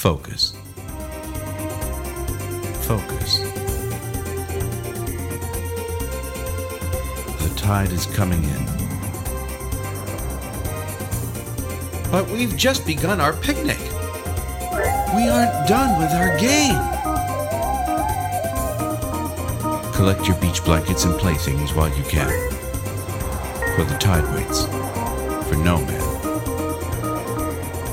Focus. 0.00 0.54
Focus. 2.86 3.38
The 7.36 7.52
tide 7.54 7.92
is 7.92 8.06
coming 8.06 8.42
in. 8.42 8.64
But 12.10 12.30
we've 12.30 12.56
just 12.56 12.86
begun 12.86 13.20
our 13.20 13.34
picnic. 13.34 13.78
We 15.14 15.28
aren't 15.28 15.68
done 15.68 16.00
with 16.00 16.12
our 16.12 16.34
game. 16.38 16.80
Collect 19.92 20.26
your 20.26 20.40
beach 20.40 20.64
blankets 20.64 21.04
and 21.04 21.12
playthings 21.20 21.74
while 21.74 21.94
you 21.94 22.04
can. 22.04 22.30
For 23.76 23.84
the 23.84 23.98
tide 24.00 24.24
waits 24.34 24.64
for 25.46 25.56
no 25.56 25.76
man. 25.84 25.99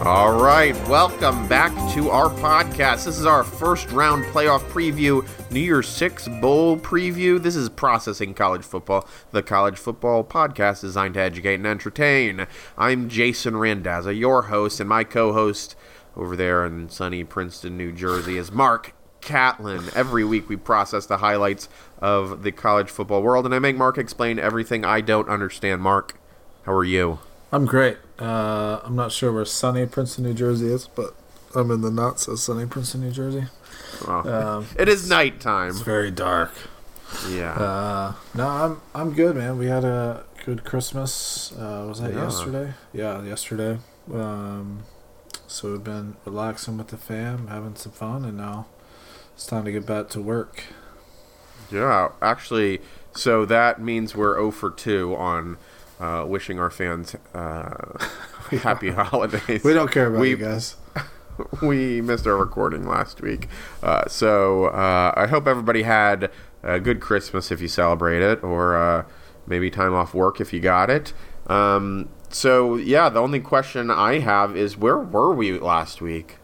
All 0.08 0.42
right, 0.42 0.74
welcome 0.88 1.50
back 1.50 1.74
to 1.94 2.10
our 2.10 2.30
podcast. 2.30 3.04
This 3.04 3.20
is 3.20 3.26
our 3.26 3.44
first 3.44 3.92
round 3.92 4.24
playoff 4.28 4.62
preview, 4.70 5.28
New 5.52 5.60
Year's 5.60 5.90
Six 5.90 6.30
Bowl 6.30 6.78
preview. 6.78 7.44
This 7.44 7.58
is 7.58 7.68
Processing 7.68 8.34
College 8.34 8.64
Football, 8.64 9.06
the 9.32 9.44
college 9.44 9.78
football 9.78 10.24
podcast 10.24 10.80
designed 10.80 11.16
to 11.16 11.20
educate 11.20 11.56
and 11.56 11.68
entertain. 11.68 12.48
I'm 12.78 13.10
Jason 13.10 13.56
Randazza, 13.56 14.18
your 14.18 14.44
host, 14.44 14.80
and 14.80 14.88
my 14.88 15.04
co 15.04 15.34
host 15.34 15.76
over 16.16 16.38
there 16.38 16.66
in 16.66 16.88
sunny 16.88 17.26
Princeton, 17.26 17.76
New 17.76 17.92
Jersey 17.92 18.38
is 18.38 18.50
Mark 18.50 18.94
Catlin. 19.20 19.90
Every 19.94 20.24
week 20.24 20.48
we 20.48 20.56
process 20.56 21.06
the 21.06 21.18
highlights 21.18 21.68
of 22.00 22.44
the 22.44 22.54
college 22.54 22.90
football 22.90 23.22
world, 23.22 23.44
and 23.44 23.54
I 23.54 23.60
make 23.60 23.76
Mark 23.76 23.98
explain 23.98 24.40
everything 24.40 24.86
I 24.86 25.02
don't 25.02 25.28
understand. 25.28 25.82
Mark, 25.82 26.18
how 26.64 26.72
are 26.72 26.86
you? 26.86 27.20
I'm 27.52 27.66
great. 27.66 27.98
Uh, 28.20 28.80
I'm 28.84 28.96
not 28.96 29.12
sure 29.12 29.32
where 29.32 29.46
sunny 29.46 29.86
Princeton, 29.86 30.24
New 30.24 30.34
Jersey 30.34 30.68
is, 30.68 30.88
but 30.88 31.16
I'm 31.56 31.70
in 31.72 31.82
the 31.82 31.92
not 31.92 32.20
so 32.20 32.36
sunny 32.36 32.66
Princeton, 32.66 33.02
New 33.02 33.12
Jersey. 33.12 33.46
Well, 34.08 34.28
Um, 34.28 34.68
it 34.78 34.90
is 34.90 35.08
nighttime. 35.10 35.70
It's 35.70 35.82
very 35.82 36.12
dark. 36.12 36.52
Yeah. 37.30 37.54
Uh, 37.54 38.14
no, 38.36 38.48
I'm 38.48 38.82
I'm 38.94 39.14
good, 39.14 39.36
man. 39.36 39.58
We 39.58 39.68
had 39.68 39.84
a 39.86 40.26
good 40.46 40.64
Christmas. 40.66 41.54
Uh, 41.54 41.86
was 41.88 42.02
that 42.02 42.14
Yeah. 42.14 42.24
yesterday? 42.24 42.74
Yeah, 42.92 43.22
yesterday. 43.24 43.80
Um, 44.14 44.84
so 45.48 45.72
we've 45.72 45.84
been 45.84 46.16
relaxing 46.26 46.78
with 46.78 46.88
the 46.88 46.98
fam, 46.98 47.48
having 47.48 47.76
some 47.76 47.92
fun, 47.94 48.26
and 48.26 48.36
now 48.38 48.66
it's 49.36 49.46
time 49.46 49.64
to 49.66 49.72
get 49.72 49.86
back 49.86 50.10
to 50.10 50.22
work. 50.22 50.64
Yeah, 51.72 52.10
actually, 52.22 52.82
so 53.14 53.46
that 53.46 53.82
means 53.82 54.16
we're 54.16 54.36
0 54.36 54.52
for 54.52 54.70
2 54.70 55.16
on 55.16 55.58
uh, 56.00 56.26
wishing 56.28 56.60
our 56.60 56.70
fans 56.70 57.16
uh, 57.34 57.74
happy 58.62 58.92
holidays. 58.92 59.64
We 59.64 59.74
don't 59.74 59.92
care 59.92 60.08
about 60.08 60.22
We- 60.22 60.32
you 60.32 60.38
guys. 60.38 60.76
we 61.62 62.02
missed 62.02 62.26
our 62.26 62.36
recording 62.38 62.88
last 62.88 63.22
week. 63.22 63.48
Uh, 63.84 64.08
so 64.08 64.66
uh, 64.66 65.14
I 65.16 65.28
hope 65.28 65.48
everybody 65.48 65.84
had 65.84 66.32
a 66.64 66.80
good 66.80 67.00
Christmas 67.00 67.52
if 67.52 67.62
you 67.62 67.68
celebrate 67.68 68.22
it, 68.24 68.44
or 68.44 68.76
uh, 68.76 69.06
maybe 69.46 69.70
time 69.70 69.94
off 69.94 70.14
work 70.14 70.42
if 70.42 70.52
you 70.52 70.60
got 70.60 70.90
it. 70.90 71.14
Um, 71.48 72.10
so, 72.30 72.76
yeah, 72.76 73.08
the 73.10 73.22
only 73.22 73.40
question 73.40 73.90
I 73.90 74.20
have 74.20 74.58
is 74.58 74.76
where 74.78 74.98
were 74.98 75.34
we 75.34 75.58
last 75.60 76.02
week? 76.02 76.38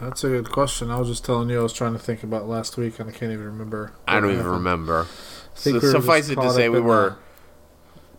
That's 0.00 0.24
a 0.24 0.28
good 0.28 0.50
question. 0.50 0.90
I 0.90 0.98
was 0.98 1.08
just 1.08 1.24
telling 1.24 1.48
you, 1.50 1.60
I 1.60 1.62
was 1.62 1.72
trying 1.72 1.92
to 1.92 1.98
think 1.98 2.22
about 2.24 2.48
last 2.48 2.76
week, 2.76 2.98
and 2.98 3.08
I 3.08 3.12
can't 3.12 3.30
even 3.32 3.44
remember. 3.44 3.92
I 4.08 4.14
don't 4.14 4.24
even 4.30 4.36
happened. 4.38 4.54
remember. 4.54 5.06
So 5.54 5.70
think 5.70 5.82
we 5.82 5.88
were 5.88 5.92
suffice 6.00 6.28
it 6.30 6.34
to 6.36 6.50
say, 6.50 6.68
we 6.68 6.80
were 6.80 7.10
the, 7.10 7.16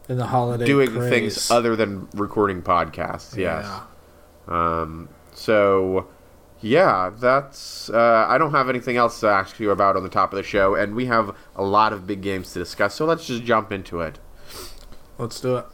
in 0.07 0.17
the 0.17 0.27
holiday 0.27 0.65
doing 0.65 0.91
craze. 0.91 1.09
things 1.09 1.51
other 1.51 1.75
than 1.75 2.07
recording 2.13 2.61
podcasts. 2.61 3.35
Yes. 3.35 3.65
Yeah. 3.65 3.81
Um, 4.47 5.09
so, 5.33 6.07
yeah, 6.61 7.11
that's. 7.17 7.89
Uh, 7.89 8.25
I 8.27 8.37
don't 8.37 8.51
have 8.51 8.69
anything 8.69 8.97
else 8.97 9.19
to 9.21 9.27
ask 9.27 9.59
you 9.59 9.71
about 9.71 9.95
on 9.95 10.03
the 10.03 10.09
top 10.09 10.31
of 10.31 10.37
the 10.37 10.43
show, 10.43 10.75
and 10.75 10.95
we 10.95 11.05
have 11.05 11.35
a 11.55 11.63
lot 11.63 11.93
of 11.93 12.07
big 12.07 12.21
games 12.21 12.53
to 12.53 12.59
discuss. 12.59 12.95
So 12.95 13.05
let's 13.05 13.27
just 13.27 13.43
jump 13.43 13.71
into 13.71 14.01
it. 14.01 14.19
Let's 15.17 15.39
do 15.39 15.57
it. 15.57 15.65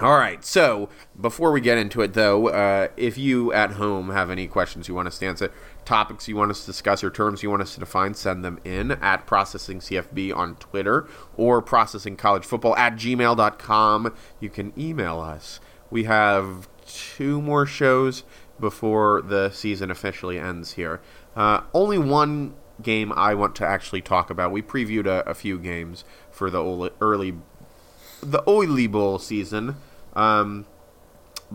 All 0.00 0.18
right. 0.18 0.44
So 0.44 0.88
before 1.20 1.52
we 1.52 1.60
get 1.60 1.78
into 1.78 2.00
it, 2.00 2.14
though, 2.14 2.48
uh, 2.48 2.88
if 2.96 3.16
you 3.16 3.52
at 3.52 3.72
home 3.72 4.10
have 4.10 4.28
any 4.28 4.48
questions 4.48 4.88
you 4.88 4.94
want 4.94 5.06
us 5.08 5.18
to 5.18 5.26
answer, 5.26 5.52
topics 5.84 6.28
you 6.28 6.36
want 6.36 6.50
us 6.50 6.60
to 6.60 6.66
discuss, 6.66 7.04
or 7.04 7.10
terms 7.10 7.42
you 7.42 7.50
want 7.50 7.62
us 7.62 7.74
to 7.74 7.80
define, 7.80 8.14
send 8.14 8.44
them 8.44 8.58
in 8.64 8.92
at 8.92 9.26
processingcfb 9.26 10.34
on 10.36 10.56
Twitter 10.56 11.06
or 11.36 11.62
processingcollegefootball 11.62 12.76
at 12.76 12.94
gmail.com. 12.94 14.14
You 14.40 14.50
can 14.50 14.72
email 14.78 15.20
us. 15.20 15.60
We 15.90 16.04
have 16.04 16.68
two 16.86 17.40
more 17.40 17.66
shows 17.66 18.24
before 18.58 19.22
the 19.22 19.50
season 19.50 19.90
officially 19.90 20.38
ends 20.38 20.72
here. 20.72 21.00
Uh, 21.36 21.62
only 21.72 21.98
one 21.98 22.54
game 22.82 23.12
I 23.12 23.34
want 23.34 23.54
to 23.56 23.66
actually 23.66 24.02
talk 24.02 24.30
about. 24.30 24.52
We 24.52 24.62
previewed 24.62 25.06
a, 25.06 25.28
a 25.28 25.34
few 25.34 25.58
games 25.58 26.04
for 26.30 26.50
the 26.50 26.92
early 27.00 27.34
the 28.20 28.42
Oily 28.48 28.86
Bowl 28.86 29.18
season, 29.18 29.76
um, 30.14 30.66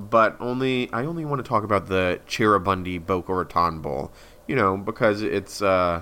but 0.10 0.36
only 0.40 0.92
I 0.94 1.06
only 1.06 1.26
want 1.26 1.44
to 1.44 1.48
talk 1.48 1.64
about 1.64 1.88
the 1.88 2.20
Cheribundi 2.28 3.04
Boca 3.04 3.34
Raton 3.34 3.82
Bowl. 3.82 4.12
You 4.48 4.56
know, 4.56 4.78
because 4.78 5.22
it's 5.22 5.62
uh, 5.62 6.02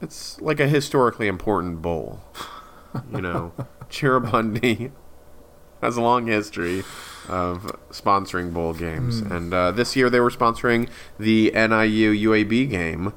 it's 0.00 0.40
like 0.40 0.60
a 0.60 0.68
historically 0.68 1.26
important 1.26 1.82
bowl. 1.82 2.20
You 3.12 3.20
know, 3.20 3.52
Cheribundi 3.90 4.92
has 5.82 5.96
a 5.96 6.02
long 6.02 6.26
history 6.26 6.80
of 7.28 7.76
sponsoring 7.90 8.52
bowl 8.54 8.72
games, 8.72 9.20
and 9.20 9.52
uh, 9.52 9.72
this 9.72 9.96
year 9.96 10.08
they 10.08 10.20
were 10.20 10.30
sponsoring 10.30 10.88
the 11.18 11.50
NIU 11.52 12.30
UAB 12.30 12.70
game 12.70 13.12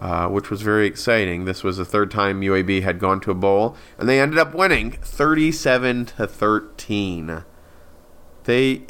uh, 0.00 0.28
which 0.28 0.50
was 0.50 0.62
very 0.62 0.86
exciting. 0.86 1.44
This 1.44 1.64
was 1.64 1.78
the 1.78 1.84
third 1.84 2.10
time 2.10 2.40
UAB 2.40 2.82
had 2.82 2.98
gone 2.98 3.20
to 3.20 3.30
a 3.30 3.34
bowl, 3.34 3.76
and 3.98 4.08
they 4.08 4.20
ended 4.20 4.38
up 4.38 4.54
winning 4.54 4.92
37 4.92 6.06
to 6.06 6.26
13. 6.26 7.44
They 8.46 8.82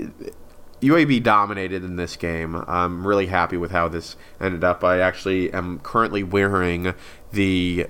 UAB 0.81 1.22
dominated 1.22 1.83
in 1.83 1.97
this 1.97 2.17
game. 2.17 2.62
I'm 2.69 3.06
really 3.06 3.27
happy 3.27 3.56
with 3.56 3.72
how 3.72 3.89
this 3.89 4.17
ended 4.41 4.62
up. 4.62 4.84
I 4.84 5.00
actually 5.00 5.53
am 5.53 5.81
currently 5.81 6.22
wearing 6.22 6.94
the 7.33 7.87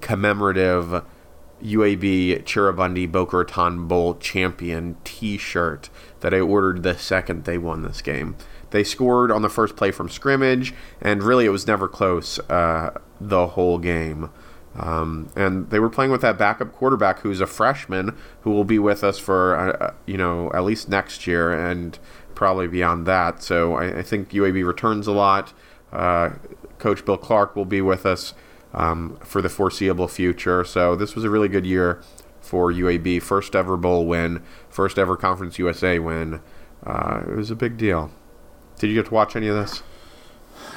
commemorative 0.00 1.04
UAB 1.62 2.42
Cheribundi 2.44 3.10
Boca 3.10 3.38
Raton 3.38 3.86
Bowl 3.86 4.14
champion 4.16 4.96
T-shirt 5.04 5.90
that 6.20 6.32
I 6.32 6.40
ordered 6.40 6.82
the 6.82 6.96
second 6.96 7.44
they 7.44 7.58
won 7.58 7.82
this 7.82 8.02
game. 8.02 8.36
They 8.70 8.84
scored 8.84 9.30
on 9.30 9.42
the 9.42 9.50
first 9.50 9.76
play 9.76 9.90
from 9.90 10.08
scrimmage, 10.08 10.72
and 11.00 11.22
really 11.22 11.44
it 11.44 11.50
was 11.50 11.66
never 11.66 11.88
close 11.88 12.38
uh, 12.48 12.98
the 13.20 13.48
whole 13.48 13.78
game. 13.78 14.30
Um, 14.78 15.30
and 15.36 15.68
they 15.70 15.78
were 15.78 15.90
playing 15.90 16.10
with 16.10 16.22
that 16.22 16.38
backup 16.38 16.72
quarterback 16.72 17.20
who's 17.20 17.40
a 17.40 17.46
freshman 17.46 18.16
who 18.40 18.50
will 18.50 18.64
be 18.64 18.78
with 18.78 19.04
us 19.04 19.18
for 19.18 19.54
uh, 19.54 19.94
you 20.06 20.16
know 20.16 20.50
at 20.54 20.64
least 20.64 20.88
next 20.88 21.26
year 21.26 21.52
and 21.52 21.98
probably 22.34 22.68
beyond 22.68 23.06
that. 23.06 23.42
So 23.42 23.74
I, 23.74 23.98
I 23.98 24.02
think 24.02 24.30
UAB 24.30 24.66
returns 24.66 25.06
a 25.06 25.12
lot. 25.12 25.52
Uh, 25.92 26.30
Coach 26.78 27.04
Bill 27.04 27.18
Clark 27.18 27.54
will 27.54 27.66
be 27.66 27.82
with 27.82 28.06
us 28.06 28.34
um, 28.72 29.18
for 29.22 29.42
the 29.42 29.48
foreseeable 29.48 30.08
future. 30.08 30.64
So 30.64 30.96
this 30.96 31.14
was 31.14 31.24
a 31.24 31.30
really 31.30 31.48
good 31.48 31.66
year 31.66 32.02
for 32.40 32.72
UAB. 32.72 33.22
First 33.22 33.54
ever 33.54 33.76
bowl 33.76 34.06
win, 34.06 34.42
first 34.68 34.98
ever 34.98 35.16
Conference 35.16 35.58
USA 35.58 35.98
win. 35.98 36.40
Uh, 36.84 37.22
it 37.28 37.36
was 37.36 37.50
a 37.50 37.54
big 37.54 37.76
deal. 37.76 38.10
Did 38.78 38.88
you 38.88 38.94
get 38.94 39.06
to 39.06 39.14
watch 39.14 39.36
any 39.36 39.48
of 39.48 39.54
this? 39.54 39.82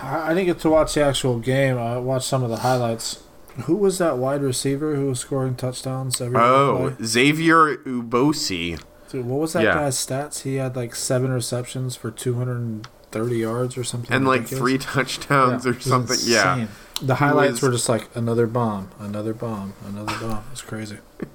I 0.02 0.32
I 0.32 0.34
didn't 0.34 0.46
get 0.46 0.60
to 0.60 0.70
watch 0.70 0.94
the 0.94 1.02
actual 1.02 1.40
game. 1.40 1.78
I 1.78 1.98
watched 1.98 2.28
some 2.28 2.44
of 2.44 2.50
the 2.50 2.58
highlights. 2.58 3.25
Who 3.64 3.78
was 3.78 3.98
that 4.00 4.18
wide 4.18 4.42
receiver 4.42 4.96
who 4.96 5.08
was 5.08 5.20
scoring 5.20 5.56
touchdowns 5.56 6.20
every 6.20 6.38
Oh, 6.38 6.94
play? 6.98 7.06
Xavier 7.06 7.78
Ubosi. 7.78 8.82
Dude, 9.10 9.26
what 9.26 9.40
was 9.40 9.54
that 9.54 9.64
yeah. 9.64 9.74
guy's 9.76 9.96
stats? 9.98 10.42
He 10.42 10.56
had 10.56 10.76
like 10.76 10.94
seven 10.96 11.32
receptions 11.32 11.96
for 11.96 12.12
230 12.12 13.38
yards 13.38 13.78
or 13.78 13.84
something. 13.84 14.12
And 14.14 14.28
like 14.28 14.48
three 14.48 14.78
touchdowns 14.78 15.64
Yeah, 15.66 15.72
or 15.72 15.74
it 15.74 15.78
was 15.78 15.86
something. 15.86 16.18
Yeah. 16.24 16.68
The 17.02 17.16
highlights 17.16 17.54
was- 17.54 17.62
were 17.64 17.72
just 17.72 17.88
like 17.90 18.10
another 18.16 18.48
bomb, 18.48 18.90
another 19.00 19.34
bomb, 19.34 19.74
another 19.88 20.18
bomb. 20.20 20.44
It's 20.52 20.62
crazy. 20.62 20.98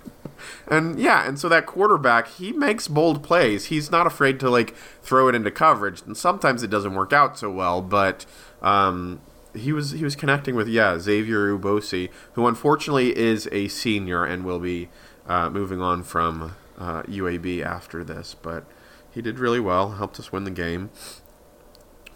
And 0.67 0.99
yeah, 0.99 1.29
and 1.29 1.39
so 1.39 1.51
that 1.51 1.67
quarterback, 1.67 2.27
he 2.29 2.51
makes 2.53 2.89
bold 2.89 3.23
plays. 3.23 3.67
He's 3.67 3.91
not 3.91 4.07
afraid 4.07 4.41
to 4.41 4.49
like 4.49 4.75
throw 5.03 5.29
it 5.29 5.35
into 5.35 5.51
coverage. 5.51 6.01
And 6.07 6.17
sometimes 6.17 6.63
it 6.63 6.71
doesn't 6.71 6.95
work 6.95 7.13
out 7.13 7.39
so 7.39 7.51
well, 7.51 7.83
but 7.83 8.25
um, 8.63 9.21
he 9.55 9.73
was 9.73 9.93
he 9.93 10.05
was 10.05 10.17
connecting 10.17 10.55
with 10.55 10.69
yeah 10.69 10.99
Xavier 10.99 11.57
Ubosi, 11.57 12.11
who 12.35 12.47
unfortunately 12.47 13.17
is 13.17 13.49
a 13.53 13.69
senior 13.69 14.25
and 14.25 14.45
will 14.45 14.61
be 14.61 14.89
uh, 15.27 15.51
moving 15.51 15.81
on 15.81 16.03
from 16.03 16.55
uh, 16.79 17.03
UAB 17.03 17.65
after 17.65 18.05
this. 18.05 18.35
But 18.41 18.65
he 19.13 19.23
did 19.23 19.39
really 19.39 19.61
well, 19.61 19.93
helped 19.93 20.19
us 20.19 20.33
win 20.33 20.45
the 20.45 20.51
game. 20.51 20.91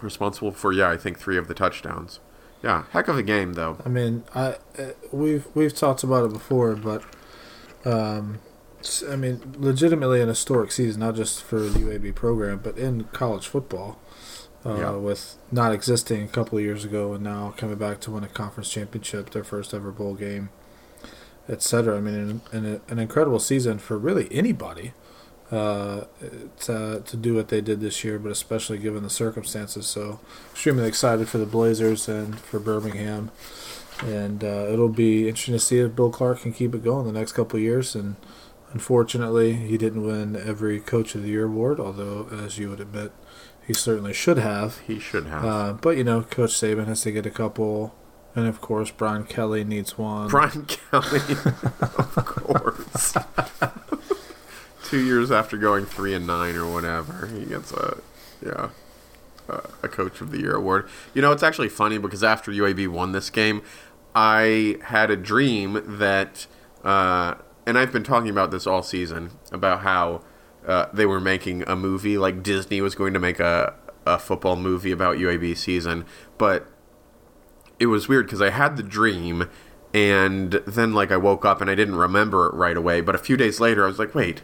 Responsible 0.01 0.51
for 0.51 0.71
yeah, 0.71 0.89
I 0.89 0.97
think 0.97 1.19
three 1.19 1.37
of 1.37 1.47
the 1.47 1.53
touchdowns. 1.53 2.19
Yeah, 2.63 2.85
heck 2.91 3.07
of 3.07 3.17
a 3.17 3.23
game 3.23 3.53
though. 3.53 3.77
I 3.85 3.89
mean, 3.89 4.23
I 4.33 4.57
uh, 4.77 4.91
we've 5.11 5.47
we've 5.53 5.75
talked 5.75 6.03
about 6.03 6.25
it 6.25 6.33
before, 6.33 6.75
but 6.75 7.03
um, 7.85 8.39
I 9.09 9.15
mean, 9.15 9.55
legitimately 9.57 10.21
an 10.21 10.27
historic 10.27 10.71
season, 10.71 10.99
not 10.99 11.15
just 11.15 11.43
for 11.43 11.59
the 11.59 11.79
UAB 11.79 12.15
program, 12.15 12.59
but 12.63 12.77
in 12.77 13.05
college 13.05 13.47
football. 13.47 13.99
Uh, 14.65 14.75
Yeah. 14.75 14.91
with 14.91 15.35
not 15.51 15.73
existing 15.73 16.23
a 16.23 16.27
couple 16.27 16.57
of 16.57 16.63
years 16.63 16.83
ago 16.85 17.13
and 17.13 17.23
now 17.23 17.53
coming 17.57 17.75
back 17.77 17.99
to 18.01 18.11
win 18.11 18.23
a 18.23 18.27
conference 18.27 18.69
championship, 18.69 19.29
their 19.31 19.43
first 19.43 19.73
ever 19.73 19.91
bowl 19.91 20.15
game, 20.15 20.49
etc. 21.47 21.97
I 21.97 22.01
mean, 22.01 22.41
an, 22.51 22.65
an, 22.65 22.81
an 22.87 22.99
incredible 22.99 23.39
season 23.39 23.77
for 23.79 23.97
really 23.97 24.27
anybody 24.31 24.93
uh, 25.51 26.05
to, 26.61 27.03
to 27.05 27.17
do 27.17 27.35
what 27.35 27.49
they 27.49 27.61
did 27.61 27.79
this 27.79 28.03
year, 28.03 28.17
but 28.17 28.31
especially 28.31 28.79
given 28.79 29.03
the 29.03 29.09
circumstances. 29.11 29.85
So, 29.85 30.19
extremely 30.51 30.87
excited 30.87 31.29
for 31.29 31.37
the 31.37 31.45
Blazers 31.45 32.09
and 32.09 32.39
for 32.39 32.59
Birmingham. 32.59 33.31
And 34.03 34.43
uh, 34.43 34.67
it'll 34.71 34.89
be 34.89 35.27
interesting 35.29 35.53
to 35.53 35.59
see 35.59 35.77
if 35.79 35.95
Bill 35.95 36.09
Clark 36.09 36.41
can 36.41 36.51
keep 36.51 36.73
it 36.73 36.83
going 36.83 37.05
the 37.05 37.13
next 37.17 37.33
couple 37.33 37.57
of 37.57 37.63
years. 37.63 37.95
And 37.95 38.15
unfortunately, 38.73 39.53
he 39.53 39.77
didn't 39.77 40.03
win 40.05 40.35
every 40.35 40.79
Coach 40.79 41.15
of 41.15 41.21
the 41.23 41.29
Year 41.29 41.45
award, 41.45 41.79
although, 41.79 42.27
as 42.43 42.57
you 42.57 42.69
would 42.71 42.81
admit, 42.81 43.11
he 43.65 43.73
certainly 43.73 44.13
should 44.13 44.37
have. 44.37 44.79
He 44.79 44.99
should 44.99 45.25
have. 45.25 45.45
Uh, 45.45 45.73
but, 45.73 45.97
you 45.97 46.03
know, 46.03 46.21
Coach 46.21 46.51
Saban 46.51 46.87
has 46.87 47.01
to 47.01 47.11
get 47.11 47.25
a 47.25 47.31
couple. 47.31 47.95
And, 48.35 48.47
of 48.47 48.61
course, 48.61 48.91
Brian 48.91 49.23
Kelly 49.23 49.63
needs 49.63 49.97
one. 49.97 50.27
Brian 50.27 50.65
Kelly, 50.67 51.21
of 51.81 52.15
course. 52.15 53.15
Two 54.85 55.03
years 55.03 55.31
after 55.31 55.57
going 55.57 55.85
three 55.85 56.13
and 56.13 56.27
nine 56.27 56.55
or 56.55 56.71
whatever, 56.71 57.25
he 57.27 57.45
gets 57.45 57.71
a 57.71 57.97
yeah 58.45 58.69
a, 59.49 59.69
a 59.83 59.87
coach 59.87 60.21
of 60.21 60.31
the 60.31 60.39
year 60.39 60.55
award. 60.55 60.87
You 61.13 61.21
know, 61.21 61.31
it's 61.31 61.43
actually 61.43 61.69
funny 61.69 61.97
because 61.97 62.23
after 62.23 62.51
UAB 62.51 62.87
won 62.87 63.11
this 63.11 63.29
game, 63.29 63.61
I 64.13 64.77
had 64.83 65.11
a 65.11 65.15
dream 65.15 65.81
that, 65.97 66.47
uh, 66.83 67.35
and 67.65 67.77
I've 67.77 67.91
been 67.91 68.03
talking 68.03 68.29
about 68.29 68.51
this 68.51 68.67
all 68.67 68.83
season 68.83 69.31
about 69.51 69.81
how 69.81 70.21
uh, 70.67 70.87
they 70.93 71.05
were 71.05 71.19
making 71.19 71.63
a 71.67 71.75
movie, 71.75 72.17
like 72.17 72.43
Disney 72.43 72.81
was 72.81 72.95
going 72.95 73.13
to 73.13 73.19
make 73.19 73.39
a 73.39 73.73
a 74.07 74.19
football 74.19 74.55
movie 74.55 74.91
about 74.91 75.17
UAB 75.17 75.57
season, 75.57 76.05
but 76.37 76.67
it 77.79 77.87
was 77.87 78.07
weird 78.07 78.27
because 78.27 78.41
I 78.41 78.51
had 78.51 78.77
the 78.77 78.83
dream, 78.83 79.49
and 79.93 80.51
then 80.67 80.93
like 80.93 81.11
I 81.11 81.17
woke 81.17 81.43
up 81.43 81.59
and 81.61 81.69
I 81.69 81.75
didn't 81.75 81.95
remember 81.95 82.47
it 82.47 82.53
right 82.53 82.77
away. 82.77 83.01
But 83.01 83.15
a 83.15 83.17
few 83.17 83.35
days 83.35 83.59
later, 83.59 83.83
I 83.83 83.87
was 83.87 83.99
like, 83.99 84.13
wait. 84.15 84.41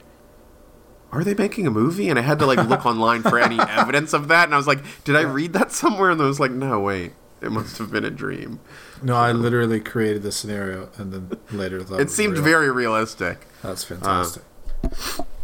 Are 1.13 1.25
they 1.25 1.33
making 1.33 1.67
a 1.67 1.71
movie? 1.71 2.07
And 2.07 2.17
I 2.17 2.21
had 2.21 2.39
to 2.39 2.45
like 2.45 2.69
look 2.69 2.85
online 2.91 3.21
for 3.21 3.37
any 3.37 3.59
evidence 3.59 4.13
of 4.13 4.29
that, 4.29 4.45
and 4.45 4.53
I 4.53 4.57
was 4.57 4.65
like, 4.65 4.79
"Did 5.03 5.17
I 5.17 5.23
read 5.23 5.51
that 5.51 5.73
somewhere?" 5.73 6.09
And 6.09 6.21
I 6.21 6.25
was 6.25 6.39
like, 6.39 6.51
"No, 6.51 6.79
wait, 6.79 7.11
it 7.41 7.51
must 7.51 7.77
have 7.79 7.91
been 7.91 8.05
a 8.05 8.09
dream." 8.09 8.61
No, 9.03 9.15
I 9.17 9.33
literally 9.33 9.81
created 9.81 10.23
the 10.23 10.31
scenario 10.31 10.89
and 10.97 11.11
then 11.11 11.31
later 11.51 11.83
thought 11.83 11.99
It 11.99 12.05
was 12.05 12.15
seemed 12.15 12.35
real. 12.35 12.43
very 12.43 12.71
realistic. 12.71 13.45
That's 13.61 13.83
fantastic. 13.83 14.43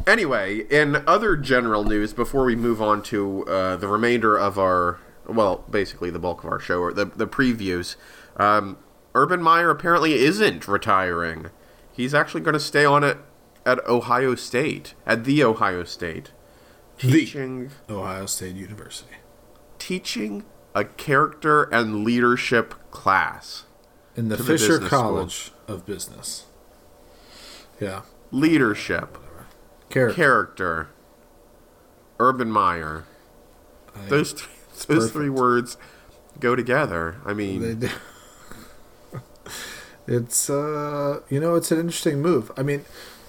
Anyway, 0.07 0.59
in 0.69 1.03
other 1.05 1.35
general 1.35 1.83
news, 1.83 2.13
before 2.13 2.45
we 2.45 2.55
move 2.55 2.81
on 2.81 3.03
to 3.03 3.45
uh, 3.45 3.75
the 3.75 3.87
remainder 3.89 4.37
of 4.37 4.57
our, 4.57 4.99
well, 5.27 5.65
basically 5.69 6.09
the 6.09 6.17
bulk 6.19 6.43
of 6.45 6.49
our 6.49 6.59
show, 6.59 6.79
or 6.79 6.93
the, 6.93 7.05
the 7.05 7.27
previews, 7.27 7.97
um, 8.37 8.77
Urban 9.13 9.41
Meyer 9.43 9.69
apparently 9.69 10.13
isn't 10.13 10.65
retiring. 10.67 11.47
He's 11.91 12.13
actually 12.13 12.41
going 12.41 12.53
to 12.53 12.59
stay 12.59 12.85
on 12.85 13.03
it 13.03 13.17
at 13.65 13.85
Ohio 13.85 14.33
State, 14.35 14.93
at 15.05 15.25
the 15.25 15.43
Ohio 15.43 15.83
State, 15.83 16.31
The- 16.99 17.11
teaching 17.11 17.71
Ohio 17.89 18.25
State 18.27 18.55
University. 18.55 19.15
teaching 19.77 20.45
a 20.73 20.85
character 20.85 21.63
and 21.63 22.03
leadership 22.05 22.75
class. 22.91 23.65
In 24.15 24.29
the 24.29 24.37
To 24.37 24.43
the 24.43 24.53
Fisher 24.53 24.75
school. 24.77 24.87
College 24.89 25.51
of 25.67 25.85
Business. 25.85 26.45
Yeah. 27.79 28.01
Leadership, 28.31 29.17
Character. 29.89 30.15
character, 30.15 30.89
Urban 32.19 32.51
Meyer. 32.51 33.05
I 33.95 34.09
Those 34.09 34.33
th- 34.33 34.47
those 34.85 34.85
perfect. 34.85 35.13
three 35.13 35.29
words 35.29 35.77
go 36.39 36.55
together. 36.55 37.17
I 37.25 37.33
mean, 37.33 37.89
it's 40.07 40.49
uh 40.49 41.21
you 41.29 41.39
know 41.39 41.55
it's 41.55 41.71
an 41.71 41.79
interesting 41.79 42.21
move. 42.21 42.51
I 42.57 42.63
mean, 42.63 42.85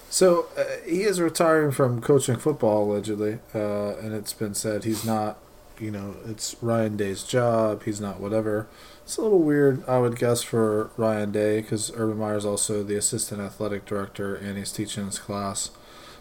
so 0.09 0.47
uh, 0.57 0.63
he 0.85 1.03
is 1.03 1.19
retiring 1.21 1.71
from 1.71 2.01
coaching 2.01 2.37
football 2.37 2.91
allegedly, 2.91 3.39
uh, 3.53 3.95
and 3.97 4.13
it's 4.13 4.33
been 4.33 4.53
said 4.53 4.83
he's 4.83 5.05
not. 5.05 5.37
You 5.79 5.91
know, 5.91 6.17
it's 6.25 6.57
Ryan 6.61 6.97
Day's 6.97 7.23
job. 7.23 7.83
He's 7.83 8.01
not 8.01 8.19
whatever. 8.19 8.67
It's 9.05 9.15
a 9.15 9.21
little 9.21 9.39
weird, 9.39 9.87
I 9.87 9.97
would 9.99 10.17
guess, 10.19 10.43
for 10.43 10.89
Ryan 10.97 11.31
Day 11.31 11.61
because 11.61 11.89
Urban 11.95 12.17
Meyer 12.17 12.35
is 12.35 12.45
also 12.45 12.83
the 12.83 12.97
assistant 12.97 13.39
athletic 13.39 13.85
director 13.85 14.35
and 14.35 14.57
he's 14.57 14.73
teaching 14.73 15.05
his 15.05 15.19
class. 15.19 15.71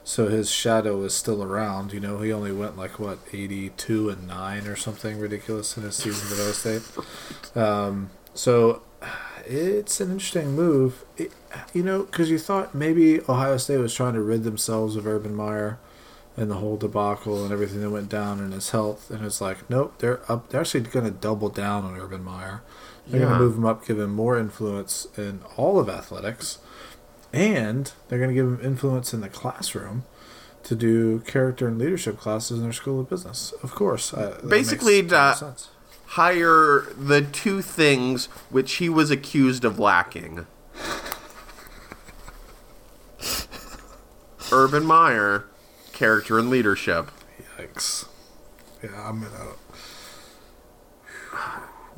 So 0.09 0.29
his 0.29 0.51
shadow 0.51 1.05
is 1.05 1.13
still 1.13 1.43
around. 1.43 1.93
You 1.93 2.01
know, 2.01 2.21
he 2.21 2.33
only 2.33 2.51
went 2.51 2.79
like 2.79 2.99
what 2.99 3.19
eighty-two 3.31 4.09
and 4.09 4.27
nine 4.27 4.67
or 4.67 4.75
something 4.75 5.19
ridiculous 5.19 5.77
in 5.77 5.83
his 5.83 5.97
season 5.97 6.33
at 6.33 6.41
Ohio 6.41 6.53
State. 6.53 6.83
Um, 7.55 8.09
so 8.33 8.81
it's 9.45 10.01
an 10.01 10.11
interesting 10.11 10.53
move. 10.53 11.05
It, 11.19 11.31
you 11.75 11.83
know, 11.83 12.05
because 12.05 12.31
you 12.31 12.39
thought 12.39 12.75
maybe 12.75 13.21
Ohio 13.29 13.59
State 13.59 13.77
was 13.77 13.93
trying 13.93 14.15
to 14.15 14.23
rid 14.23 14.45
themselves 14.45 14.97
of 14.97 15.07
Urban 15.07 15.35
Meyer 15.35 15.79
and 16.39 16.51
the 16.51 16.55
whole 16.55 16.79
debacle 16.79 17.45
and 17.45 17.53
everything 17.53 17.83
that 17.83 17.91
went 17.91 18.09
down 18.09 18.41
in 18.41 18.53
his 18.53 18.71
health, 18.71 19.11
and 19.11 19.23
it's 19.27 19.43
like, 19.43 19.69
nope, 19.69 19.93
they're 19.99 20.21
up. 20.33 20.49
They're 20.49 20.63
actually 20.63 20.85
going 20.85 21.05
to 21.05 21.11
double 21.11 21.51
down 21.51 21.85
on 21.85 22.01
Urban 22.01 22.25
Meyer. 22.25 22.63
They're 23.07 23.21
going 23.21 23.33
to 23.35 23.39
move 23.39 23.57
him 23.57 23.67
up, 23.67 23.87
give 23.87 23.99
him 23.99 24.15
more 24.15 24.39
influence 24.39 25.07
in 25.19 25.41
all 25.59 25.79
of 25.79 25.91
athletics, 25.91 26.61
and 27.33 27.93
they're 28.09 28.19
going 28.19 28.31
to 28.31 28.35
give 28.35 28.47
him 28.47 28.61
influence 28.63 29.13
in 29.13 29.21
the 29.21 29.29
classroom 29.29 30.05
to 30.65 30.75
do 30.75 31.21
character 31.21 31.69
and 31.69 31.79
leadership 31.79 32.19
classes 32.19 32.59
in 32.59 32.65
their 32.65 32.73
school 32.73 33.01
of 33.01 33.09
business. 33.09 33.53
Of 33.63 33.73
course, 33.75 34.13
uh, 34.13 34.41
Basically, 34.47 35.09
uh, 35.11 35.53
hire 36.07 36.87
the 36.97 37.23
two 37.23 37.63
things 37.63 38.27
which 38.51 38.75
he 38.75 38.89
was 38.89 39.11
accused 39.11 39.65
of 39.65 39.79
lacking. 39.79 40.47
Urban 44.51 44.85
Meyer, 44.85 45.45
character 45.93 46.39
and 46.39 46.49
leadership. 46.49 47.11
Yikes. 47.59 48.07
Yeah, 48.83 49.09
I'm 49.09 49.21
gonna. 49.23 49.53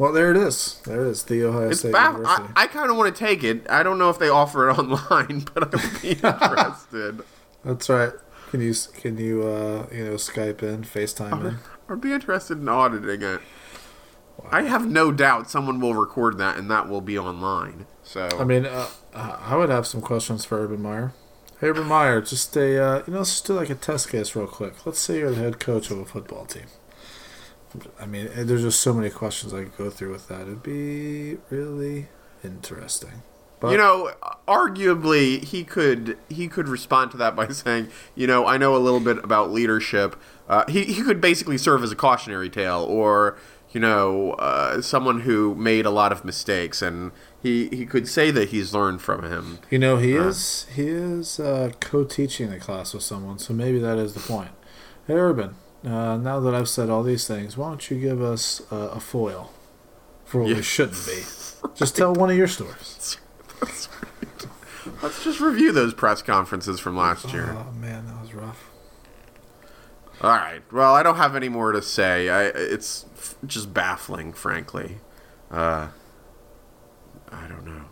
Well, 0.00 0.12
there 0.12 0.30
it 0.30 0.38
is. 0.38 0.80
There 0.86 1.04
it 1.04 1.10
is. 1.10 1.24
The 1.24 1.44
Ohio 1.44 1.68
It's 1.68 1.80
State 1.80 1.92
baff- 1.92 2.12
University. 2.12 2.52
I, 2.56 2.62
I 2.62 2.66
kind 2.68 2.90
of 2.90 2.96
want 2.96 3.14
to 3.14 3.18
take 3.22 3.44
it. 3.44 3.68
I 3.68 3.82
don't 3.82 3.98
know 3.98 4.08
if 4.08 4.18
they 4.18 4.30
offer 4.30 4.70
it 4.70 4.72
online, 4.78 5.44
but 5.52 5.74
I 5.74 5.76
would 5.76 6.00
be 6.00 6.08
interested. 6.12 7.20
That's 7.66 7.86
right. 7.90 8.12
Can 8.50 8.62
you 8.62 8.72
can 8.94 9.18
you 9.18 9.42
uh 9.42 9.86
you 9.92 10.06
know 10.06 10.14
Skype 10.14 10.62
in, 10.62 10.84
FaceTime 10.84 11.44
in? 11.46 11.58
I'd 11.86 12.00
be 12.00 12.14
interested 12.14 12.56
in 12.56 12.66
auditing 12.66 13.20
it. 13.20 13.42
I 14.50 14.62
have 14.62 14.88
no 14.88 15.12
doubt 15.12 15.50
someone 15.50 15.80
will 15.80 15.92
record 15.92 16.38
that 16.38 16.56
and 16.56 16.70
that 16.70 16.88
will 16.88 17.02
be 17.02 17.18
online. 17.18 17.84
So 18.02 18.26
I 18.40 18.44
mean, 18.44 18.64
uh, 18.64 18.88
I 19.14 19.54
would 19.54 19.68
have 19.68 19.86
some 19.86 20.00
questions 20.00 20.46
for 20.46 20.64
Urban 20.64 20.80
Meyer. 20.80 21.12
Hey, 21.60 21.66
Urban 21.68 21.86
Meyer, 21.86 22.22
just 22.22 22.56
a 22.56 22.82
uh, 22.82 23.02
you 23.06 23.12
know, 23.12 23.18
let's 23.18 23.32
just 23.32 23.46
do 23.46 23.52
like 23.52 23.68
a 23.68 23.74
test 23.74 24.08
case 24.08 24.34
real 24.34 24.46
quick. 24.46 24.86
Let's 24.86 24.98
say 24.98 25.18
you're 25.18 25.32
the 25.32 25.36
head 25.36 25.60
coach 25.60 25.90
of 25.90 25.98
a 25.98 26.06
football 26.06 26.46
team. 26.46 26.64
I 28.00 28.06
mean, 28.06 28.28
eh, 28.34 28.42
there's 28.44 28.62
just 28.62 28.80
so 28.80 28.92
many 28.92 29.10
questions 29.10 29.54
I 29.54 29.62
could 29.64 29.76
go 29.76 29.90
through 29.90 30.12
with 30.12 30.28
that. 30.28 30.42
It'd 30.42 30.62
be 30.62 31.38
really 31.50 32.08
interesting. 32.42 33.22
But 33.60 33.72
you 33.72 33.76
know, 33.78 34.10
arguably 34.48 35.42
he 35.44 35.64
could 35.64 36.16
he 36.28 36.48
could 36.48 36.66
respond 36.68 37.10
to 37.12 37.16
that 37.18 37.36
by 37.36 37.48
saying, 37.50 37.88
you 38.14 38.26
know, 38.26 38.46
I 38.46 38.56
know 38.56 38.74
a 38.76 38.78
little 38.78 39.00
bit 39.00 39.22
about 39.22 39.50
leadership. 39.50 40.16
Uh, 40.48 40.64
he 40.68 40.84
he 40.84 41.02
could 41.02 41.20
basically 41.20 41.58
serve 41.58 41.82
as 41.84 41.92
a 41.92 41.96
cautionary 41.96 42.48
tale, 42.50 42.84
or 42.88 43.36
you 43.72 43.78
know, 43.80 44.32
uh, 44.32 44.80
someone 44.82 45.20
who 45.20 45.54
made 45.54 45.86
a 45.86 45.90
lot 45.90 46.10
of 46.10 46.24
mistakes, 46.24 46.82
and 46.82 47.12
he 47.42 47.68
he 47.68 47.86
could 47.86 48.08
say 48.08 48.30
that 48.32 48.48
he's 48.48 48.74
learned 48.74 49.00
from 49.02 49.22
him. 49.24 49.58
You 49.70 49.78
know, 49.78 49.98
he 49.98 50.18
Uh. 50.18 50.28
is 50.28 50.66
he 50.74 50.88
is 50.88 51.38
uh, 51.38 51.70
co-teaching 51.80 52.50
the 52.50 52.58
class 52.58 52.94
with 52.94 53.02
someone, 53.04 53.38
so 53.38 53.52
maybe 53.54 53.78
that 53.78 53.98
is 53.98 54.14
the 54.14 54.20
point. 54.20 54.50
Hey, 55.06 55.14
Urban, 55.14 55.54
uh, 55.84 56.16
now 56.16 56.40
that 56.40 56.54
I've 56.54 56.68
said 56.68 56.90
all 56.90 57.02
these 57.02 57.26
things, 57.26 57.56
why 57.56 57.68
don't 57.68 57.90
you 57.90 57.98
give 58.00 58.20
us 58.22 58.60
uh, 58.72 58.76
a 58.92 59.00
foil 59.00 59.52
for 60.24 60.40
what 60.42 60.50
Yeah. 60.50 60.56
we 60.56 60.62
shouldn't 60.62 61.04
be? 61.06 61.22
Just 61.74 61.96
tell 61.96 62.14
one 62.14 62.30
of 62.30 62.36
your 62.36 62.48
stories. 62.48 63.16
Let's 65.02 65.22
just 65.24 65.40
review 65.40 65.72
those 65.72 65.92
press 65.92 66.22
conferences 66.22 66.80
from 66.80 66.96
last 66.96 67.32
year. 67.34 67.54
Oh 67.58 67.70
man, 67.72 68.06
that 68.06 68.20
was 68.20 68.32
rough. 68.34 68.70
All 70.22 70.30
right. 70.30 70.60
Well, 70.72 70.94
I 70.94 71.02
don't 71.02 71.16
have 71.16 71.36
any 71.36 71.48
more 71.50 71.72
to 71.72 71.82
say. 71.82 72.28
I, 72.30 72.44
it's 72.44 73.04
f- 73.16 73.36
just 73.46 73.72
baffling, 73.74 74.32
frankly. 74.32 74.98
Uh, 75.50 75.88
I 77.30 77.46
don't 77.46 77.64
know. 77.66 77.84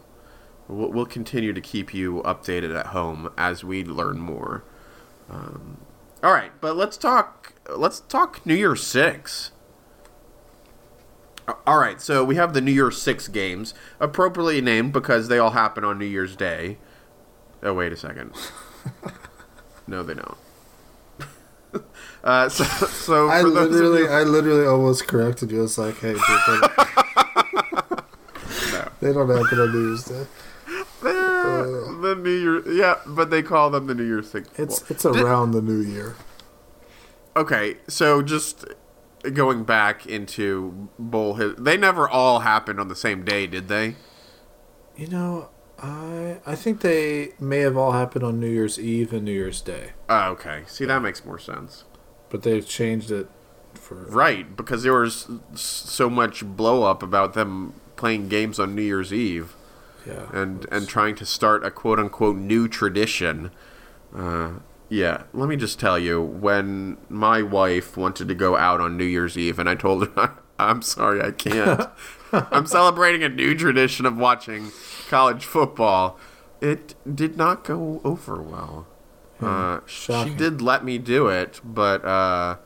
We'll, 0.67 0.91
we'll 0.91 1.07
continue 1.07 1.53
to 1.53 1.61
keep 1.61 1.93
you 1.95 2.23
updated 2.25 2.75
at 2.79 2.87
home 2.89 3.31
as 3.37 3.63
we 3.65 3.85
learn 3.85 4.19
more. 4.19 4.65
Um, 5.31 5.79
all 6.23 6.33
right, 6.33 6.53
but 6.61 6.77
let's 6.77 6.97
talk. 6.97 7.55
Let's 7.75 8.01
talk 8.01 8.45
New 8.47 8.55
Year's 8.55 8.83
Six. 8.83 9.53
All 11.67 11.79
right, 11.79 12.01
so 12.01 12.25
we 12.25 12.35
have 12.37 12.53
the 12.53 12.61
New 12.61 12.73
Year's 12.73 13.01
Six 13.01 13.27
games, 13.29 13.73
appropriately 14.01 14.61
named 14.61 14.93
because 14.93 15.29
they 15.29 15.39
all 15.39 15.51
happen 15.51 15.83
on 15.85 15.99
New 15.99 16.05
Year's 16.07 16.37
Day. 16.37 16.77
Oh, 17.63 17.73
wait 17.73 17.93
a 17.93 17.97
second. 17.97 18.33
no, 19.87 20.03
they 20.03 20.15
don't. 20.15 20.37
Uh, 22.25 22.49
so, 22.49 22.65
so 22.65 23.29
I 23.29 23.43
literally, 23.43 24.01
you- 24.03 24.09
I 24.09 24.25
literally 24.25 24.67
almost 24.67 25.07
corrected 25.07 25.53
you. 25.53 25.63
It's 25.63 25.79
like, 25.79 25.97
hey, 26.01 26.15
dude, 26.15 26.21
they, 26.51 26.61
they 29.01 29.13
don't 29.13 29.29
happen 29.31 29.61
on 29.61 29.73
New 29.73 29.87
Year's 29.89 30.05
Day. 30.05 30.27
Eh, 31.49 32.01
the 32.01 32.15
New 32.15 32.31
Year, 32.31 32.69
yeah, 32.73 32.97
but 33.07 33.31
they 33.31 33.43
call 33.43 33.71
them 33.71 33.87
the 33.87 33.95
New 33.95 34.05
Year's 34.07 34.31
thing. 34.31 34.47
It's 34.57 34.89
it's 34.91 35.05
around 35.05 35.51
the 35.53 35.63
New 35.63 35.81
Year. 35.81 36.15
okay. 37.37 37.77
So 37.89 38.23
just 38.23 38.65
going 39.33 39.65
back 39.65 40.07
into 40.07 40.89
bowl, 40.99 41.35
they 41.35 41.77
never 41.77 42.09
all 42.09 42.41
happened 42.41 42.81
on 42.81 42.89
the 42.89 42.97
same 42.97 43.25
day, 43.25 43.47
did 43.47 43.69
they? 43.69 43.97
You 44.97 45.09
know, 45.09 45.51
I 45.81 46.39
I 46.47 46.55
think 46.55 46.81
they 46.81 47.31
may 47.41 47.59
have 47.61 47.77
all 47.77 47.93
happened 47.93 48.25
on 48.25 48.39
New 48.41 48.49
Year's 48.51 48.79
Eve 48.79 49.13
and 49.13 49.25
New 49.25 49.33
Year's 49.33 49.61
Day, 49.61 49.91
Oh, 50.09 50.31
okay. 50.31 50.63
See, 50.67 50.85
that 50.85 51.03
makes 51.03 51.25
more 51.25 51.39
sense. 51.39 51.85
but 52.31 52.43
they've 52.43 52.67
changed 52.67 53.11
it 53.11 53.29
for 53.75 53.95
Right, 53.95 54.57
because 54.57 54.83
there 54.83 54.93
was 55.01 55.29
so 55.55 56.11
much 56.11 56.45
blow 56.45 56.83
up 56.85 57.03
about 57.03 57.35
them 57.35 57.75
playing 57.97 58.29
games 58.29 58.59
on 58.61 58.75
New 58.75 58.83
Year's 58.83 59.13
Eve 59.13 59.55
yeah. 60.09 60.29
and 60.33 60.67
and 60.71 60.89
trying 60.89 61.15
to 61.17 61.27
start 61.27 61.65
a 61.65 61.71
quote 61.71 61.99
unquote 61.99 62.37
new 62.37 62.69
tradition. 62.69 63.51
Uh, 64.15 64.61
yeah, 64.89 65.25
let 65.35 65.49
me 65.49 65.57
just 65.57 65.79
tell 65.79 65.99
you, 65.99 66.21
when 66.23 66.97
my 67.11 67.43
wife 67.43 67.97
wanted 67.97 68.29
to 68.29 68.35
go 68.35 68.57
out 68.57 68.81
on 68.81 68.97
New 68.97 69.05
Year's 69.05 69.37
Eve, 69.37 69.59
and 69.59 69.69
I 69.69 69.75
told 69.75 70.09
her, 70.09 70.39
"I'm 70.59 70.83
sorry, 70.83 71.21
I 71.21 71.31
can't. 71.31 71.89
I'm 72.33 72.67
celebrating 72.67 73.23
a 73.23 73.29
new 73.29 73.55
tradition 73.55 74.07
of 74.07 74.17
watching 74.17 74.73
college 75.09 75.45
football." 75.45 76.19
It 76.61 76.95
did 77.15 77.37
not 77.37 77.63
go 77.63 78.01
over 78.03 78.43
well. 78.43 78.89
Uh, 79.41 79.81
she 79.87 80.35
did 80.35 80.61
let 80.61 80.85
me 80.85 80.99
do 80.99 81.29
it, 81.29 81.61
but 81.63 82.05
uh, 82.05 82.57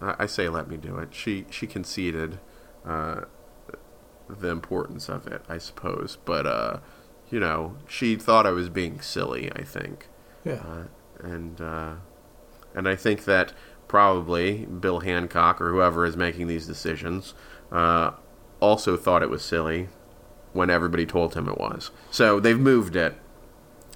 I 0.00 0.14
I 0.18 0.26
say 0.26 0.48
let 0.48 0.68
me 0.68 0.76
do 0.76 0.98
it. 0.98 1.14
She 1.14 1.46
she 1.50 1.68
conceded 1.68 2.40
uh, 2.84 3.22
the 4.28 4.48
importance 4.48 5.08
of 5.08 5.26
it, 5.26 5.42
I 5.48 5.58
suppose. 5.58 6.18
But 6.24 6.46
uh, 6.46 6.78
you 7.30 7.40
know, 7.40 7.76
she 7.88 8.16
thought 8.16 8.46
I 8.46 8.50
was 8.50 8.68
being 8.68 9.00
silly. 9.00 9.50
I 9.54 9.62
think, 9.62 10.08
yeah. 10.44 10.54
uh, 10.54 10.84
and 11.22 11.60
uh, 11.60 11.94
and 12.74 12.88
I 12.88 12.96
think 12.96 13.24
that 13.24 13.52
probably 13.88 14.66
Bill 14.66 15.00
Hancock 15.00 15.60
or 15.60 15.70
whoever 15.70 16.04
is 16.04 16.16
making 16.16 16.46
these 16.46 16.66
decisions 16.66 17.34
uh, 17.70 18.12
also 18.60 18.96
thought 18.96 19.22
it 19.22 19.30
was 19.30 19.44
silly 19.44 19.88
when 20.52 20.70
everybody 20.70 21.06
told 21.06 21.34
him 21.34 21.48
it 21.48 21.58
was. 21.58 21.90
So 22.10 22.40
they've 22.40 22.58
moved 22.58 22.96
it. 22.96 23.14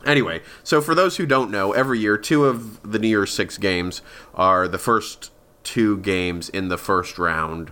Anyway, 0.07 0.41
so 0.63 0.81
for 0.81 0.95
those 0.95 1.17
who 1.17 1.27
don't 1.27 1.51
know, 1.51 1.73
every 1.73 1.99
year 1.99 2.17
two 2.17 2.45
of 2.45 2.91
the 2.91 2.99
New 2.99 3.09
Year's 3.09 3.33
Six 3.33 3.59
games 3.59 4.01
are 4.35 4.67
the 4.67 4.79
first 4.79 5.31
two 5.63 5.99
games 5.99 6.49
in 6.49 6.69
the 6.69 6.79
first 6.79 7.19
round 7.19 7.71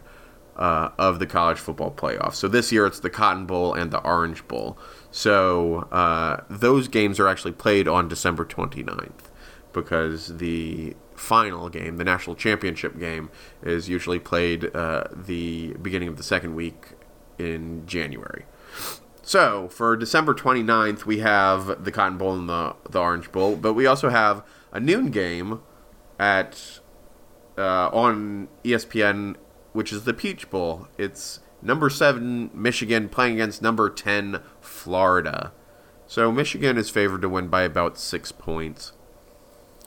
uh, 0.58 0.90
of 0.98 1.18
the 1.18 1.26
college 1.26 1.58
football 1.58 1.90
playoff. 1.90 2.34
So 2.34 2.48
this 2.48 2.72
year 2.72 2.86
it's 2.86 3.00
the 3.00 3.10
Cotton 3.10 3.46
Bowl 3.46 3.74
and 3.74 3.90
the 3.90 4.00
Orange 4.00 4.46
Bowl. 4.48 4.78
So 5.10 5.88
uh, 5.92 6.42
those 6.50 6.88
games 6.88 7.20
are 7.20 7.28
actually 7.28 7.52
played 7.52 7.88
on 7.88 8.08
December 8.08 8.44
29th 8.44 9.30
because 9.72 10.38
the 10.38 10.96
final 11.14 11.68
game, 11.68 11.96
the 11.96 12.04
national 12.04 12.36
championship 12.36 12.98
game, 12.98 13.30
is 13.62 13.88
usually 13.88 14.18
played 14.18 14.74
uh, 14.74 15.04
the 15.12 15.74
beginning 15.80 16.08
of 16.08 16.16
the 16.16 16.22
second 16.22 16.54
week 16.54 16.92
in 17.38 17.86
January. 17.86 18.44
So 19.22 19.68
for 19.68 19.96
December 19.96 20.34
29th, 20.34 21.04
we 21.04 21.18
have 21.18 21.84
the 21.84 21.92
Cotton 21.92 22.18
Bowl 22.18 22.34
and 22.34 22.48
the, 22.48 22.74
the 22.88 22.98
Orange 22.98 23.30
Bowl, 23.30 23.56
but 23.56 23.74
we 23.74 23.86
also 23.86 24.08
have 24.08 24.42
a 24.72 24.80
noon 24.80 25.10
game 25.10 25.60
at 26.18 26.80
uh, 27.58 27.90
on 27.92 28.48
ESPN, 28.64 29.36
which 29.78 29.92
is 29.92 30.02
the 30.02 30.12
Peach 30.12 30.50
Bowl. 30.50 30.88
It's 30.98 31.38
number 31.62 31.88
seven 31.88 32.50
Michigan 32.52 33.08
playing 33.08 33.34
against 33.34 33.62
number 33.62 33.88
ten 33.88 34.40
Florida. 34.60 35.52
So 36.08 36.32
Michigan 36.32 36.76
is 36.76 36.90
favored 36.90 37.22
to 37.22 37.28
win 37.28 37.46
by 37.46 37.62
about 37.62 37.96
six 37.96 38.32
points. 38.32 38.90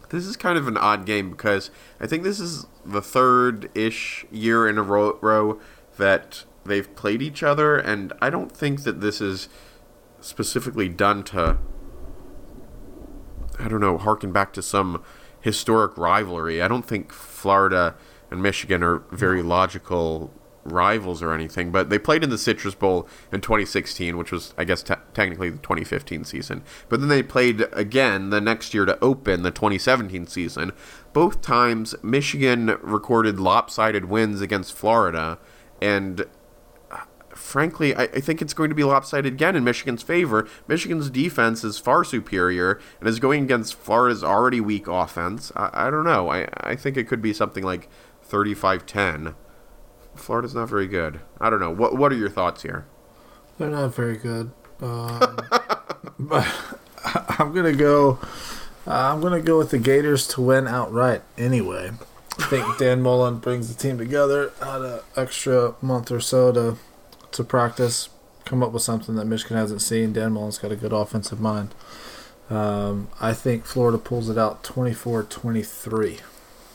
This 0.07 0.25
is 0.25 0.37
kind 0.37 0.57
of 0.57 0.69
an 0.69 0.77
odd 0.77 1.05
game 1.05 1.29
because 1.29 1.71
I 1.99 2.07
think 2.07 2.23
this 2.23 2.39
is 2.39 2.67
the 2.85 3.01
third 3.01 3.69
ish 3.75 4.25
year 4.31 4.65
in 4.65 4.77
a 4.77 4.81
row, 4.81 5.59
that 5.97 6.45
they've 6.63 6.95
played 6.95 7.21
each 7.21 7.43
other, 7.43 7.77
and 7.77 8.13
I 8.21 8.29
don't 8.29 8.49
think 8.49 8.83
that 8.83 9.01
this 9.01 9.19
is 9.19 9.49
specifically 10.21 10.87
done 10.87 11.21
to, 11.25 11.57
I 13.59 13.67
don't 13.67 13.81
know, 13.81 13.97
harken 13.97 14.31
back 14.31 14.53
to 14.53 14.61
some 14.61 15.03
historic 15.41 15.97
rivalry. 15.97 16.61
I 16.61 16.69
don't 16.69 16.85
think 16.85 17.11
Florida 17.11 17.95
and 18.31 18.41
Michigan 18.41 18.81
are 18.81 18.99
very 19.11 19.43
logical 19.43 20.33
rivals 20.63 21.21
or 21.21 21.33
anything, 21.33 21.71
but 21.71 21.89
they 21.89 21.99
played 21.99 22.23
in 22.23 22.29
the 22.29 22.37
Citrus 22.37 22.75
Bowl 22.75 23.07
in 23.31 23.41
2016, 23.41 24.17
which 24.17 24.31
was, 24.31 24.53
I 24.57 24.63
guess, 24.63 24.83
te- 24.83 24.95
technically 25.13 25.49
the 25.49 25.57
2015 25.57 26.23
season. 26.23 26.63
But 26.89 26.99
then 26.99 27.09
they 27.09 27.23
played 27.23 27.65
again 27.71 28.29
the 28.29 28.41
next 28.41 28.73
year 28.73 28.85
to 28.85 28.99
open 29.03 29.43
the 29.43 29.51
2017 29.51 30.27
season. 30.27 30.71
Both 31.13 31.41
times, 31.41 31.95
Michigan 32.03 32.77
recorded 32.81 33.39
lopsided 33.39 34.05
wins 34.05 34.41
against 34.41 34.73
Florida, 34.73 35.39
and 35.81 36.25
uh, 36.91 36.99
frankly, 37.29 37.95
I, 37.95 38.03
I 38.03 38.19
think 38.19 38.41
it's 38.41 38.53
going 38.53 38.69
to 38.69 38.75
be 38.75 38.83
lopsided 38.83 39.33
again 39.33 39.55
in 39.55 39.63
Michigan's 39.63 40.03
favor. 40.03 40.47
Michigan's 40.67 41.09
defense 41.09 41.63
is 41.63 41.79
far 41.79 42.03
superior 42.03 42.79
and 42.99 43.09
is 43.09 43.19
going 43.19 43.43
against 43.43 43.73
Florida's 43.73 44.23
already 44.23 44.61
weak 44.61 44.87
offense. 44.87 45.51
I, 45.55 45.87
I 45.87 45.89
don't 45.89 46.05
know. 46.05 46.29
I, 46.29 46.47
I 46.57 46.75
think 46.75 46.97
it 46.97 47.07
could 47.07 47.21
be 47.21 47.33
something 47.33 47.63
like 47.63 47.89
35 48.31 48.85
10. 48.85 49.35
Florida's 50.15 50.55
not 50.55 50.69
very 50.69 50.87
good. 50.87 51.19
I 51.41 51.49
don't 51.49 51.59
know. 51.59 51.69
What 51.69 51.97
What 51.97 52.13
are 52.13 52.15
your 52.15 52.29
thoughts 52.29 52.63
here? 52.63 52.85
They're 53.57 53.69
not 53.69 53.93
very 53.93 54.15
good. 54.15 54.51
Um, 54.81 55.37
but 56.19 56.47
I'm 57.39 57.53
gonna 57.53 57.73
go. 57.73 58.19
Uh, 58.87 59.13
I'm 59.13 59.19
gonna 59.19 59.41
go 59.41 59.57
with 59.57 59.71
the 59.71 59.77
Gators 59.77 60.27
to 60.29 60.41
win 60.41 60.65
outright. 60.65 61.23
Anyway, 61.37 61.91
I 62.39 62.43
think 62.45 62.77
Dan 62.79 63.01
Mullen 63.01 63.39
brings 63.39 63.67
the 63.67 63.79
team 63.79 63.97
together. 63.97 64.53
Had 64.61 64.81
an 64.81 64.99
extra 65.17 65.75
month 65.81 66.09
or 66.09 66.21
so 66.21 66.53
to 66.53 66.77
to 67.33 67.43
practice, 67.43 68.07
come 68.45 68.63
up 68.63 68.71
with 68.71 68.83
something 68.83 69.15
that 69.15 69.25
Michigan 69.25 69.57
hasn't 69.57 69.81
seen. 69.81 70.13
Dan 70.13 70.31
Mullen's 70.31 70.57
got 70.57 70.71
a 70.71 70.77
good 70.77 70.93
offensive 70.93 71.41
mind. 71.41 71.75
Um, 72.49 73.09
I 73.19 73.33
think 73.33 73.65
Florida 73.65 73.97
pulls 73.97 74.29
it 74.29 74.37
out 74.37 74.61
24-23. 74.63 76.19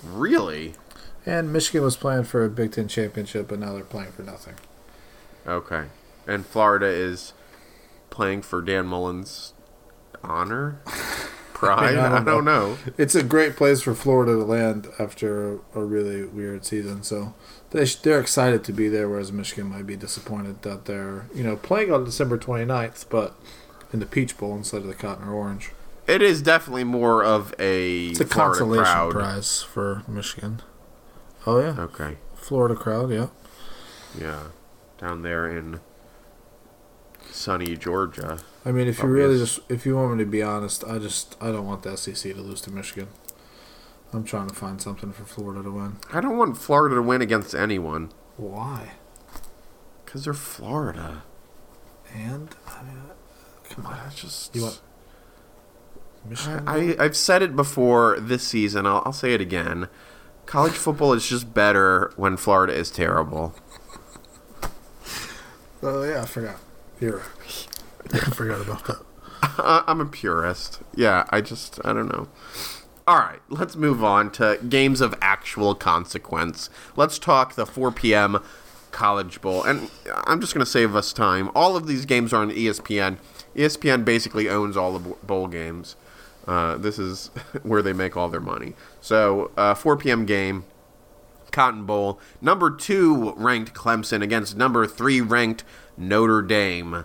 Really? 0.03 0.75
And 1.27 1.53
Michigan 1.53 1.83
was 1.83 1.97
playing 1.97 2.25
for 2.25 2.45
a 2.45 2.49
Big 2.49 2.73
Ten 2.73 2.87
championship, 2.89 3.49
but 3.49 3.59
now 3.59 3.73
they're 3.75 3.83
playing 3.85 4.13
for 4.13 4.23
nothing. 4.23 4.55
Okay. 5.47 5.85
And 6.27 6.47
Florida 6.47 6.87
is 6.87 7.33
playing 8.11 8.43
for 8.43 8.63
Dan 8.63 8.87
Mullen's 8.87 9.53
honor? 10.23 10.81
Pride? 11.55 11.97
I 11.97 12.07
I 12.07 12.09
don't 12.17 12.25
don't, 12.27 12.45
know. 12.45 12.77
It's 12.99 13.15
a 13.15 13.23
great 13.23 13.57
place 13.57 13.81
for 13.81 13.95
Florida 13.95 14.33
to 14.33 14.45
land 14.45 14.89
after 14.99 15.55
a 15.75 15.83
really 15.83 16.23
weird 16.25 16.67
season. 16.67 17.03
So 17.03 17.33
they 17.71 17.87
sh- 17.87 17.97
they're 17.97 18.21
excited 18.21 18.63
to 18.65 18.73
be 18.75 18.89
there, 18.91 19.09
whereas 19.09 19.33
Michigan 19.33 19.67
might 19.71 19.87
be 19.87 19.97
disappointed 19.97 20.61
that 20.63 20.85
they're 20.85 21.27
you 21.35 21.43
know 21.43 21.57
playing 21.57 21.91
on 21.91 22.05
December 22.05 22.37
29th, 22.37 23.07
but 23.09 23.37
in 23.91 24.01
the 24.01 24.07
Peach 24.07 24.37
Bowl 24.37 24.55
instead 24.55 24.83
of 24.83 24.87
the 24.87 24.95
Cotton 24.95 25.27
or 25.27 25.33
Orange. 25.33 25.71
It 26.07 26.21
is 26.21 26.43
definitely 26.43 26.85
more 26.85 27.25
of 27.25 27.55
a 27.59 28.09
It's 28.09 28.21
a 28.21 28.27
Florida 28.27 28.59
consolation 28.59 28.85
crowd. 28.85 29.13
prize 29.13 29.63
for 29.63 30.03
Michigan. 30.07 30.61
Oh 31.47 31.61
yeah, 31.61 31.77
Okay. 31.79 32.17
Florida 32.35 32.75
crowd. 32.75 33.11
Yeah, 33.11 33.29
Yeah. 34.19 34.45
Down 34.99 35.23
there 35.23 35.47
in 35.49 35.81
sunny 37.31 37.77
Georgia. 37.77 38.39
I 38.65 38.73
mean, 38.73 38.89
if 38.89 38.99
you 39.01 39.07
really 39.09 39.39
just 39.39 39.61
if 39.69 39.85
you 39.87 39.97
want 39.97 40.17
me 40.17 40.25
to 40.25 40.31
be 40.31 40.43
honest, 40.43 40.85
I 40.85 40.99
just 40.99 41.37
I 41.41 41.53
don't 41.53 41.67
want 41.67 41.83
the 41.83 41.97
SEC 41.97 42.35
to 42.35 42.41
lose 42.41 42.61
to 42.63 42.71
Michigan. 42.71 43.09
I'm 44.13 44.25
trying 44.25 44.49
to 44.49 44.55
find 44.55 44.81
something 44.81 45.13
for 45.13 45.25
Florida 45.25 45.63
to 45.63 45.71
win. 45.71 45.97
I 46.13 46.21
don't 46.21 46.37
want 46.39 46.57
Florida 46.57 46.95
to 46.95 47.03
win 47.03 47.21
against 47.21 47.55
anyone 47.55 48.11
Why? 48.37 48.93
because 50.05 50.25
they're 50.25 50.33
Florida. 50.35 51.23
And 52.15 52.55
I 52.67 52.83
mean, 52.85 53.03
come 53.69 53.87
on, 53.87 53.95
I 53.95 54.09
just 54.15 54.55
You 54.55 54.63
want- 54.63 54.81
Michigan. 56.27 56.65
I, 56.67 56.97
I've 56.99 57.17
said 57.17 57.43
it 57.43 57.55
before 57.55 58.19
this 58.19 58.43
season. 58.45 58.87
I'll, 58.87 59.03
I'll 59.05 59.13
say 59.13 59.33
it 59.35 59.41
again. 59.41 59.89
College 60.47 60.73
football 60.75 61.13
is 61.13 61.29
just 61.29 61.53
better 61.53 62.13
when 62.17 62.37
Florida 62.37 62.73
is 62.73 62.91
terrible. 62.91 63.55
Oh 65.83 66.03
yeah, 66.05 66.23
I 66.23 66.27
forgot. 66.27 66.57
You're 67.01 67.19
right. 67.19 67.67
I 68.13 68.31
forgot 68.31 68.61
about 68.61 68.85
that. 68.87 69.05
I'm 69.87 70.01
a 70.01 70.07
purist. 70.07 70.81
Yeah, 70.95 71.25
I 71.31 71.41
just 71.41 71.81
I 71.85 71.93
don't 71.93 72.09
know. 72.09 72.29
All 73.09 73.19
right, 73.19 73.41
let's 73.49 73.77
move 73.77 74.03
on 74.03 74.31
to 74.33 74.59
games 74.69 75.01
of 75.01 75.15
actual 75.21 75.75
consequence. 75.75 76.71
Let's 76.97 77.21
talk 77.21 77.55
the 77.55 77.67
4 77.67 77.93
p.m. 77.93 78.43
College 78.91 79.41
Bowl, 79.41 79.63
and 79.63 79.91
I'm 80.25 80.41
just 80.41 80.55
going 80.55 80.65
to 80.65 80.71
save 80.71 80.97
us 80.97 81.13
time. 81.13 81.51
All 81.55 81.77
of 81.77 81.87
these 81.87 82.05
games 82.05 82.33
are 82.33 82.43
on 82.43 82.51
ESPN. 82.51 83.19
ESPN 83.55 84.05
basically 84.05 84.49
owns 84.49 84.77
all 84.77 84.99
the 84.99 85.15
bowl 85.25 85.47
games. 85.47 85.95
Uh, 86.47 86.77
this 86.77 86.99
is 86.99 87.29
where 87.63 87.83
they 87.83 87.93
make 87.93 88.17
all 88.17 88.29
their 88.29 88.41
money. 88.41 88.75
So, 89.01 89.51
uh, 89.57 89.75
4 89.75 89.97
p.m. 89.97 90.27
game, 90.27 90.65
Cotton 91.53 91.85
Bowl. 91.87 92.21
Number 92.41 92.71
two 92.71 93.33
ranked 93.37 93.75
Clemson 93.75 94.23
against 94.23 94.57
number 94.57 94.87
three 94.87 95.21
ranked 95.21 95.65
Notre 95.97 96.43
Dame. 96.43 97.05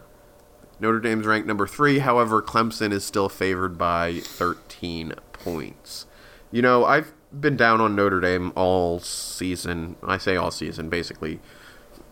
Notre 0.79 0.99
Dame's 0.99 1.25
ranked 1.25 1.47
number 1.47 1.67
three. 1.67 1.99
However, 1.99 2.41
Clemson 2.41 2.91
is 2.91 3.03
still 3.05 3.29
favored 3.29 3.77
by 3.77 4.19
13 4.19 5.13
points. 5.31 6.05
You 6.51 6.61
know, 6.61 6.85
I've 6.85 7.13
been 7.39 7.55
down 7.55 7.79
on 7.81 7.95
Notre 7.95 8.19
Dame 8.19 8.51
all 8.55 8.99
season. 8.99 9.95
I 10.03 10.17
say 10.17 10.35
all 10.35 10.51
season, 10.51 10.89
basically. 10.89 11.39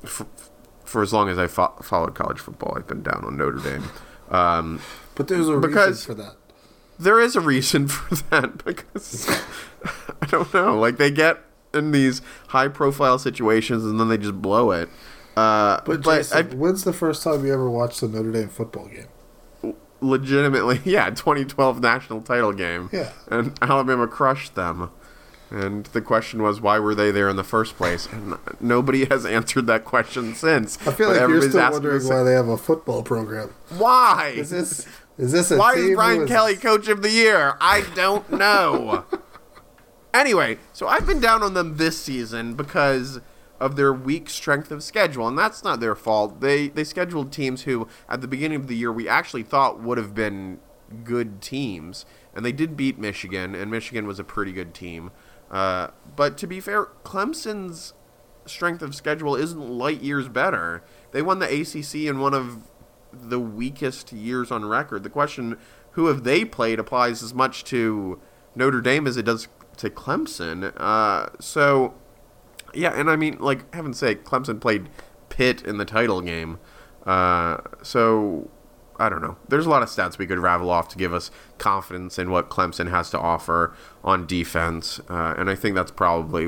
For, 0.05 0.25
for 0.85 1.01
as 1.01 1.11
long 1.11 1.29
as 1.29 1.37
I 1.37 1.47
fo- 1.47 1.75
followed 1.81 2.15
college 2.15 2.39
football, 2.39 2.73
I've 2.77 2.87
been 2.87 3.03
down 3.03 3.23
on 3.25 3.37
Notre 3.37 3.57
Dame. 3.57 3.83
Um, 4.31 4.81
But 5.15 5.27
there's 5.27 5.49
a 5.49 5.57
Because- 5.57 6.07
reason 6.07 6.15
for 6.15 6.21
that. 6.23 6.35
There 6.99 7.19
is 7.19 7.35
a 7.35 7.41
reason 7.41 7.87
for 7.89 8.15
that 8.29 8.63
because 8.63 9.27
I 10.21 10.25
don't 10.27 10.53
know. 10.53 10.77
Like 10.77 10.97
they 10.97 11.11
get 11.11 11.39
in 11.73 11.91
these 11.91 12.21
high 12.49 12.67
profile 12.67 13.17
situations 13.19 13.85
and 13.85 13.99
then 13.99 14.09
they 14.09 14.17
just 14.17 14.41
blow 14.41 14.71
it. 14.71 14.89
Uh, 15.37 15.81
But, 15.85 16.03
but 16.03 16.17
Jason, 16.17 16.37
I 16.37 16.55
when's 16.55 16.83
the 16.83 16.93
first 16.93 17.23
time 17.23 17.45
you 17.45 17.53
ever 17.53 17.69
watched 17.69 18.01
a 18.03 18.07
Notre 18.07 18.31
Dame 18.31 18.49
football 18.49 18.87
game? 18.87 19.07
legitimately, 20.01 20.81
yeah, 20.85 21.09
2012 21.09 21.81
national 21.81 22.21
title 22.21 22.53
game. 22.53 22.89
Yeah. 22.91 23.11
And 23.27 23.57
Alabama 23.61 24.07
crushed 24.07 24.55
them. 24.55 24.91
And 25.51 25.85
the 25.87 26.01
question 26.01 26.43
was, 26.43 26.61
why 26.61 26.77
were 26.77 26.93
they 26.93 27.09
there 27.09 27.27
in 27.27 27.35
the 27.35 27.43
first 27.43 27.75
place? 27.75 28.07
And 28.11 28.37
nobody 28.59 29.05
has 29.05 29.25
answered 29.25 29.65
that 29.65 29.83
question 29.83 30.35
since. 30.35 30.77
I 30.87 30.91
feel 30.93 31.09
like 31.09 31.19
you're 31.27 31.41
still 31.49 31.71
wondering 31.71 32.07
why 32.07 32.21
they 32.23 32.33
have 32.33 32.47
a 32.47 32.57
football 32.57 33.01
program. 33.01 33.53
Why? 33.75 34.33
Is 34.35 34.51
this 34.51 34.87
is 35.19 35.31
this 35.31 35.51
a 35.51 35.57
Why 35.57 35.75
team 35.75 35.89
is 35.91 35.95
Brian 35.95 36.21
is- 36.23 36.29
Kelly 36.29 36.55
coach 36.55 36.87
of 36.87 37.01
the 37.03 37.11
year? 37.11 37.55
I 37.61 37.81
don't 37.93 38.31
know. 38.31 39.05
anyway, 40.13 40.57
so 40.73 40.87
I've 40.87 41.05
been 41.05 41.19
down 41.19 41.43
on 41.43 41.53
them 41.53 41.77
this 41.77 42.01
season 42.01 42.55
because 42.55 43.19
of 43.59 43.75
their 43.75 43.93
weak 43.93 44.29
strength 44.29 44.71
of 44.71 44.81
schedule, 44.81 45.27
and 45.27 45.37
that's 45.37 45.63
not 45.63 45.79
their 45.79 45.95
fault. 45.95 46.39
They 46.41 46.69
they 46.69 46.83
scheduled 46.83 47.31
teams 47.31 47.63
who 47.63 47.87
at 48.07 48.21
the 48.21 48.27
beginning 48.27 48.55
of 48.55 48.67
the 48.67 48.75
year 48.75 48.91
we 48.91 49.07
actually 49.07 49.43
thought 49.43 49.79
would 49.81 49.97
have 49.97 50.15
been 50.15 50.59
good 51.03 51.41
teams, 51.41 52.05
and 52.33 52.45
they 52.45 52.51
did 52.53 52.75
beat 52.77 52.97
Michigan, 52.97 53.53
and 53.55 53.69
Michigan 53.69 54.07
was 54.07 54.17
a 54.19 54.23
pretty 54.23 54.53
good 54.53 54.73
team. 54.73 55.11
Uh, 55.51 55.89
but 56.15 56.37
to 56.37 56.47
be 56.47 56.59
fair, 56.59 56.85
Clemson's 57.03 57.93
strength 58.45 58.81
of 58.81 58.95
schedule 58.95 59.35
isn't 59.35 59.59
light 59.59 60.01
years 60.01 60.27
better. 60.29 60.81
They 61.11 61.21
won 61.21 61.39
the 61.39 61.45
ACC 61.61 62.07
in 62.07 62.19
one 62.19 62.33
of 62.33 62.69
the 63.11 63.39
weakest 63.39 64.11
years 64.11 64.51
on 64.51 64.65
record. 64.65 65.03
The 65.03 65.09
question, 65.09 65.57
who 65.91 66.07
have 66.07 66.23
they 66.23 66.45
played, 66.45 66.79
applies 66.79 67.23
as 67.23 67.33
much 67.33 67.63
to 67.65 68.19
Notre 68.55 68.81
Dame 68.81 69.07
as 69.07 69.17
it 69.17 69.23
does 69.23 69.47
to 69.77 69.89
Clemson. 69.89 70.73
Uh, 70.77 71.27
so, 71.39 71.93
yeah, 72.73 72.91
and 72.93 73.09
I 73.09 73.15
mean, 73.15 73.37
like, 73.39 73.73
heaven's 73.73 73.97
sake, 73.97 74.25
Clemson 74.25 74.59
played 74.59 74.89
Pitt 75.29 75.61
in 75.61 75.77
the 75.77 75.85
title 75.85 76.21
game. 76.21 76.59
Uh, 77.05 77.57
so, 77.81 78.49
I 78.97 79.07
don't 79.07 79.21
know. 79.21 79.37
There's 79.47 79.65
a 79.65 79.69
lot 79.69 79.81
of 79.81 79.89
stats 79.89 80.17
we 80.17 80.27
could 80.27 80.39
ravel 80.39 80.69
off 80.69 80.89
to 80.89 80.97
give 80.97 81.13
us 81.13 81.31
confidence 81.57 82.19
in 82.19 82.29
what 82.29 82.49
Clemson 82.49 82.89
has 82.89 83.09
to 83.11 83.19
offer 83.19 83.73
on 84.03 84.27
defense, 84.27 84.99
uh, 85.09 85.35
and 85.37 85.49
I 85.49 85.55
think 85.55 85.75
that's 85.75 85.91
probably 85.91 86.47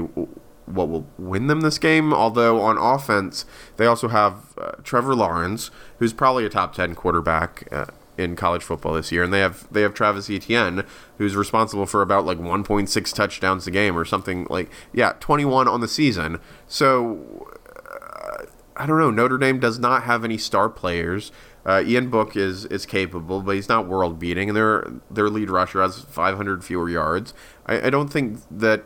what 0.65 0.89
will 0.89 1.07
win 1.17 1.47
them 1.47 1.61
this 1.61 1.77
game. 1.77 2.13
Although 2.13 2.61
on 2.61 2.77
offense, 2.77 3.45
they 3.77 3.85
also 3.85 4.07
have 4.07 4.53
uh, 4.57 4.71
Trevor 4.83 5.15
Lawrence, 5.15 5.71
who's 5.99 6.13
probably 6.13 6.45
a 6.45 6.49
top 6.49 6.73
ten 6.75 6.95
quarterback. 6.95 7.67
Uh, 7.71 7.85
in 8.17 8.35
college 8.35 8.61
football 8.61 8.93
this 8.93 9.11
year, 9.11 9.23
and 9.23 9.33
they 9.33 9.39
have 9.39 9.65
they 9.71 9.81
have 9.81 9.93
Travis 9.93 10.29
Etienne, 10.29 10.83
who's 11.17 11.35
responsible 11.35 11.85
for 11.85 12.01
about 12.01 12.25
like 12.25 12.37
1.6 12.37 13.13
touchdowns 13.15 13.65
a 13.65 13.71
game 13.71 13.97
or 13.97 14.05
something 14.05 14.45
like 14.49 14.69
yeah, 14.93 15.13
21 15.21 15.67
on 15.67 15.79
the 15.79 15.87
season. 15.87 16.39
So 16.67 17.49
I 18.75 18.85
don't 18.85 18.97
know. 18.97 19.11
Notre 19.11 19.37
Dame 19.37 19.59
does 19.59 19.79
not 19.79 20.03
have 20.03 20.23
any 20.23 20.37
star 20.37 20.69
players. 20.69 21.31
Uh, 21.65 21.83
Ian 21.85 22.09
Book 22.09 22.35
is 22.35 22.65
is 22.65 22.85
capable, 22.85 23.41
but 23.41 23.55
he's 23.55 23.69
not 23.69 23.87
world 23.87 24.17
beating, 24.17 24.49
and 24.49 24.55
their 24.55 24.91
their 25.11 25.29
lead 25.29 25.49
rusher 25.49 25.81
has 25.81 26.01
500 26.01 26.63
fewer 26.63 26.89
yards. 26.89 27.33
I, 27.67 27.87
I 27.87 27.89
don't 27.91 28.07
think 28.07 28.39
that 28.49 28.83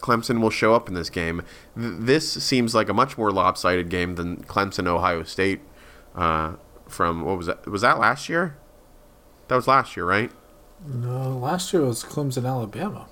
Clemson 0.00 0.40
will 0.40 0.50
show 0.50 0.74
up 0.74 0.88
in 0.88 0.94
this 0.94 1.10
game. 1.10 1.42
Th- 1.78 1.94
this 1.98 2.30
seems 2.42 2.74
like 2.74 2.88
a 2.88 2.94
much 2.94 3.18
more 3.18 3.30
lopsided 3.30 3.88
game 3.88 4.14
than 4.14 4.38
Clemson 4.44 4.86
Ohio 4.86 5.22
State. 5.24 5.60
Uh, 6.14 6.54
from 6.88 7.24
what 7.24 7.36
was 7.38 7.46
that? 7.46 7.66
Was 7.66 7.82
that 7.82 7.98
last 7.98 8.28
year? 8.28 8.56
That 9.48 9.56
was 9.56 9.66
last 9.66 9.96
year, 9.96 10.04
right? 10.06 10.30
No, 10.86 11.36
last 11.36 11.72
year 11.72 11.82
was 11.84 12.04
Clemson, 12.04 12.46
Alabama. 12.46 13.08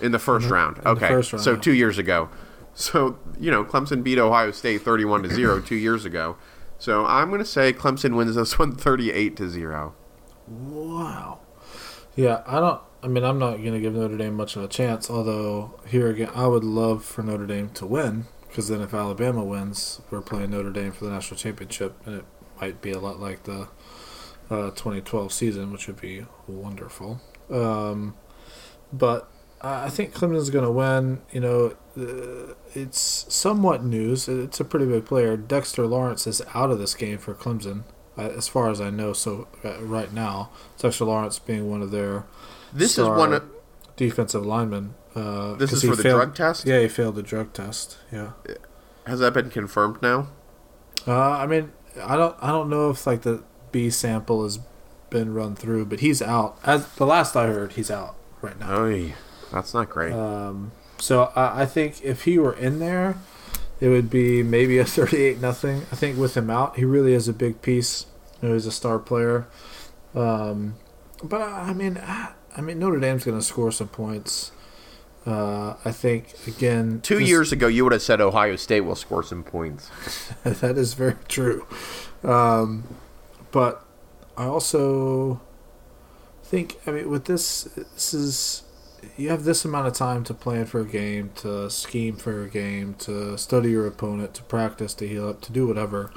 In 0.00 0.12
the 0.12 0.18
first 0.18 0.48
round. 0.48 0.78
in 0.78 0.84
the 0.84 0.90
Okay. 0.90 1.08
first 1.08 1.32
round, 1.32 1.44
so 1.44 1.52
yeah. 1.52 1.60
two 1.60 1.74
years 1.74 1.98
ago. 1.98 2.28
So, 2.72 3.18
you 3.38 3.50
know, 3.50 3.64
Clemson 3.64 4.02
beat 4.02 4.18
Ohio 4.18 4.50
State 4.52 4.82
31 4.82 5.24
to 5.24 5.28
0 5.28 5.60
two 5.60 5.74
years 5.76 6.04
ago. 6.04 6.36
So 6.78 7.04
I'm 7.04 7.28
going 7.28 7.40
to 7.40 7.44
say 7.44 7.72
Clemson 7.72 8.16
wins 8.16 8.34
this 8.36 8.58
one 8.58 8.72
38 8.74 9.36
to 9.36 9.48
0. 9.50 9.94
Wow. 10.48 11.40
Yeah, 12.16 12.42
I 12.46 12.60
don't. 12.60 12.80
I 13.02 13.08
mean, 13.08 13.24
I'm 13.24 13.38
not 13.38 13.56
going 13.56 13.72
to 13.72 13.80
give 13.80 13.94
Notre 13.94 14.16
Dame 14.16 14.34
much 14.34 14.56
of 14.56 14.62
a 14.62 14.68
chance. 14.68 15.08
Although 15.10 15.80
here 15.86 16.10
again, 16.10 16.30
I 16.34 16.46
would 16.46 16.64
love 16.64 17.04
for 17.04 17.22
Notre 17.22 17.46
Dame 17.46 17.70
to 17.70 17.86
win 17.86 18.26
because 18.50 18.68
then 18.68 18.80
if 18.80 18.92
Alabama 18.92 19.44
wins, 19.44 20.00
we're 20.10 20.20
playing 20.20 20.50
Notre 20.50 20.70
Dame 20.70 20.92
for 20.92 21.04
the 21.04 21.10
national 21.10 21.38
championship, 21.38 21.94
and 22.04 22.16
it 22.16 22.24
might 22.60 22.82
be 22.82 22.90
a 22.90 22.98
lot 22.98 23.20
like 23.20 23.44
the 23.44 23.68
uh, 24.50 24.70
2012 24.70 25.32
season, 25.32 25.72
which 25.72 25.86
would 25.86 26.00
be 26.00 26.26
wonderful. 26.48 27.20
Um, 27.48 28.16
but 28.92 29.30
I 29.62 29.88
think 29.88 30.12
Clemson's 30.12 30.50
going 30.50 30.64
to 30.64 30.70
win. 30.70 31.22
You 31.32 31.40
know, 31.40 31.76
uh, 31.96 32.54
it's 32.74 33.26
somewhat 33.32 33.84
news. 33.84 34.28
It's 34.28 34.58
a 34.58 34.64
pretty 34.64 34.86
big 34.86 35.06
player. 35.06 35.36
Dexter 35.36 35.86
Lawrence 35.86 36.26
is 36.26 36.42
out 36.52 36.70
of 36.70 36.78
this 36.78 36.94
game 36.94 37.18
for 37.18 37.34
Clemson, 37.34 37.84
uh, 38.18 38.22
as 38.22 38.48
far 38.48 38.68
as 38.68 38.80
I 38.80 38.90
know. 38.90 39.12
So 39.12 39.48
uh, 39.64 39.80
right 39.82 40.12
now, 40.12 40.50
Dexter 40.78 41.04
Lawrence 41.04 41.38
being 41.38 41.70
one 41.70 41.82
of 41.82 41.92
their 41.92 42.24
This 42.72 42.98
is 42.98 43.06
one 43.06 43.32
of, 43.32 43.44
defensive 43.96 44.44
lineman. 44.46 44.94
Uh, 45.14 45.54
This 45.54 45.72
is 45.72 45.82
for 45.82 45.96
the 45.96 46.02
failed- 46.02 46.16
drug 46.20 46.34
test? 46.34 46.66
Yeah, 46.66 46.80
he 46.80 46.88
failed 46.88 47.16
the 47.16 47.22
drug 47.22 47.52
test. 47.52 47.98
Yeah. 48.12 48.30
has 49.06 49.20
that 49.20 49.34
been 49.34 49.50
confirmed 49.50 50.00
now? 50.02 50.28
Uh, 51.06 51.18
I 51.18 51.46
mean, 51.46 51.72
I 52.02 52.16
don't, 52.16 52.36
I 52.40 52.48
don't 52.48 52.68
know 52.70 52.90
if 52.90 53.06
like 53.06 53.22
the 53.22 53.42
B 53.72 53.90
sample 53.90 54.42
has 54.44 54.58
been 55.08 55.34
run 55.34 55.56
through, 55.56 55.86
but 55.86 56.00
he's 56.00 56.22
out. 56.22 56.58
As 56.64 56.86
the 56.94 57.06
last 57.06 57.34
I 57.36 57.46
heard, 57.48 57.72
he's 57.72 57.90
out 57.90 58.14
right 58.42 58.58
now. 58.60 58.72
Oh, 58.84 59.12
that's 59.50 59.74
not 59.74 59.90
great. 59.90 60.12
Um, 60.12 60.72
so 60.98 61.32
I, 61.34 61.62
I 61.62 61.66
think 61.66 62.02
if 62.04 62.24
he 62.24 62.38
were 62.38 62.52
in 62.52 62.78
there, 62.78 63.16
it 63.80 63.88
would 63.88 64.10
be 64.10 64.42
maybe 64.44 64.78
a 64.78 64.84
thirty-eight 64.96 65.40
nothing. 65.40 65.78
I 65.90 65.96
think 65.96 66.16
with 66.18 66.36
him 66.36 66.50
out, 66.50 66.76
he 66.76 66.84
really 66.84 67.14
is 67.14 67.26
a 67.26 67.32
big 67.32 67.62
piece. 67.62 68.06
You 68.40 68.48
know, 68.48 68.54
he's 68.54 68.66
a 68.66 68.72
star 68.72 68.98
player. 69.00 69.48
Um, 70.14 70.76
but 71.24 71.40
I, 71.40 71.70
I 71.70 71.72
mean, 71.72 71.98
I, 71.98 72.32
I 72.56 72.60
mean 72.60 72.78
Notre 72.78 73.00
Dame's 73.00 73.24
going 73.24 73.38
to 73.38 73.44
score 73.44 73.72
some 73.72 73.88
points. 73.88 74.52
Uh, 75.26 75.74
I 75.84 75.92
think 75.92 76.34
again. 76.46 77.00
Two 77.02 77.18
this- 77.18 77.28
years 77.28 77.52
ago, 77.52 77.66
you 77.66 77.84
would 77.84 77.92
have 77.92 78.02
said 78.02 78.20
Ohio 78.20 78.56
State 78.56 78.80
will 78.82 78.94
score 78.96 79.22
some 79.22 79.42
points. 79.44 79.90
that 80.44 80.78
is 80.78 80.94
very 80.94 81.16
true. 81.28 81.66
Um, 82.24 82.84
but 83.50 83.84
I 84.36 84.44
also 84.44 85.40
think, 86.42 86.78
I 86.86 86.90
mean, 86.90 87.10
with 87.10 87.26
this, 87.26 87.64
this 87.94 88.14
is 88.14 88.62
you 89.16 89.28
have 89.28 89.44
this 89.44 89.64
amount 89.64 89.86
of 89.86 89.94
time 89.94 90.24
to 90.24 90.34
plan 90.34 90.66
for 90.66 90.80
a 90.80 90.86
game, 90.86 91.30
to 91.36 91.70
scheme 91.70 92.16
for 92.16 92.42
a 92.44 92.48
game, 92.48 92.94
to 93.00 93.36
study 93.38 93.70
your 93.70 93.86
opponent, 93.86 94.34
to 94.34 94.42
practice, 94.44 94.94
to 94.94 95.08
heal 95.08 95.28
up, 95.28 95.40
to 95.42 95.52
do 95.52 95.66
whatever. 95.66 96.10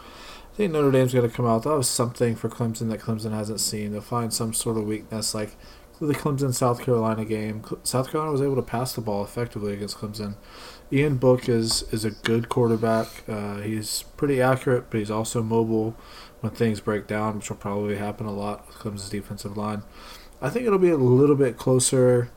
I 0.53 0.55
think 0.55 0.73
Notre 0.73 0.91
Dame's 0.91 1.13
going 1.13 1.27
to 1.29 1.35
come 1.35 1.45
out. 1.45 1.63
That 1.63 1.75
was 1.75 1.89
something 1.89 2.35
for 2.35 2.47
Clemson 2.49 2.89
that 2.89 2.99
Clemson 2.99 3.31
hasn't 3.31 3.59
seen. 3.59 3.91
They'll 3.91 4.01
find 4.01 4.33
some 4.33 4.53
sort 4.53 4.77
of 4.77 4.85
weakness, 4.85 5.33
like 5.33 5.55
the 5.99 6.13
Clemson 6.13 6.53
South 6.53 6.81
Carolina 6.81 7.25
game. 7.25 7.63
South 7.83 8.11
Carolina 8.11 8.31
was 8.31 8.41
able 8.41 8.55
to 8.55 8.61
pass 8.61 8.93
the 8.93 9.01
ball 9.01 9.23
effectively 9.23 9.73
against 9.73 9.97
Clemson. 9.97 10.35
Ian 10.91 11.17
Book 11.17 11.47
is 11.47 11.83
is 11.91 12.05
a 12.05 12.11
good 12.11 12.49
quarterback. 12.49 13.07
Uh, 13.27 13.57
he's 13.57 14.03
pretty 14.17 14.41
accurate, 14.41 14.89
but 14.89 14.99
he's 14.99 15.11
also 15.11 15.41
mobile 15.41 15.95
when 16.41 16.51
things 16.51 16.79
break 16.79 17.07
down, 17.07 17.37
which 17.37 17.49
will 17.49 17.57
probably 17.57 17.95
happen 17.95 18.25
a 18.25 18.31
lot 18.33 18.67
with 18.67 18.75
Clemson's 18.77 19.09
defensive 19.09 19.55
line. 19.55 19.83
I 20.41 20.49
think 20.49 20.65
it'll 20.65 20.77
be 20.77 20.89
a 20.89 20.97
little 20.97 21.37
bit 21.37 21.57
closer. 21.57 22.29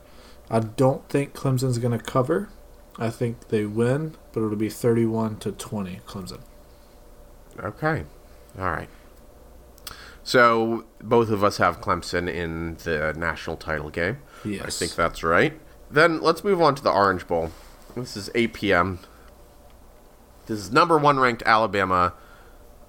I 0.49 0.59
don't 0.59 1.07
think 1.09 1.33
Clemson's 1.33 1.77
going 1.77 1.97
to 1.97 2.03
cover. 2.03 2.49
I 2.97 3.09
think 3.09 3.49
they 3.49 3.65
win, 3.65 4.15
but 4.31 4.41
it'll 4.41 4.55
be 4.55 4.69
31 4.69 5.37
to 5.39 5.51
20 5.51 5.99
Clemson. 6.07 6.39
Okay. 7.59 8.05
All 8.57 8.71
right. 8.71 8.89
So 10.27 10.83
both 11.01 11.29
of 11.29 11.41
us 11.41 11.55
have 11.55 11.79
Clemson 11.79 12.29
in 12.29 12.75
the 12.83 13.13
national 13.15 13.55
title 13.55 13.89
game. 13.89 14.17
Yes. 14.43 14.61
I 14.65 14.69
think 14.69 14.93
that's 14.93 15.23
right. 15.23 15.57
Then 15.89 16.19
let's 16.19 16.43
move 16.43 16.61
on 16.61 16.75
to 16.75 16.83
the 16.83 16.91
Orange 16.91 17.25
Bowl. 17.25 17.51
This 17.95 18.17
is 18.17 18.29
8 18.35 18.51
p.m. 18.51 18.99
This 20.47 20.59
is 20.59 20.69
number 20.69 20.97
one 20.97 21.17
ranked 21.17 21.43
Alabama, 21.45 22.13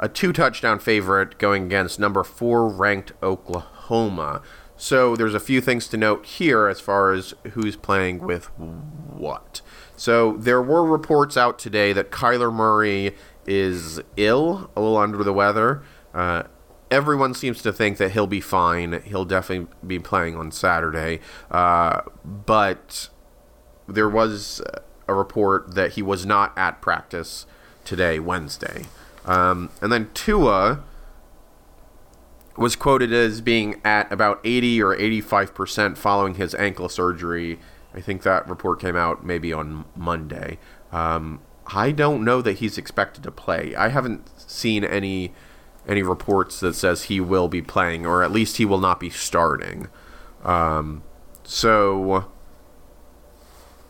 a 0.00 0.08
two 0.08 0.32
touchdown 0.32 0.80
favorite 0.80 1.38
going 1.38 1.66
against 1.66 2.00
number 2.00 2.24
four 2.24 2.66
ranked 2.66 3.12
Oklahoma. 3.22 4.42
So 4.76 5.14
there's 5.14 5.34
a 5.34 5.38
few 5.38 5.60
things 5.60 5.86
to 5.90 5.96
note 5.96 6.26
here 6.26 6.66
as 6.66 6.80
far 6.80 7.12
as 7.12 7.34
who's 7.52 7.76
playing 7.76 8.18
with 8.18 8.46
what. 8.56 9.60
So 9.96 10.32
there 10.38 10.60
were 10.60 10.84
reports 10.84 11.36
out 11.36 11.60
today 11.60 11.92
that 11.92 12.10
Kyler 12.10 12.52
Murray 12.52 13.14
is 13.46 14.00
ill, 14.16 14.72
a 14.74 14.80
little 14.80 14.96
under 14.96 15.22
the 15.22 15.32
weather. 15.32 15.84
Uh, 16.12 16.42
everyone 16.90 17.34
seems 17.34 17.62
to 17.62 17.72
think 17.72 17.98
that 17.98 18.12
he'll 18.12 18.26
be 18.26 18.40
fine. 18.40 19.02
He'll 19.04 19.24
definitely 19.24 19.68
be 19.86 19.98
playing 19.98 20.36
on 20.36 20.50
Saturday. 20.50 21.20
Uh, 21.50 22.02
but 22.24 23.08
there 23.86 24.08
was 24.08 24.62
a 25.06 25.14
report 25.14 25.74
that 25.74 25.92
he 25.92 26.02
was 26.02 26.26
not 26.26 26.56
at 26.56 26.80
practice 26.80 27.46
today, 27.84 28.18
Wednesday. 28.18 28.84
Um, 29.24 29.70
and 29.80 29.92
then 29.92 30.10
Tua 30.14 30.82
was 32.56 32.74
quoted 32.74 33.12
as 33.12 33.40
being 33.40 33.80
at 33.84 34.10
about 34.12 34.40
80 34.44 34.82
or 34.82 34.96
85% 34.96 35.96
following 35.96 36.34
his 36.34 36.54
ankle 36.56 36.88
surgery. 36.88 37.58
I 37.94 38.00
think 38.00 38.22
that 38.22 38.48
report 38.48 38.80
came 38.80 38.96
out 38.96 39.24
maybe 39.24 39.52
on 39.52 39.84
Monday. 39.94 40.58
Um, 40.92 41.40
I 41.68 41.92
don't 41.92 42.24
know 42.24 42.42
that 42.42 42.54
he's 42.54 42.78
expected 42.78 43.22
to 43.24 43.30
play. 43.30 43.74
I 43.76 43.88
haven't 43.88 44.28
seen 44.50 44.84
any 44.84 45.32
any 45.88 46.02
reports 46.02 46.60
that 46.60 46.74
says 46.74 47.04
he 47.04 47.20
will 47.20 47.48
be 47.48 47.62
playing, 47.62 48.06
or 48.06 48.22
at 48.22 48.30
least 48.30 48.58
he 48.58 48.64
will 48.64 48.78
not 48.78 49.00
be 49.00 49.10
starting. 49.10 49.88
Um, 50.44 51.02
so, 51.42 52.26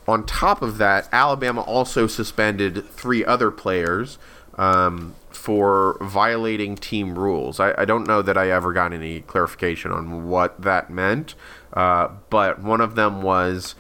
on 0.07 0.25
top 0.25 0.63
of 0.63 0.79
that, 0.79 1.09
Alabama 1.13 1.61
also 1.61 2.07
suspended 2.07 2.89
three 2.89 3.25
other 3.25 3.51
players 3.51 4.19
um, 4.57 5.15
for 5.31 5.99
violating 6.01 6.77
team 6.77 7.19
rules. 7.19 7.61
I, 7.61 7.75
I, 7.79 7.85
don't 7.85 8.07
know 8.07 8.23
that 8.23 8.37
I 8.37 8.51
ever 8.51 8.73
got 8.73 8.93
any 8.93 9.21
clarification 9.21 9.93
on 9.93 10.29
what 10.29 10.61
that 10.63 10.91
meant, 10.91 11.35
uh, 11.73 12.09
but 12.31 12.61
one 12.61 12.81
of 12.81 12.95
them 12.95 13.23
was 13.23 13.75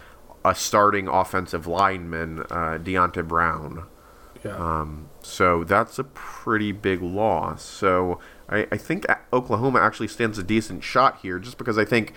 a 0.44 0.54
starting 0.54 1.09
offensive 1.09 1.66
lineman, 1.66 2.40
uh, 2.50 2.78
Deonte 2.78 3.26
Brown. 3.26 3.87
Yeah. 4.44 4.57
Um, 4.57 5.09
so 5.22 5.64
that's 5.64 5.98
a 5.98 6.05
pretty 6.05 6.72
big 6.72 7.03
loss. 7.03 7.62
So 7.62 8.18
I, 8.48 8.66
I 8.72 8.77
think 8.77 9.07
Oklahoma 9.33 9.81
actually 9.81 10.09
stands 10.09 10.38
a 10.38 10.42
decent 10.42 10.85
shot 10.85 11.18
here, 11.22 11.38
just 11.38 11.59
because 11.59 11.79
I 11.79 11.85
think 11.85 12.14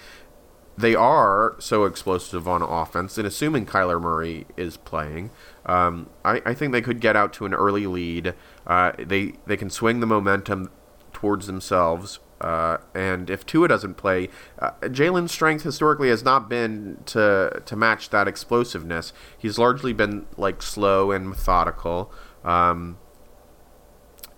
they 0.78 0.96
are 0.96 1.56
so 1.60 1.86
explosive 1.86 2.48
on 2.48 2.62
offense, 2.62 3.18
and 3.18 3.28
assuming 3.28 3.66
Kyler 3.66 4.02
Murray 4.02 4.48
is 4.56 4.78
playing, 4.78 5.32
um, 5.66 6.10
I, 6.24 6.42
I, 6.46 6.54
think 6.54 6.72
they 6.72 6.82
could 6.82 7.02
get 7.02 7.16
out 7.16 7.34
to 7.34 7.46
an 7.46 7.54
early 7.54 7.86
lead. 7.88 8.34
Uh, 8.66 8.94
they 8.98 9.34
they 9.46 9.58
can 9.58 9.70
swing 9.70 10.00
the 10.00 10.08
momentum 10.08 10.72
towards 11.12 11.48
themselves. 11.48 12.20
Uh, 12.42 12.78
and 12.96 13.30
if 13.30 13.46
Tua 13.46 13.68
doesn't 13.68 13.96
play, 13.96 14.30
uh, 14.60 14.72
Jalen's 14.82 15.32
strength 15.32 15.64
historically 15.64 16.10
has 16.10 16.24
not 16.24 16.50
been 16.50 16.98
to 17.06 17.62
to 17.64 17.76
match 17.76 18.10
that 18.10 18.28
explosiveness. 18.28 19.14
He's 19.38 19.58
largely 19.58 19.94
been 19.94 20.26
like 20.38 20.62
slow 20.62 21.12
and 21.12 21.30
methodical. 21.30 22.12
Um, 22.44 22.98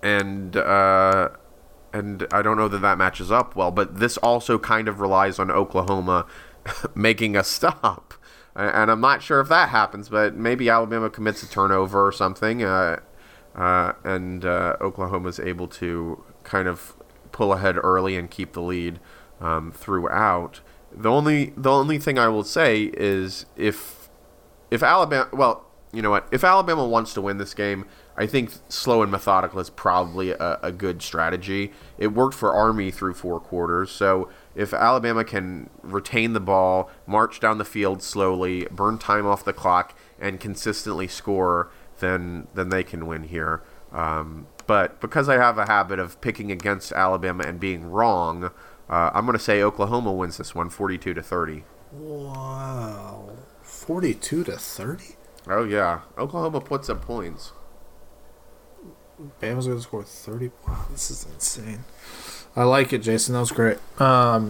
and 0.02 0.58
uh, 0.58 1.30
and 1.94 2.28
I 2.32 2.42
don't 2.42 2.58
know 2.58 2.68
that 2.68 2.82
that 2.82 2.98
matches 2.98 3.32
up 3.32 3.56
well. 3.56 3.72
But 3.72 4.00
this 4.00 4.18
also 4.18 4.60
kind 4.60 4.88
of 4.88 5.00
relies 5.00 5.40
on 5.40 5.50
Oklahoma 5.50 6.28
making 6.96 7.36
a 7.38 7.44
stop, 7.44 8.14
and 8.56 8.92
I'm 8.92 9.02
not 9.02 9.24
sure 9.24 9.40
if 9.40 9.48
that 9.48 9.70
happens. 9.70 10.10
But 10.10 10.36
maybe 10.36 10.70
Alabama 10.70 11.10
commits 11.10 11.42
a 11.42 11.50
turnover 11.50 12.06
or 12.06 12.12
something, 12.12 12.64
uh, 12.64 13.00
uh, 13.56 13.94
and 14.04 14.44
uh, 14.44 14.76
Oklahoma's 14.82 15.40
able 15.40 15.68
to 15.70 16.24
kind 16.44 16.68
of 16.68 16.96
pull 17.34 17.52
ahead 17.52 17.76
early 17.84 18.16
and 18.16 18.32
keep 18.32 18.54
the 18.54 18.62
lead 18.62 19.00
um, 19.42 19.74
throughout. 19.74 20.62
The 20.96 21.10
only 21.10 21.54
the 21.58 21.72
only 21.72 22.00
thing 22.00 22.18
I 22.18 22.30
will 22.30 22.46
say 22.46 22.92
is 22.94 23.46
if 23.58 24.10
if 24.72 24.82
Alabama 24.82 25.28
well 25.34 25.66
you 25.92 26.02
know 26.02 26.12
what 26.12 26.28
if 26.32 26.44
Alabama 26.46 26.88
wants 26.88 27.14
to 27.16 27.22
win 27.22 27.38
this 27.38 27.54
game 27.54 27.86
I 28.16 28.28
think 28.28 28.52
slow 28.70 29.02
and 29.02 29.12
methodical 29.12 29.60
is 29.60 29.70
probably 29.70 30.32
a, 30.32 30.60
a, 30.62 30.72
good 30.72 31.02
strategy. 31.02 31.72
It 31.98 32.08
worked 32.08 32.36
for 32.36 32.54
Army 32.54 32.92
through 32.92 33.16
four 33.16 33.40
quarters. 33.40 33.90
So 33.90 34.30
if 34.56 34.74
Alabama 34.74 35.24
can 35.24 35.70
retain 35.82 36.34
the 36.34 36.40
ball, 36.40 36.92
march 37.08 37.40
down 37.40 37.58
the 37.58 37.66
field 37.66 38.04
slowly, 38.04 38.68
burn 38.70 39.00
time 39.00 39.26
off 39.26 39.44
the 39.44 39.54
clock, 39.54 39.98
and 40.20 40.40
consistently 40.40 41.08
score, 41.08 41.72
then 42.00 42.48
then 42.54 42.70
they 42.70 42.84
can 42.84 43.08
win 43.08 43.24
here. 43.24 43.64
Um, 43.92 44.48
but 44.68 45.00
because 45.02 45.30
I 45.30 45.36
have 45.36 45.58
a 45.58 45.66
habit 45.66 46.00
of 46.00 46.20
picking 46.22 46.52
against 46.52 46.92
Alabama 46.92 47.44
and 47.46 47.60
being 47.60 47.86
wrong, 47.86 48.52
uh, 48.90 49.12
I'm 49.14 49.26
going 49.26 49.38
to 49.38 49.44
say 49.44 49.62
Oklahoma 49.62 50.12
wins 50.12 50.38
this 50.38 50.54
one, 50.54 50.70
42 50.70 51.14
to 51.14 51.22
30. 51.22 51.64
Wow, 51.92 53.30
42 53.62 54.44
to 54.46 54.58
30. 54.58 55.16
Oh 55.48 55.64
yeah, 55.64 56.02
Oklahoma 56.18 56.62
puts 56.62 56.90
up 56.90 57.02
points. 57.02 57.52
Bama's 59.42 59.68
going 59.68 59.78
to 59.78 59.84
score 59.84 60.04
30. 60.04 60.52
Wow, 60.68 60.86
this 60.92 61.12
is 61.12 61.26
insane. 61.32 61.84
I 62.56 62.64
like 62.64 62.94
it, 62.94 63.00
Jason. 63.00 63.34
That 63.34 63.42
was 63.42 63.52
great. 63.52 63.78
Um, 64.00 64.50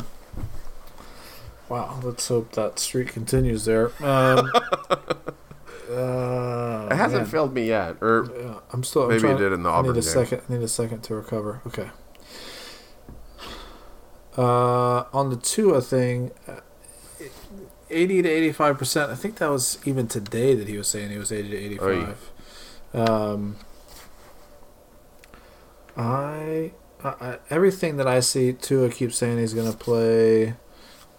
wow, 1.69 1.99
let's 2.03 2.27
hope 2.27 2.51
that 2.53 2.79
streak 2.79 3.09
continues 3.09 3.65
there. 3.65 3.91
Um, 4.03 4.51
uh, 5.89 6.87
it 6.91 6.95
hasn't 6.95 7.23
man. 7.23 7.31
failed 7.31 7.53
me 7.53 7.67
yet, 7.67 7.97
or 8.01 8.29
yeah, 8.37 8.59
I'm 8.71 8.83
still. 8.83 9.03
I'm 9.03 9.09
maybe 9.09 9.21
trying, 9.21 9.35
it 9.35 9.39
did 9.39 9.53
in 9.53 9.63
the 9.63 9.69
Auburn 9.69 9.91
I 9.91 9.93
need 9.93 9.99
a 9.99 10.01
game. 10.01 10.13
second. 10.13 10.41
I 10.47 10.53
need 10.53 10.63
a 10.63 10.67
second 10.67 11.01
to 11.03 11.15
recover. 11.15 11.61
Okay. 11.67 11.89
Uh, 14.37 15.03
on 15.13 15.29
the 15.29 15.35
Tua 15.35 15.81
thing, 15.81 16.31
uh, 16.47 16.61
80 17.89 18.23
to 18.23 18.29
85 18.29 18.77
percent. 18.77 19.11
I 19.11 19.15
think 19.15 19.37
that 19.37 19.49
was 19.49 19.79
even 19.85 20.07
today 20.07 20.55
that 20.55 20.67
he 20.67 20.77
was 20.77 20.87
saying 20.87 21.11
he 21.11 21.17
was 21.17 21.31
80 21.31 21.49
to 21.49 21.57
85. 21.57 22.31
Um, 22.93 23.57
I, 25.95 26.71
I, 27.03 27.37
everything 27.49 27.97
that 27.97 28.07
I 28.07 28.19
see, 28.19 28.53
Tua 28.53 28.89
keeps 28.89 29.17
saying 29.17 29.37
he's 29.37 29.53
going 29.53 29.71
to 29.71 29.77
play. 29.77 30.55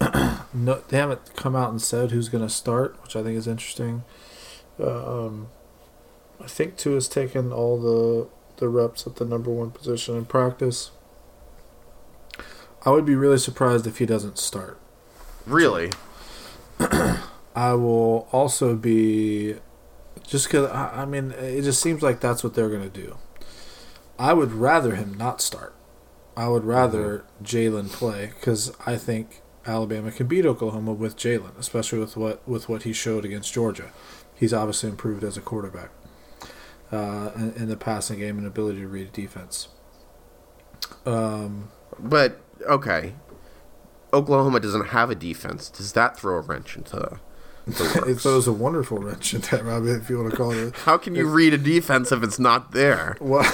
no, 0.53 0.81
they 0.89 0.97
haven't 0.97 1.35
come 1.35 1.55
out 1.55 1.69
and 1.69 1.81
said 1.81 2.11
who's 2.11 2.29
going 2.29 2.43
to 2.45 2.53
start, 2.53 3.01
which 3.03 3.15
I 3.15 3.23
think 3.23 3.37
is 3.37 3.47
interesting. 3.47 4.03
Um, 4.79 5.47
I 6.39 6.47
think 6.47 6.77
Tua's 6.77 7.07
taken 7.07 7.51
all 7.51 7.79
the 7.79 8.27
the 8.57 8.69
reps 8.69 9.05
at 9.05 9.17
the 9.17 9.25
number 9.25 9.51
one 9.51 9.71
position 9.71 10.15
in 10.15 10.25
practice. 10.25 10.91
I 12.85 12.91
would 12.91 13.05
be 13.05 13.15
really 13.15 13.37
surprised 13.37 13.87
if 13.87 13.97
he 13.97 14.05
doesn't 14.05 14.37
start. 14.37 14.79
Really? 15.45 15.91
I 16.79 17.73
will 17.73 18.27
also 18.31 18.75
be 18.75 19.55
just 20.27 20.47
because 20.47 20.69
I, 20.69 21.01
I 21.01 21.05
mean 21.05 21.31
it 21.31 21.63
just 21.63 21.81
seems 21.81 22.01
like 22.01 22.19
that's 22.19 22.43
what 22.43 22.53
they're 22.53 22.69
going 22.69 22.89
to 22.89 23.01
do. 23.01 23.17
I 24.17 24.33
would 24.33 24.53
rather 24.53 24.95
him 24.95 25.13
not 25.15 25.41
start. 25.41 25.73
I 26.37 26.47
would 26.47 26.65
rather 26.65 27.19
mm-hmm. 27.19 27.45
Jalen 27.45 27.89
play 27.91 28.31
because 28.35 28.73
I 28.85 28.97
think 28.97 29.41
Alabama 29.65 30.11
can 30.11 30.27
beat 30.27 30.45
Oklahoma 30.45 30.93
with 30.93 31.17
Jalen, 31.17 31.57
especially 31.57 31.99
with 31.99 32.15
what 32.15 32.47
with 32.47 32.69
what 32.69 32.83
he 32.83 32.93
showed 32.93 33.25
against 33.25 33.53
Georgia. 33.53 33.91
He's 34.35 34.53
obviously 34.53 34.89
improved 34.89 35.23
as 35.23 35.37
a 35.37 35.41
quarterback 35.41 35.89
uh, 36.91 37.31
in, 37.35 37.53
in, 37.53 37.67
the 37.69 37.77
passing 37.77 38.19
game 38.19 38.37
and 38.37 38.45
ability 38.45 38.79
to 38.79 38.87
read 38.87 39.13
defense. 39.13 39.69
Um, 41.05 41.71
but 41.97 42.41
okay, 42.67 43.13
Oklahoma 44.13 44.59
doesn't 44.59 44.87
have 44.87 45.09
a 45.09 45.15
defense. 45.15 45.69
Does 45.69 45.93
that 45.93 46.17
throw 46.17 46.35
a 46.37 46.41
wrench 46.41 46.75
into 46.75 47.19
it 47.67 48.15
throws 48.15 48.45
a 48.45 48.53
wonderful 48.53 48.99
wrench 48.99 49.33
in 49.33 49.41
that, 49.41 49.63
Robbie, 49.63 49.89
if 49.89 50.07
you 50.07 50.19
want 50.19 50.29
to 50.29 50.37
call 50.37 50.51
it. 50.51 50.75
How 50.85 50.97
can 50.99 51.15
you 51.15 51.27
read 51.27 51.51
a 51.51 51.57
defense 51.57 52.11
if 52.11 52.23
it's 52.23 52.39
not 52.39 52.71
there? 52.71 53.17
Well, 53.25 53.51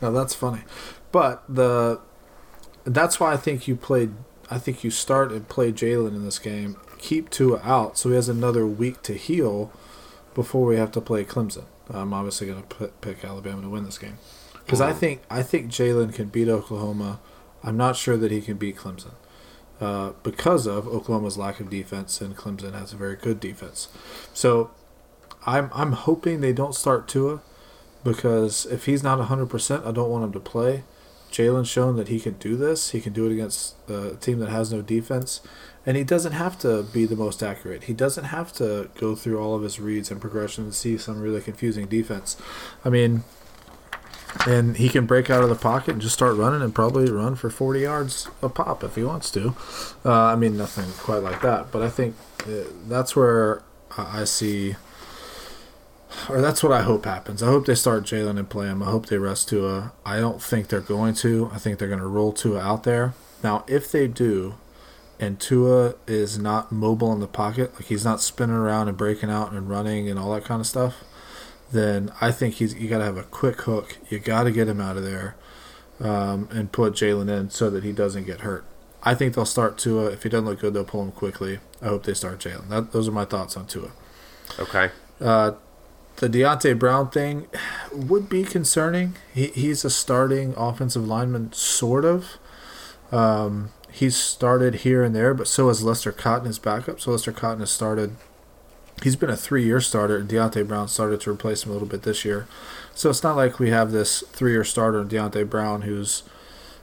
no, 0.00 0.12
that's 0.12 0.34
funny, 0.34 0.62
but 1.12 1.42
the 1.48 2.00
that's 2.84 3.18
why 3.18 3.32
I 3.32 3.36
think 3.36 3.66
you 3.66 3.74
played. 3.74 4.12
I 4.50 4.58
think 4.58 4.84
you 4.84 4.90
start 4.90 5.32
and 5.32 5.48
play 5.48 5.72
Jalen 5.72 6.08
in 6.08 6.24
this 6.24 6.38
game. 6.38 6.76
Keep 7.00 7.30
Tua 7.30 7.60
out, 7.64 7.98
so 7.98 8.10
he 8.10 8.14
has 8.14 8.28
another 8.28 8.66
week 8.66 9.02
to 9.02 9.14
heal 9.14 9.72
before 10.34 10.66
we 10.66 10.76
have 10.76 10.92
to 10.92 11.00
play 11.00 11.24
Clemson. 11.24 11.64
I'm 11.88 12.12
obviously 12.12 12.46
going 12.46 12.62
to 12.62 12.88
pick 13.00 13.24
Alabama 13.24 13.62
to 13.62 13.68
win 13.68 13.84
this 13.84 13.98
game 13.98 14.18
because 14.64 14.80
I 14.80 14.92
think 14.92 15.22
I 15.28 15.42
think 15.42 15.70
Jalen 15.70 16.14
can 16.14 16.28
beat 16.28 16.48
Oklahoma. 16.48 17.18
I'm 17.64 17.76
not 17.76 17.96
sure 17.96 18.16
that 18.16 18.30
he 18.30 18.40
can 18.40 18.56
beat 18.56 18.76
Clemson. 18.76 19.12
Uh, 19.80 20.12
because 20.22 20.66
of 20.66 20.86
Oklahoma's 20.86 21.38
lack 21.38 21.58
of 21.58 21.70
defense, 21.70 22.20
and 22.20 22.36
Clemson 22.36 22.74
has 22.74 22.92
a 22.92 22.96
very 22.96 23.16
good 23.16 23.40
defense. 23.40 23.88
So 24.34 24.70
I'm 25.46 25.70
I'm 25.74 25.92
hoping 25.92 26.40
they 26.40 26.52
don't 26.52 26.74
start 26.74 27.08
Tua 27.08 27.40
because 28.04 28.66
if 28.66 28.86
he's 28.86 29.02
not 29.02 29.18
100%, 29.18 29.86
I 29.86 29.90
don't 29.90 30.10
want 30.10 30.24
him 30.24 30.32
to 30.32 30.40
play. 30.40 30.84
Jalen's 31.30 31.68
shown 31.68 31.96
that 31.96 32.08
he 32.08 32.18
can 32.18 32.34
do 32.34 32.56
this. 32.56 32.90
He 32.90 33.00
can 33.00 33.12
do 33.12 33.26
it 33.26 33.32
against 33.32 33.74
a 33.88 34.16
team 34.16 34.38
that 34.40 34.50
has 34.50 34.72
no 34.72 34.82
defense. 34.82 35.40
And 35.86 35.96
he 35.96 36.04
doesn't 36.04 36.32
have 36.32 36.58
to 36.58 36.82
be 36.82 37.06
the 37.06 37.16
most 37.16 37.42
accurate. 37.42 37.84
He 37.84 37.94
doesn't 37.94 38.24
have 38.24 38.52
to 38.54 38.90
go 38.98 39.14
through 39.14 39.40
all 39.40 39.54
of 39.54 39.62
his 39.62 39.80
reads 39.80 40.10
and 40.10 40.20
progression 40.20 40.64
and 40.64 40.74
see 40.74 40.98
some 40.98 41.20
really 41.20 41.40
confusing 41.40 41.86
defense. 41.86 42.36
I 42.84 42.90
mean, 42.90 43.24
and 44.46 44.76
he 44.76 44.88
can 44.88 45.06
break 45.06 45.30
out 45.30 45.42
of 45.42 45.48
the 45.48 45.54
pocket 45.54 45.92
and 45.92 46.02
just 46.02 46.14
start 46.14 46.36
running 46.36 46.62
and 46.62 46.74
probably 46.74 47.10
run 47.10 47.34
for 47.34 47.50
40 47.50 47.80
yards 47.80 48.28
a 48.42 48.48
pop 48.48 48.84
if 48.84 48.94
he 48.94 49.02
wants 49.02 49.30
to. 49.32 49.54
Uh, 50.04 50.12
I 50.12 50.36
mean, 50.36 50.56
nothing 50.56 50.90
quite 50.98 51.22
like 51.22 51.40
that, 51.42 51.72
but 51.72 51.82
I 51.82 51.88
think 51.88 52.14
uh, 52.46 52.64
that's 52.86 53.16
where 53.16 53.62
I 53.96 54.20
I 54.20 54.24
see, 54.24 54.76
or 56.28 56.40
that's 56.40 56.62
what 56.62 56.72
I 56.72 56.82
hope 56.82 57.04
happens. 57.04 57.42
I 57.42 57.46
hope 57.46 57.66
they 57.66 57.74
start 57.74 58.04
Jalen 58.04 58.38
and 58.38 58.48
play 58.48 58.66
him. 58.66 58.82
I 58.82 58.86
hope 58.86 59.06
they 59.06 59.18
rest 59.18 59.48
Tua. 59.48 59.92
I 60.06 60.20
don't 60.20 60.42
think 60.42 60.68
they're 60.68 60.80
going 60.80 61.14
to. 61.16 61.50
I 61.52 61.58
think 61.58 61.78
they're 61.78 61.88
going 61.88 62.00
to 62.00 62.06
roll 62.06 62.32
Tua 62.32 62.60
out 62.60 62.84
there. 62.84 63.14
Now, 63.42 63.64
if 63.66 63.90
they 63.90 64.06
do, 64.06 64.54
and 65.20 65.38
Tua 65.38 65.94
is 66.06 66.38
not 66.38 66.72
mobile 66.72 67.12
in 67.12 67.20
the 67.20 67.28
pocket, 67.28 67.74
like 67.74 67.84
he's 67.84 68.04
not 68.04 68.22
spinning 68.22 68.56
around 68.56 68.88
and 68.88 68.96
breaking 68.96 69.30
out 69.30 69.52
and 69.52 69.68
running 69.68 70.08
and 70.08 70.18
all 70.18 70.32
that 70.32 70.44
kind 70.44 70.60
of 70.60 70.66
stuff, 70.66 71.04
then 71.70 72.10
I 72.22 72.32
think 72.32 72.54
he's 72.54 72.74
you 72.74 72.88
got 72.88 72.98
to 72.98 73.04
have 73.04 73.18
a 73.18 73.24
quick 73.24 73.60
hook. 73.62 73.98
You 74.08 74.18
got 74.18 74.44
to 74.44 74.50
get 74.50 74.66
him 74.66 74.80
out 74.80 74.96
of 74.96 75.04
there 75.04 75.36
um, 76.00 76.48
and 76.50 76.72
put 76.72 76.94
Jalen 76.94 77.28
in 77.28 77.50
so 77.50 77.68
that 77.68 77.84
he 77.84 77.92
doesn't 77.92 78.24
get 78.24 78.40
hurt. 78.40 78.64
I 79.02 79.14
think 79.14 79.34
they'll 79.34 79.44
start 79.44 79.76
Tua. 79.76 80.06
If 80.06 80.22
he 80.22 80.30
doesn't 80.30 80.46
look 80.46 80.60
good, 80.60 80.72
they'll 80.72 80.84
pull 80.84 81.02
him 81.02 81.12
quickly. 81.12 81.60
I 81.82 81.86
hope 81.86 82.04
they 82.04 82.14
start 82.14 82.38
Jalen. 82.38 82.68
That, 82.70 82.92
those 82.92 83.06
are 83.06 83.12
my 83.12 83.26
thoughts 83.26 83.56
on 83.56 83.66
Tua. 83.66 83.90
Okay. 84.58 84.90
Uh, 85.20 85.52
the 86.16 86.28
Deonte 86.28 86.78
Brown 86.78 87.10
thing 87.10 87.46
would 87.92 88.28
be 88.28 88.42
concerning. 88.42 89.16
He, 89.32 89.48
he's 89.48 89.84
a 89.84 89.90
starting 89.90 90.54
offensive 90.56 91.06
lineman, 91.06 91.52
sort 91.52 92.04
of. 92.04 92.38
Um, 93.12 93.70
he's 93.92 94.16
started 94.16 94.76
here 94.76 95.02
and 95.02 95.14
there, 95.14 95.34
but 95.34 95.48
so 95.48 95.68
has 95.68 95.82
Lester 95.82 96.12
Cotton, 96.12 96.46
his 96.46 96.58
backup. 96.58 97.00
So 97.00 97.10
Lester 97.10 97.32
Cotton 97.32 97.60
has 97.60 97.70
started. 97.70 98.16
He's 99.02 99.16
been 99.16 99.30
a 99.30 99.36
three-year 99.36 99.80
starter, 99.80 100.18
and 100.18 100.28
Deonte 100.28 100.66
Brown 100.68 100.88
started 100.88 101.20
to 101.22 101.30
replace 101.30 101.64
him 101.64 101.70
a 101.70 101.72
little 101.72 101.88
bit 101.88 102.02
this 102.02 102.24
year. 102.24 102.46
So 102.94 103.08
it's 103.08 103.22
not 103.22 103.36
like 103.36 103.58
we 103.58 103.70
have 103.70 103.92
this 103.92 104.22
three-year 104.32 104.64
starter, 104.64 105.04
Deonte 105.04 105.48
Brown, 105.48 105.82
who's 105.82 106.22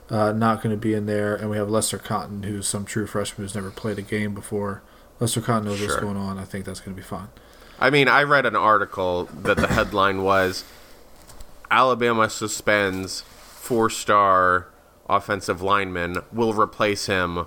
uh, 0.09 0.31
not 0.31 0.63
going 0.63 0.73
to 0.73 0.79
be 0.79 0.93
in 0.93 1.05
there, 1.05 1.35
and 1.35 1.49
we 1.49 1.57
have 1.57 1.69
Lester 1.69 1.97
Cotton, 1.97 2.43
who's 2.43 2.67
some 2.67 2.85
true 2.85 3.05
freshman 3.05 3.45
who's 3.45 3.55
never 3.55 3.69
played 3.69 3.99
a 3.99 4.01
game 4.01 4.33
before. 4.33 4.81
Lester 5.19 5.41
Cotton 5.41 5.65
knows 5.65 5.81
what's 5.81 5.95
going 5.97 6.17
on. 6.17 6.37
I 6.37 6.45
think 6.45 6.65
that's 6.65 6.79
going 6.79 6.95
to 6.95 7.01
be 7.01 7.05
fine. 7.05 7.27
I 7.79 7.89
mean, 7.89 8.07
I 8.07 8.23
read 8.23 8.45
an 8.45 8.55
article 8.55 9.25
that 9.25 9.57
the 9.57 9.67
headline 9.67 10.23
was 10.23 10.63
Alabama 11.69 12.29
suspends 12.29 13.21
four 13.21 13.89
star 13.89 14.67
offensive 15.09 15.61
lineman, 15.61 16.17
will 16.31 16.53
replace 16.53 17.05
him 17.07 17.45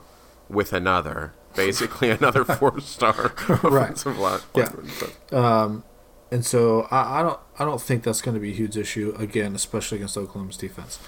with 0.49 0.73
another. 0.73 1.33
Basically, 1.57 2.11
another 2.21 2.45
four 2.45 2.81
star 2.81 3.33
Right. 3.63 3.91
offensive 3.91 4.19
li- 4.19 4.39
Yeah. 4.55 4.65
lineman. 4.65 4.89
So- 5.31 5.39
um, 5.43 5.85
And 6.33 6.47
so 6.47 6.87
I, 6.93 7.21
I 7.21 7.23
don't 7.23 7.41
I 7.59 7.65
don't 7.65 7.81
think 7.81 8.05
that's 8.05 8.23
going 8.23 8.35
to 8.37 8.41
be 8.41 8.53
a 8.53 8.55
huge 8.55 8.77
issue 8.77 9.15
again, 9.19 9.55
especially 9.57 9.97
against 9.99 10.17
Oklahoma's 10.17 10.57
defense. 10.57 10.99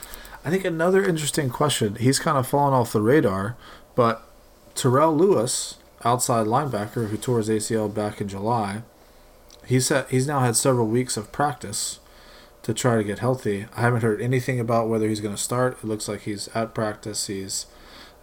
I 0.45 0.51
think 0.51 0.65
another 0.65 1.05
interesting 1.05 1.49
question. 1.49 1.95
He's 1.95 2.19
kind 2.19 2.37
of 2.37 2.49
fallen 2.49 2.75
off 2.75 2.93
the 2.93 3.01
radar, 3.01 3.57
but 3.95 4.23
Terrell 4.75 5.17
Lewis, 5.17 5.77
outside 6.05 6.49
linebacker 6.49 7.09
who 7.11 7.17
tore 7.17 7.39
his 7.39 7.49
ACL 7.49 7.89
back 7.95 8.21
in 8.21 8.27
July, 8.27 8.83
he's 9.65 9.89
had, 9.91 10.07
he's 10.09 10.27
now 10.27 10.41
had 10.41 10.57
several 10.57 10.89
weeks 10.89 11.17
of 11.17 11.31
practice 11.31 12.01
to 12.63 12.73
try 12.73 12.97
to 12.97 13.05
get 13.05 13.19
healthy. 13.19 13.67
I 13.77 13.81
haven't 13.81 14.03
heard 14.03 14.21
anything 14.21 14.61
about 14.61 14.89
whether 14.89 15.09
he's 15.09 15.21
going 15.21 15.35
to 15.35 15.41
start. 15.41 15.79
It 15.83 15.87
looks 15.87 16.09
like 16.09 16.23
he's 16.23 16.49
at 16.49 16.75
practice. 16.75 17.27
He's 17.27 17.67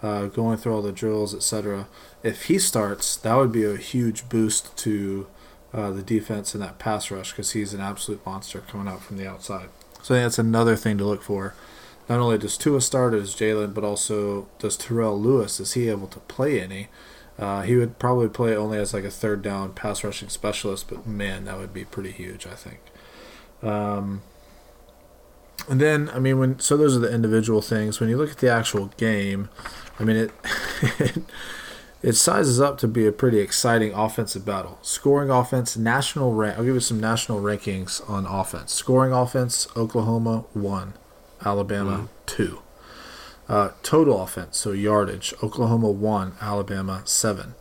uh, 0.02 0.28
going 0.28 0.58
through 0.58 0.73
all 0.73 0.82
the 0.82 0.91
drills, 0.91 1.36
etc. 1.36 1.88
If 2.23 2.45
he 2.45 2.58
starts, 2.58 3.17
that 3.17 3.36
would 3.36 3.52
be 3.52 3.65
a 3.65 3.75
huge 3.75 4.30
boost 4.30 4.75
to 4.78 5.28
uh, 5.73 5.91
the 5.91 6.02
defense 6.02 6.54
and 6.54 6.63
that 6.63 6.80
pass 6.80 7.12
rush 7.12 7.32
because 7.32 7.52
he's 7.52 7.73
an 7.73 7.82
absolute 7.82 8.25
monster 8.25 8.62
coming 8.62 8.88
out 8.88 9.04
from 9.04 9.17
the 9.17 9.28
outside. 9.28 9.69
So 10.02 10.13
that's 10.13 10.39
another 10.39 10.75
thing 10.75 10.97
to 10.97 11.06
look 11.06 11.21
for. 11.21 11.54
Not 12.08 12.19
only 12.19 12.38
does 12.38 12.58
Tua 12.58 12.82
start 12.82 13.13
as 13.13 13.36
Jalen, 13.36 13.73
but 13.73 13.84
also 13.84 14.47
does 14.58 14.78
Terrell 14.78 15.19
Lewis. 15.19 15.60
Is 15.60 15.73
he 15.73 15.89
able 15.89 16.08
to 16.08 16.19
play 16.21 16.60
any? 16.60 16.88
Uh, 17.38 17.62
he 17.62 17.75
would 17.75 17.99
probably 17.99 18.28
play 18.28 18.56
only 18.56 18.78
as 18.78 18.93
like 18.93 19.04
a 19.04 19.12
third 19.12 19.41
down 19.41 19.73
pass 19.73 20.04
rushing 20.04 20.30
specialist, 20.30 20.89
but 20.89 21.06
man, 21.06 21.45
that 21.45 21.58
would 21.58 21.73
be 21.73 21.86
pretty 21.86 22.12
huge. 22.12 22.47
I 22.47 22.56
think. 22.56 22.80
Um, 23.62 24.22
and 25.67 25.80
then, 25.80 26.10
I 26.10 26.19
mean, 26.19 26.39
when 26.39 26.60
so 26.60 26.78
those 26.78 26.95
are 26.95 27.00
the 27.00 27.13
individual 27.13 27.62
things. 27.62 28.00
When 28.00 28.10
you 28.10 28.17
look 28.17 28.32
at 28.32 28.38
the 28.38 28.50
actual 28.50 28.88
game, 28.98 29.50
I 30.00 30.04
mean 30.04 30.15
it. 30.15 30.32
it 32.02 32.13
sizes 32.13 32.62
up 32.62 32.78
to 32.78 32.88
be 32.88 33.06
a 33.06 33.12
pretty 33.12 33.39
exciting 33.39 33.93
offensive 33.93 34.45
battle. 34.45 34.80
Scoring 34.82 35.30
offense, 35.30 35.76
national 35.76 36.34
rank. 36.34 36.58
I'll 36.58 36.63
give 36.63 36.76
you 36.76 36.80
some 36.80 37.00
national 37.00 37.41
rankings 37.41 38.08
on 38.10 38.26
offense. 38.26 38.74
Scoring 38.74 39.12
offense, 39.12 39.67
Oklahoma 39.76 40.45
one, 40.54 40.93
Alabama 41.43 42.08
two. 42.26 42.62
Uh, 43.50 43.72
total 43.82 44.22
offense, 44.22 44.58
so 44.58 44.72
yardage, 44.72 45.34
Oklahoma 45.43 45.89
one, 45.89 46.34
Alabama 46.39 47.02
seven. 47.06 47.56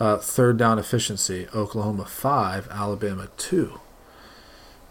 Uh, 0.00 0.16
third 0.16 0.56
down 0.56 0.78
efficiency, 0.78 1.46
Oklahoma 1.54 2.04
five, 2.04 2.68
Alabama 2.70 3.28
two. 3.36 3.80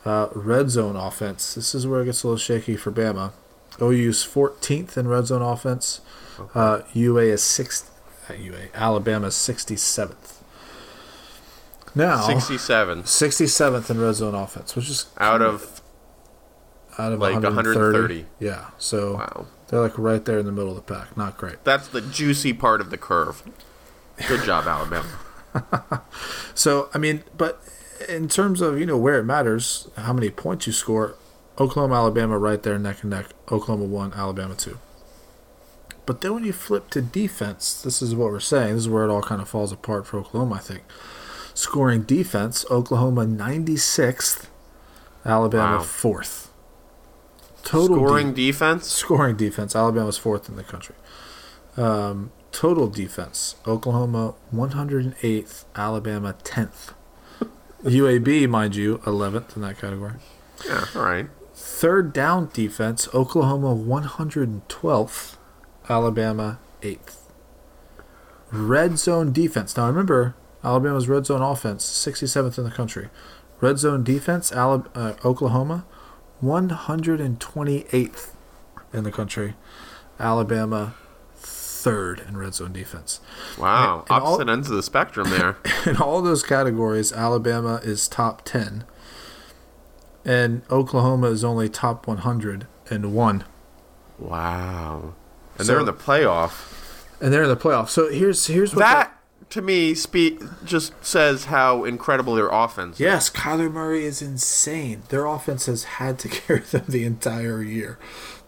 Uh, 0.07 0.29
red 0.33 0.69
zone 0.69 0.95
offense. 0.95 1.53
This 1.55 1.75
is 1.75 1.85
where 1.85 2.01
it 2.01 2.05
gets 2.05 2.23
a 2.23 2.27
little 2.27 2.37
shaky 2.37 2.77
for 2.77 2.91
Bama. 2.91 3.33
OU's 3.81 4.25
14th 4.25 4.95
in 4.97 5.07
red 5.07 5.27
zone 5.27 5.41
offense. 5.41 5.99
Uh, 6.55 6.81
UA 6.93 7.23
is 7.23 7.43
sixth. 7.43 7.91
At 8.29 8.39
UA, 8.39 8.69
Alabama 8.73 9.27
is 9.27 9.33
67th. 9.35 10.41
Now, 11.95 12.21
67 12.21 13.03
67th 13.03 13.89
in 13.89 13.99
red 13.99 14.13
zone 14.15 14.35
offense, 14.35 14.75
which 14.75 14.89
is 14.89 15.07
out 15.17 15.41
of. 15.41 15.81
out 16.97 17.11
of 17.13 17.19
like 17.19 17.33
130. 17.33 17.75
130. 17.79 18.25
Yeah, 18.39 18.69
so 18.77 19.15
Wow. 19.15 19.45
they're 19.67 19.81
like 19.81 19.97
right 19.97 20.23
there 20.23 20.39
in 20.39 20.45
the 20.45 20.51
middle 20.51 20.69
of 20.69 20.75
the 20.75 20.93
pack. 20.93 21.15
Not 21.17 21.37
great. 21.37 21.63
That's 21.63 21.87
the 21.87 22.01
juicy 22.01 22.53
part 22.53 22.81
of 22.81 22.91
the 22.91 22.97
curve. 22.97 23.43
Good 24.27 24.43
job, 24.43 24.67
Alabama. 24.67 25.19
So 26.53 26.89
I 26.93 26.97
mean, 26.97 27.23
but 27.35 27.61
in 28.07 28.27
terms 28.27 28.61
of 28.61 28.79
you 28.79 28.85
know 28.85 28.97
where 28.97 29.19
it 29.19 29.23
matters, 29.23 29.87
how 29.97 30.13
many 30.13 30.29
points 30.29 30.67
you 30.67 30.73
score, 30.73 31.15
Oklahoma, 31.59 31.95
Alabama, 31.95 32.37
right 32.37 32.61
there 32.61 32.77
neck 32.79 33.01
and 33.01 33.11
neck. 33.11 33.27
Oklahoma 33.51 33.85
one, 33.85 34.13
Alabama 34.13 34.55
two. 34.55 34.77
But 36.05 36.21
then 36.21 36.33
when 36.33 36.43
you 36.45 36.53
flip 36.53 36.89
to 36.91 37.01
defense, 37.01 37.81
this 37.81 38.01
is 38.01 38.15
what 38.15 38.31
we're 38.31 38.39
saying. 38.39 38.75
This 38.75 38.83
is 38.83 38.89
where 38.89 39.03
it 39.03 39.09
all 39.09 39.21
kind 39.21 39.41
of 39.41 39.49
falls 39.49 39.71
apart 39.73 40.07
for 40.07 40.17
Oklahoma, 40.19 40.55
I 40.55 40.59
think. 40.59 40.83
Scoring 41.53 42.03
defense, 42.03 42.65
Oklahoma 42.71 43.25
96th, 43.25 44.45
Alabama 45.25 45.77
Wow. 45.77 45.83
4th. 45.83 46.47
Total 47.63 47.97
Scoring 47.97 48.33
de- 48.33 48.47
defense? 48.47 48.87
scoring 48.87 49.35
defense, 49.35 49.75
Alabama's 49.75 50.17
4th 50.17 50.47
in 50.47 50.55
the 50.55 50.63
country. 50.63 50.95
Um, 51.75 52.31
total 52.53 52.87
defense, 52.87 53.55
Oklahoma 53.67 54.35
108th, 54.53 55.65
Alabama 55.75 56.35
10th. 56.43 56.93
UAB, 57.83 58.47
mind 58.49 58.75
you, 58.75 58.97
11th 58.99 59.55
in 59.55 59.61
that 59.61 59.77
category. 59.79 60.13
Yeah, 60.65 60.85
all 60.95 61.03
right. 61.03 61.27
Third 61.53 62.13
down 62.13 62.49
defense, 62.53 63.07
Oklahoma 63.13 63.75
112th, 63.75 65.35
Alabama 65.89 66.59
8th. 66.81 67.15
Red 68.51 68.97
zone 68.97 69.31
defense. 69.33 69.75
Now 69.75 69.87
remember, 69.87 70.35
Alabama's 70.63 71.07
red 71.07 71.25
zone 71.25 71.41
offense, 71.41 71.85
67th 71.85 72.57
in 72.57 72.63
the 72.63 72.71
country. 72.71 73.09
Red 73.61 73.79
zone 73.79 74.03
defense, 74.03 74.51
Alab- 74.51 74.87
uh, 74.95 75.13
Oklahoma 75.25 75.85
128th 76.43 78.29
in 78.93 79.03
the 79.03 79.11
country. 79.11 79.55
Alabama 80.19 80.95
third 81.81 82.21
in 82.27 82.37
red 82.37 82.53
zone 82.55 82.73
defense. 82.73 83.19
Wow. 83.57 83.99
And- 84.01 84.11
and 84.11 84.23
all- 84.23 84.33
Opposite 84.33 84.49
ends 84.49 84.69
of 84.69 84.75
the 84.75 84.83
spectrum 84.83 85.29
there. 85.29 85.57
In 85.85 85.97
all 85.97 86.21
those 86.21 86.43
categories, 86.43 87.11
Alabama 87.13 87.79
is 87.83 88.07
top 88.07 88.43
10. 88.45 88.83
And 90.25 90.61
Oklahoma 90.69 91.27
is 91.27 91.43
only 91.43 91.69
top 91.69 92.07
101. 92.07 93.43
wow. 94.19 95.13
And 95.57 95.65
So- 95.65 95.71
they're 95.71 95.79
in 95.79 95.85
the 95.85 95.93
playoff. 95.93 96.73
And 97.21 97.33
they're 97.33 97.43
in 97.43 97.49
the 97.49 97.55
playoff. 97.57 97.89
So 97.89 98.09
here's 98.11 98.45
here's 98.45 98.75
what 98.75 98.79
That 98.81 99.13
to 99.49 99.61
me 99.61 99.95
speak 99.95 100.39
just 100.65 100.93
says 101.03 101.45
how 101.45 101.83
incredible 101.83 102.35
their 102.35 102.49
offense. 102.49 102.95
is. 102.97 102.99
Yes, 102.99 103.29
Kyler 103.31 103.71
Murray 103.71 104.05
is 104.05 104.21
insane. 104.21 105.01
Their 105.09 105.25
offense 105.25 105.65
has 105.65 105.83
had 105.85 106.19
to 106.19 106.27
carry 106.29 106.59
them 106.59 106.83
the 106.87 107.05
entire 107.05 107.63
year. 107.63 107.97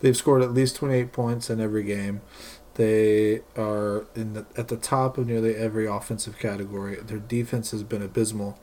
They've 0.01 0.15
scored 0.15 0.43
at 0.43 0.53
least 0.53 0.75
28 0.75 1.11
points 1.11 1.49
in 1.49 1.59
every 1.59 1.83
game. 1.83 2.21
They 2.79 3.41
are 3.57 4.05
in 4.15 4.35
the, 4.35 4.45
at 4.55 4.69
the 4.69 4.77
top 4.77 5.17
of 5.17 5.27
nearly 5.27 5.53
every 5.53 5.85
offensive 5.85 6.39
category. 6.39 6.95
Their 6.95 7.17
defense 7.17 7.71
has 7.71 7.83
been 7.83 8.01
abysmal. 8.01 8.57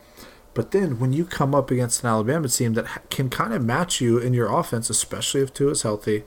But 0.54 0.70
then 0.70 0.98
when 0.98 1.12
you 1.12 1.26
come 1.26 1.54
up 1.54 1.70
against 1.70 2.02
an 2.02 2.08
Alabama 2.08 2.48
team 2.48 2.72
that 2.72 3.10
can 3.10 3.28
kind 3.28 3.52
of 3.52 3.62
match 3.62 4.00
you 4.00 4.16
in 4.16 4.32
your 4.32 4.50
offense, 4.50 4.88
especially 4.88 5.42
if 5.42 5.52
Tua 5.52 5.72
is 5.72 5.82
healthy, 5.82 6.24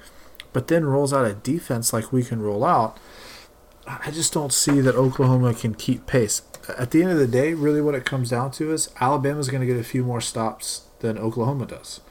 but 0.54 0.67
then 0.67 0.86
rolls 0.86 1.12
out 1.12 1.25
a 1.25 1.34
defense 1.34 1.91
like 1.91 2.13
we 2.13 2.23
can 2.23 2.43
roll 2.43 2.63
out, 2.63 2.95
I 3.88 4.12
just 4.12 4.34
don't 4.34 4.54
see 4.54 4.82
that 4.82 4.93
Oklahoma 4.93 5.56
can 5.56 5.73
keep 5.73 6.06
pace. 6.06 6.43
At 6.78 6.91
the 6.91 7.02
end 7.02 7.12
of 7.12 7.17
the 7.17 7.25
day, 7.25 7.56
really 7.56 7.82
what 7.82 7.95
it 7.95 8.06
comes 8.06 8.30
down 8.30 8.52
to 8.52 8.71
is 8.71 8.91
Alabama's 9.02 9.49
going 9.49 9.62
to 9.62 9.65
get 9.67 9.80
a 9.80 9.84
few 9.84 10.04
more 10.04 10.21
stops 10.21 10.84
than 10.99 11.17
Oklahoma 11.17 11.65
does. 11.65 12.02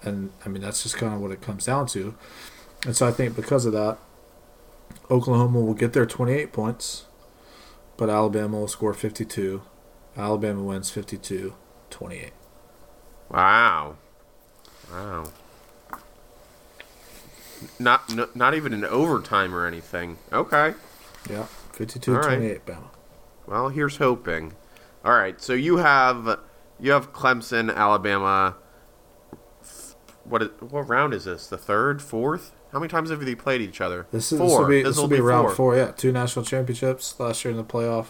and 0.00 0.30
I 0.46 0.48
mean 0.48 0.62
that's 0.62 0.84
just 0.84 0.96
kind 0.96 1.12
of 1.12 1.20
what 1.20 1.32
it 1.32 1.40
comes 1.42 1.66
down 1.66 1.86
to. 1.88 2.14
And 2.86 2.94
so 2.94 3.08
I 3.08 3.10
think 3.10 3.34
because 3.34 3.66
of 3.66 3.72
that, 3.72 3.98
Oklahoma 5.10 5.60
will 5.60 5.74
get 5.74 5.92
their 5.92 6.06
28 6.06 6.52
points, 6.52 7.04
but 7.96 8.08
Alabama 8.08 8.58
will 8.60 8.68
score 8.68 8.94
52. 8.94 9.62
Alabama 10.16 10.62
wins 10.62 10.90
52 10.90 11.54
28. 11.90 12.32
Wow. 13.30 13.96
Wow. 14.90 15.24
Not 17.78 18.02
n- 18.10 18.28
not 18.34 18.54
even 18.54 18.72
an 18.72 18.84
overtime 18.84 19.54
or 19.54 19.66
anything. 19.66 20.18
Okay. 20.32 20.74
Yeah, 21.30 21.46
52 21.72 22.12
All 22.12 22.20
right. 22.20 22.36
28, 22.36 22.66
Bama. 22.66 22.88
Well, 23.46 23.68
here's 23.68 23.96
hoping. 23.96 24.52
All 25.04 25.12
right. 25.12 25.40
So 25.40 25.52
you 25.52 25.78
have 25.78 26.40
you 26.80 26.92
have 26.92 27.12
Clemson, 27.12 27.74
Alabama. 27.74 28.56
What 30.24 30.42
is, 30.42 30.48
what 30.60 30.88
round 30.88 31.14
is 31.14 31.24
this? 31.24 31.46
The 31.46 31.58
third, 31.58 32.02
fourth? 32.02 32.52
How 32.74 32.80
many 32.80 32.90
times 32.90 33.10
have 33.10 33.24
they 33.24 33.36
played 33.36 33.60
each 33.60 33.80
other? 33.80 34.08
This, 34.10 34.32
is, 34.32 34.38
four. 34.38 34.48
this 34.48 34.58
will 34.58 34.66
be, 34.66 34.82
this 34.82 34.96
will 34.96 35.02
will 35.04 35.08
be 35.10 35.20
round 35.20 35.46
four. 35.46 35.54
four. 35.54 35.76
Yeah, 35.76 35.92
two 35.92 36.10
national 36.10 36.44
championships 36.44 37.18
last 37.20 37.44
year 37.44 37.52
in 37.52 37.56
the 37.56 37.62
playoff. 37.62 38.06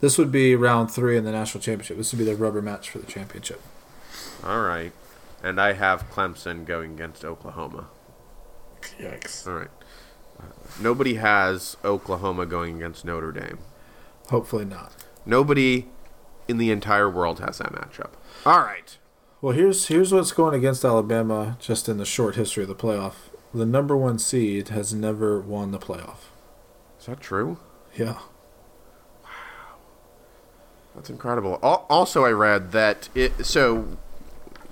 This 0.00 0.16
would 0.16 0.30
be 0.30 0.54
round 0.54 0.92
three 0.92 1.16
in 1.16 1.24
the 1.24 1.32
national 1.32 1.60
championship. 1.60 1.96
This 1.96 2.12
would 2.12 2.18
be 2.18 2.24
the 2.24 2.36
rubber 2.36 2.62
match 2.62 2.88
for 2.88 2.98
the 2.98 3.06
championship. 3.06 3.60
All 4.44 4.62
right. 4.62 4.92
And 5.42 5.60
I 5.60 5.72
have 5.72 6.08
Clemson 6.08 6.64
going 6.64 6.92
against 6.92 7.24
Oklahoma. 7.24 7.88
Yikes. 9.00 9.44
All 9.44 9.54
right. 9.54 9.70
Uh, 10.38 10.44
nobody 10.80 11.14
has 11.14 11.76
Oklahoma 11.84 12.46
going 12.46 12.76
against 12.76 13.04
Notre 13.04 13.32
Dame. 13.32 13.58
Hopefully 14.28 14.64
not. 14.64 14.92
Nobody 15.24 15.88
in 16.46 16.58
the 16.58 16.70
entire 16.70 17.10
world 17.10 17.40
has 17.40 17.58
that 17.58 17.72
matchup. 17.72 18.12
All 18.44 18.60
right. 18.60 18.96
Well, 19.40 19.52
here's 19.52 19.88
here's 19.88 20.12
what's 20.12 20.32
going 20.32 20.54
against 20.54 20.84
Alabama 20.84 21.56
just 21.60 21.88
in 21.88 21.98
the 21.98 22.04
short 22.06 22.36
history 22.36 22.62
of 22.62 22.68
the 22.68 22.74
playoff. 22.74 23.25
The 23.56 23.64
number 23.64 23.96
one 23.96 24.18
seed 24.18 24.68
has 24.68 24.92
never 24.92 25.40
won 25.40 25.70
the 25.70 25.78
playoff. 25.78 26.28
Is 27.00 27.06
that 27.06 27.20
true? 27.20 27.58
Yeah. 27.96 28.18
Wow. 29.24 29.76
That's 30.94 31.08
incredible. 31.08 31.54
Also, 31.62 32.26
I 32.26 32.32
read 32.32 32.72
that 32.72 33.08
it. 33.14 33.46
So, 33.46 33.96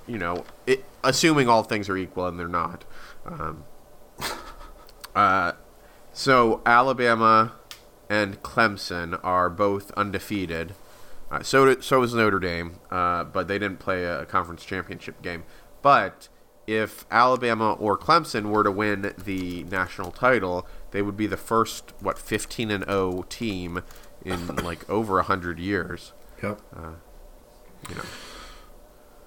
you 0.05 0.19
know, 0.19 0.45
it, 0.67 0.85
assuming 1.03 1.49
all 1.49 1.63
things 1.63 1.89
are 1.89 1.97
equal, 1.97 2.27
and 2.27 2.39
they're 2.39 2.47
not. 2.47 2.85
Um, 3.25 3.63
uh, 5.15 5.53
so 6.13 6.61
Alabama 6.63 7.53
and 8.07 8.43
Clemson 8.43 9.19
are 9.23 9.49
both 9.49 9.89
undefeated. 9.93 10.75
Uh, 11.31 11.41
so 11.41 11.65
did, 11.65 11.83
so 11.83 12.03
is 12.03 12.13
Notre 12.13 12.37
Dame, 12.37 12.75
uh, 12.91 13.23
but 13.23 13.47
they 13.47 13.57
didn't 13.57 13.79
play 13.79 14.03
a 14.03 14.27
conference 14.27 14.63
championship 14.63 15.23
game. 15.23 15.43
But 15.81 16.29
if 16.67 17.05
Alabama 17.11 17.73
or 17.73 17.97
Clemson 17.97 18.45
were 18.49 18.63
to 18.63 18.71
win 18.71 19.13
the 19.23 19.63
national 19.65 20.11
title, 20.11 20.67
they 20.91 21.01
would 21.01 21.15
be 21.17 21.27
the 21.27 21.37
first 21.37 21.93
what 21.99 22.17
15 22.17 22.71
and 22.71 22.83
0 22.85 23.25
team 23.29 23.83
in 24.23 24.55
like 24.63 24.89
over 24.89 25.15
100 25.15 25.59
years. 25.59 26.13
Yep. 26.41 26.59
You 27.89 27.95
know. 27.95 28.01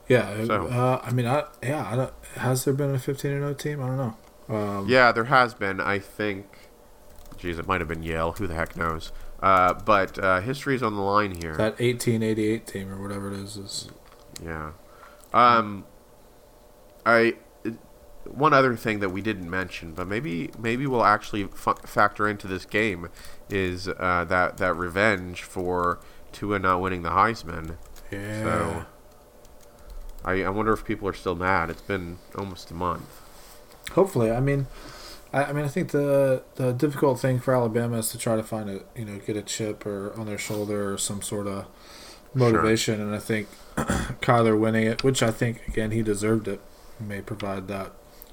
Yeah. 0.08 0.44
So- 0.46 0.66
Uh, 0.68 1.00
I 1.04 1.10
mean, 1.12 1.26
I 1.26 1.44
yeah. 1.62 1.88
I 1.90 1.96
don't, 1.96 2.12
has 2.36 2.64
there 2.64 2.74
been 2.74 2.94
a 2.94 2.98
15 2.98 3.30
and 3.30 3.40
0 3.42 3.54
team? 3.54 3.82
I 3.82 3.86
don't 3.86 3.96
know. 3.96 4.16
Um, 4.56 4.88
Yeah, 4.88 5.12
there 5.12 5.24
has 5.24 5.54
been. 5.54 5.80
I 5.80 5.98
think. 5.98 6.46
Geez, 7.36 7.58
it 7.58 7.68
might 7.68 7.80
have 7.80 7.88
been 7.88 8.02
Yale. 8.02 8.32
Who 8.32 8.46
the 8.48 8.54
heck 8.54 8.76
knows? 8.76 9.12
Uh, 9.40 9.72
but 9.74 10.18
uh, 10.18 10.40
history's 10.40 10.82
on 10.82 10.96
the 10.96 11.02
line 11.02 11.30
here. 11.40 11.52
That 11.56 11.78
1888 11.78 12.66
team 12.66 12.90
or 12.92 13.00
whatever 13.00 13.30
it 13.32 13.38
is 13.38 13.56
is 13.56 13.88
Yeah. 14.44 14.72
Um, 15.32 15.84
I 17.04 17.34
one 18.24 18.52
other 18.52 18.76
thing 18.76 19.00
that 19.00 19.10
we 19.10 19.22
didn't 19.22 19.48
mention, 19.48 19.92
but 19.92 20.06
maybe 20.06 20.50
maybe 20.58 20.86
we'll 20.86 21.04
actually 21.04 21.44
f- 21.44 21.80
factor 21.84 22.28
into 22.28 22.46
this 22.46 22.64
game 22.64 23.08
is 23.48 23.88
uh, 23.88 24.24
that 24.28 24.58
that 24.58 24.74
revenge 24.76 25.42
for 25.42 25.98
Tua 26.32 26.58
not 26.58 26.80
winning 26.80 27.02
the 27.02 27.10
Heisman. 27.10 27.76
yeah. 28.10 28.42
So 28.42 28.86
I, 30.24 30.42
I 30.42 30.48
wonder 30.50 30.72
if 30.72 30.84
people 30.84 31.08
are 31.08 31.14
still 31.14 31.34
mad. 31.34 31.70
It's 31.70 31.82
been 31.82 32.18
almost 32.36 32.70
a 32.70 32.74
month. 32.74 33.22
Hopefully, 33.92 34.30
I 34.30 34.40
mean, 34.40 34.66
I, 35.32 35.44
I 35.44 35.52
mean, 35.52 35.64
I 35.64 35.68
think 35.68 35.90
the 35.90 36.42
the 36.56 36.72
difficult 36.72 37.20
thing 37.20 37.38
for 37.40 37.54
Alabama 37.54 37.98
is 37.98 38.10
to 38.10 38.18
try 38.18 38.36
to 38.36 38.42
find 38.42 38.68
a 38.68 38.80
you 38.94 39.04
know 39.04 39.18
get 39.18 39.36
a 39.36 39.42
chip 39.42 39.86
or 39.86 40.12
on 40.18 40.26
their 40.26 40.38
shoulder 40.38 40.92
or 40.92 40.98
some 40.98 41.22
sort 41.22 41.46
of 41.46 41.66
motivation, 42.34 43.00
and 43.00 43.14
I 43.14 43.18
think 43.18 43.48
Kyler 43.76 44.58
winning 44.58 44.86
it, 44.86 45.02
which 45.02 45.22
I 45.22 45.30
think 45.30 45.66
again 45.66 45.92
he 45.92 46.02
deserved 46.02 46.46
it, 46.48 46.60
may 47.00 47.20
provide 47.20 47.68
that 47.68 47.92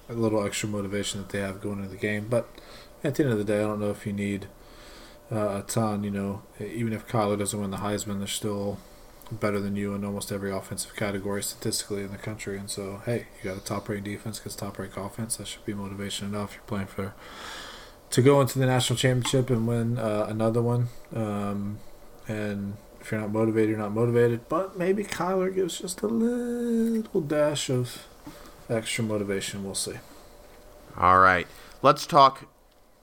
a 0.09 0.13
little 0.13 0.45
extra 0.45 0.69
motivation 0.69 1.21
that 1.21 1.29
they 1.29 1.39
have 1.39 1.61
going 1.61 1.79
into 1.79 1.89
the 1.89 1.97
game. 1.97 2.27
But 2.29 2.49
at 3.03 3.15
the 3.15 3.23
end 3.23 3.31
of 3.31 3.37
the 3.37 3.43
day, 3.43 3.59
I 3.59 3.63
don't 3.63 3.79
know 3.79 3.91
if 3.91 4.05
you 4.05 4.13
need 4.13 4.47
uh, 5.31 5.61
a 5.61 5.63
ton. 5.67 6.03
You 6.03 6.11
know, 6.11 6.43
even 6.59 6.93
if 6.93 7.07
Kyler 7.07 7.37
doesn't 7.37 7.59
win 7.59 7.71
the 7.71 7.77
Heisman, 7.77 8.19
they're 8.19 8.27
still 8.27 8.77
better 9.31 9.59
than 9.59 9.75
you 9.75 9.93
in 9.95 10.05
almost 10.05 10.31
every 10.31 10.51
offensive 10.51 10.95
category 10.95 11.41
statistically 11.41 12.03
in 12.03 12.11
the 12.11 12.17
country. 12.17 12.57
And 12.57 12.69
so, 12.69 13.01
hey, 13.05 13.27
you 13.37 13.49
got 13.49 13.57
a 13.57 13.63
top 13.63 13.89
ranked 13.89 14.05
defense 14.05 14.39
against 14.39 14.59
top 14.59 14.77
ranked 14.77 14.97
offense. 14.97 15.37
That 15.37 15.47
should 15.47 15.65
be 15.65 15.73
motivation 15.73 16.27
enough. 16.27 16.53
You're 16.53 16.63
playing 16.63 16.87
for 16.87 17.13
to 18.11 18.21
go 18.21 18.39
into 18.39 18.59
the 18.59 18.65
national 18.65 18.97
championship 18.97 19.49
and 19.49 19.67
win 19.67 19.97
uh, 19.97 20.27
another 20.29 20.61
one. 20.61 20.89
Um, 21.13 21.79
and 22.27 22.77
if 23.01 23.11
you're 23.11 23.21
not 23.21 23.31
motivated, 23.31 23.69
you're 23.69 23.79
not 23.79 23.93
motivated. 23.93 24.47
But 24.47 24.77
maybe 24.77 25.03
Kyler 25.03 25.53
gives 25.53 25.79
just 25.79 26.01
a 26.01 26.07
little 26.07 27.21
dash 27.21 27.69
of 27.69 28.07
extra 28.69 29.03
motivation. 29.03 29.63
We'll 29.63 29.75
see. 29.75 29.95
All 30.97 31.19
right. 31.19 31.47
Let's 31.81 32.05
talk 32.05 32.47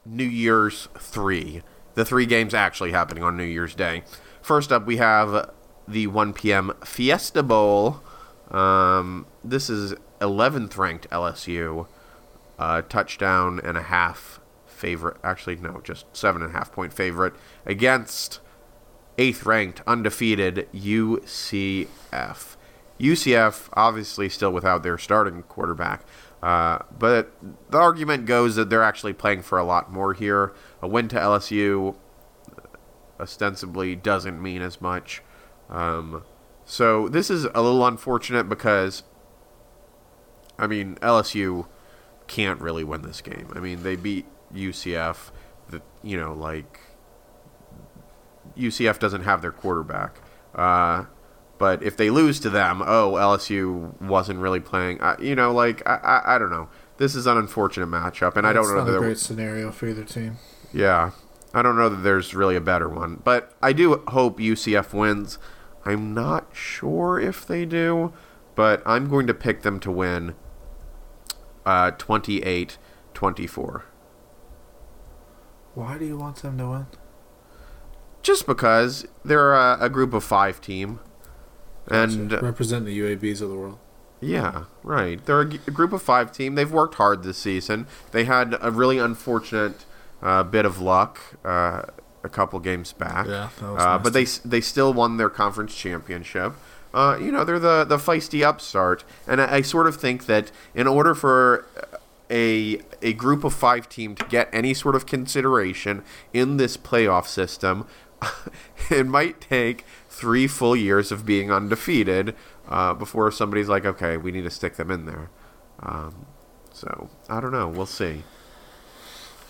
New 0.04 0.24
Year's 0.24 0.88
3. 0.98 1.62
The 1.94 2.04
three 2.04 2.26
games 2.26 2.54
actually 2.54 2.92
happening 2.92 3.22
on 3.22 3.36
New 3.36 3.44
Year's 3.44 3.74
Day. 3.74 4.02
First 4.40 4.72
up, 4.72 4.86
we 4.86 4.96
have 4.96 5.50
the 5.86 6.06
1 6.06 6.32
p.m. 6.32 6.72
Fiesta 6.84 7.42
Bowl. 7.42 8.00
Um, 8.50 9.26
this 9.44 9.68
is 9.68 9.94
11th 10.20 10.76
ranked 10.76 11.08
LSU. 11.10 11.86
Uh, 12.58 12.82
touchdown 12.82 13.60
and 13.62 13.76
a 13.76 13.82
half 13.82 14.40
favorite. 14.66 15.16
Actually, 15.22 15.56
no, 15.56 15.80
just 15.82 16.06
seven 16.16 16.42
and 16.42 16.54
a 16.54 16.58
half 16.58 16.72
point 16.72 16.92
favorite 16.92 17.34
against 17.66 18.40
eighth 19.18 19.44
ranked 19.46 19.80
undefeated 19.86 20.68
UCF. 20.72 22.51
UCF 23.02 23.68
obviously 23.72 24.28
still 24.28 24.52
without 24.52 24.82
their 24.82 24.96
starting 24.96 25.42
quarterback, 25.42 26.04
uh, 26.42 26.78
but 26.96 27.32
the 27.70 27.78
argument 27.78 28.26
goes 28.26 28.54
that 28.56 28.70
they're 28.70 28.82
actually 28.82 29.12
playing 29.12 29.42
for 29.42 29.58
a 29.58 29.64
lot 29.64 29.92
more 29.92 30.14
here. 30.14 30.52
A 30.80 30.88
win 30.88 31.08
to 31.08 31.16
LSU 31.16 31.96
ostensibly 33.18 33.96
doesn't 33.96 34.40
mean 34.40 34.62
as 34.62 34.80
much. 34.80 35.22
Um, 35.68 36.22
so 36.64 37.08
this 37.08 37.28
is 37.28 37.44
a 37.44 37.60
little 37.60 37.86
unfortunate 37.86 38.48
because, 38.48 39.02
I 40.58 40.66
mean, 40.66 40.96
LSU 40.96 41.66
can't 42.26 42.60
really 42.60 42.84
win 42.84 43.02
this 43.02 43.20
game. 43.20 43.48
I 43.54 43.60
mean, 43.60 43.82
they 43.82 43.96
beat 43.96 44.26
UCF. 44.54 45.30
The 45.68 45.82
you 46.02 46.18
know 46.18 46.32
like 46.34 46.80
UCF 48.56 48.98
doesn't 48.98 49.22
have 49.22 49.42
their 49.42 49.52
quarterback. 49.52 50.18
Uh, 50.54 51.04
but 51.62 51.80
if 51.80 51.96
they 51.96 52.10
lose 52.10 52.40
to 52.40 52.50
them, 52.50 52.82
oh, 52.84 53.12
LSU 53.12 54.00
wasn't 54.00 54.40
really 54.40 54.58
playing. 54.58 55.00
Uh, 55.00 55.14
you 55.20 55.36
know, 55.36 55.52
like 55.52 55.80
I, 55.86 55.94
I, 55.94 56.34
I 56.34 56.38
don't 56.38 56.50
know. 56.50 56.68
This 56.96 57.14
is 57.14 57.24
an 57.24 57.36
unfortunate 57.36 57.86
matchup, 57.86 58.34
and 58.34 58.44
I 58.44 58.52
don't 58.52 58.66
know 58.66 58.84
not 58.84 58.92
a 58.92 58.98
great 58.98 59.16
scenario 59.18 59.70
for 59.70 59.86
either 59.86 60.02
team. 60.02 60.38
yeah, 60.72 61.12
I 61.54 61.62
don't 61.62 61.76
know 61.76 61.88
that 61.88 62.02
there's 62.02 62.34
really 62.34 62.56
a 62.56 62.60
better 62.60 62.88
one, 62.88 63.22
but 63.22 63.54
I 63.62 63.72
do 63.72 64.02
hope 64.08 64.40
UCF 64.40 64.92
wins. 64.92 65.38
I'm 65.84 66.12
not 66.12 66.48
sure 66.52 67.20
if 67.20 67.46
they 67.46 67.64
do, 67.64 68.12
but 68.56 68.82
I'm 68.84 69.08
going 69.08 69.28
to 69.28 69.34
pick 69.34 69.62
them 69.62 69.78
to 69.80 69.90
win 69.92 70.34
uh, 71.64 71.92
28-24. 71.92 73.82
Why 75.74 75.96
do 75.96 76.04
you 76.06 76.16
want 76.16 76.38
them 76.38 76.58
to 76.58 76.68
win? 76.68 76.86
Just 78.20 78.48
because 78.48 79.06
they're 79.24 79.54
a, 79.54 79.78
a 79.80 79.88
group 79.88 80.12
of 80.12 80.24
five 80.24 80.60
team, 80.60 80.98
and 81.88 82.30
Gotcha. 82.30 82.44
represent 82.44 82.84
the 82.84 82.98
UABs 82.98 83.40
of 83.40 83.50
the 83.50 83.56
world. 83.56 83.78
Yeah, 84.20 84.64
right. 84.84 85.24
They're 85.24 85.40
a 85.40 85.46
group 85.46 85.92
of 85.92 86.00
five 86.00 86.30
team. 86.30 86.54
They've 86.54 86.70
worked 86.70 86.94
hard 86.94 87.24
this 87.24 87.38
season. 87.38 87.88
They 88.12 88.24
had 88.24 88.56
a 88.60 88.70
really 88.70 88.98
unfortunate 88.98 89.84
uh, 90.22 90.44
bit 90.44 90.64
of 90.64 90.80
luck 90.80 91.20
uh, 91.44 91.82
a 92.22 92.28
couple 92.28 92.60
games 92.60 92.92
back. 92.92 93.26
Yeah, 93.26 93.48
that 93.60 93.72
was 93.72 93.82
uh, 93.82 93.98
but 93.98 94.12
they 94.12 94.24
they 94.24 94.60
still 94.60 94.92
won 94.92 95.16
their 95.16 95.30
conference 95.30 95.74
championship. 95.74 96.54
Uh, 96.94 97.18
you 97.20 97.32
know, 97.32 97.44
they're 97.44 97.58
the 97.58 97.84
the 97.84 97.96
feisty 97.96 98.44
upstart, 98.44 99.02
and 99.26 99.40
I, 99.40 99.56
I 99.56 99.62
sort 99.62 99.88
of 99.88 99.96
think 99.96 100.26
that 100.26 100.52
in 100.74 100.86
order 100.86 101.14
for 101.16 101.66
a 102.30 102.80
a 103.00 103.12
group 103.14 103.42
of 103.42 103.52
five 103.52 103.88
team 103.88 104.14
to 104.14 104.24
get 104.26 104.48
any 104.52 104.72
sort 104.74 104.94
of 104.94 105.06
consideration 105.06 106.04
in 106.32 106.58
this 106.58 106.76
playoff 106.76 107.26
system, 107.26 107.86
it 108.90 109.06
might 109.06 109.40
take 109.40 109.84
three 110.12 110.46
full 110.46 110.76
years 110.76 111.10
of 111.10 111.24
being 111.24 111.50
undefeated 111.50 112.34
uh, 112.68 112.92
before 112.92 113.30
somebody's 113.32 113.68
like, 113.68 113.86
okay, 113.86 114.16
we 114.18 114.30
need 114.30 114.44
to 114.44 114.50
stick 114.50 114.76
them 114.76 114.90
in 114.90 115.06
there. 115.06 115.30
Um, 115.80 116.26
so 116.72 117.08
I 117.28 117.40
don't 117.40 117.52
know. 117.52 117.68
We'll 117.68 117.86
see. 117.86 118.22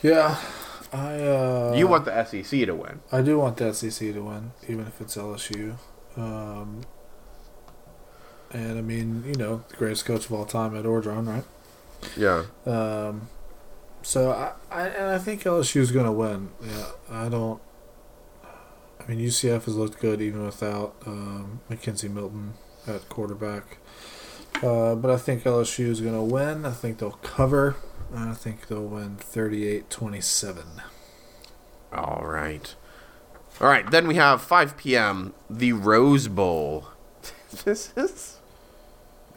Yeah, 0.02 0.38
I. 0.92 1.20
Uh, 1.20 1.74
you 1.76 1.86
want 1.88 2.04
the 2.04 2.24
SEC 2.24 2.66
to 2.66 2.74
win? 2.74 3.00
I 3.10 3.22
do 3.22 3.38
want 3.38 3.56
the 3.56 3.72
SEC 3.72 4.14
to 4.14 4.20
win, 4.20 4.52
even 4.68 4.86
if 4.86 5.00
it's 5.00 5.16
LSU. 5.16 5.76
Um, 6.16 6.82
and 8.52 8.78
I 8.78 8.82
mean, 8.82 9.24
you 9.26 9.34
know, 9.34 9.64
the 9.68 9.76
greatest 9.76 10.04
coach 10.04 10.26
of 10.26 10.32
all 10.32 10.44
time 10.44 10.76
Ed 10.76 10.84
Orgeron, 10.84 11.26
right? 11.26 11.44
Yeah. 12.16 12.44
Um, 12.66 13.28
so 14.02 14.30
I, 14.30 14.52
I 14.70 14.88
and 14.88 15.10
I 15.10 15.18
think 15.18 15.42
LSU 15.42 15.80
is 15.80 15.90
going 15.92 16.06
to 16.06 16.12
win. 16.12 16.50
Yeah, 16.64 16.86
I 17.10 17.28
don't. 17.28 17.60
I 19.06 19.10
mean, 19.10 19.20
UCF 19.26 19.64
has 19.64 19.74
looked 19.76 20.00
good 20.00 20.20
even 20.20 20.44
without 20.44 20.94
um, 21.06 21.60
McKenzie 21.70 22.10
Milton 22.12 22.54
at 22.86 23.08
quarterback. 23.08 23.78
Uh, 24.62 24.94
but 24.94 25.10
I 25.10 25.16
think 25.16 25.42
LSU 25.44 25.86
is 25.88 26.00
going 26.00 26.14
to 26.14 26.22
win. 26.22 26.64
I 26.64 26.70
think 26.70 26.98
they'll 26.98 27.12
cover. 27.22 27.76
I 28.14 28.34
think 28.34 28.68
they'll 28.68 28.84
win 28.86 29.16
38 29.16 29.88
27. 29.90 30.64
All 31.92 32.22
right. 32.24 32.74
All 33.60 33.68
right. 33.68 33.90
Then 33.90 34.06
we 34.06 34.14
have 34.16 34.42
5 34.42 34.76
p.m. 34.76 35.34
the 35.50 35.72
Rose 35.72 36.28
Bowl. 36.28 36.88
this 37.64 37.92
is 37.96 38.38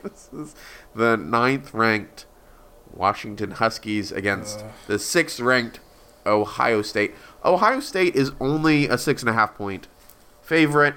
this 0.03 0.29
is 0.33 0.55
the 0.93 1.17
ninth 1.17 1.73
ranked 1.73 2.25
Washington 2.93 3.51
Huskies 3.51 4.11
against 4.11 4.59
Uh. 4.59 4.71
the 4.87 4.99
sixth 4.99 5.39
ranked 5.39 5.79
Ohio 6.25 6.81
State. 6.81 7.13
Ohio 7.45 7.79
State 7.79 8.15
is 8.15 8.31
only 8.39 8.87
a 8.87 8.97
six 8.97 9.21
and 9.21 9.29
a 9.29 9.33
half 9.33 9.55
point 9.55 9.87
favorite, 10.41 10.95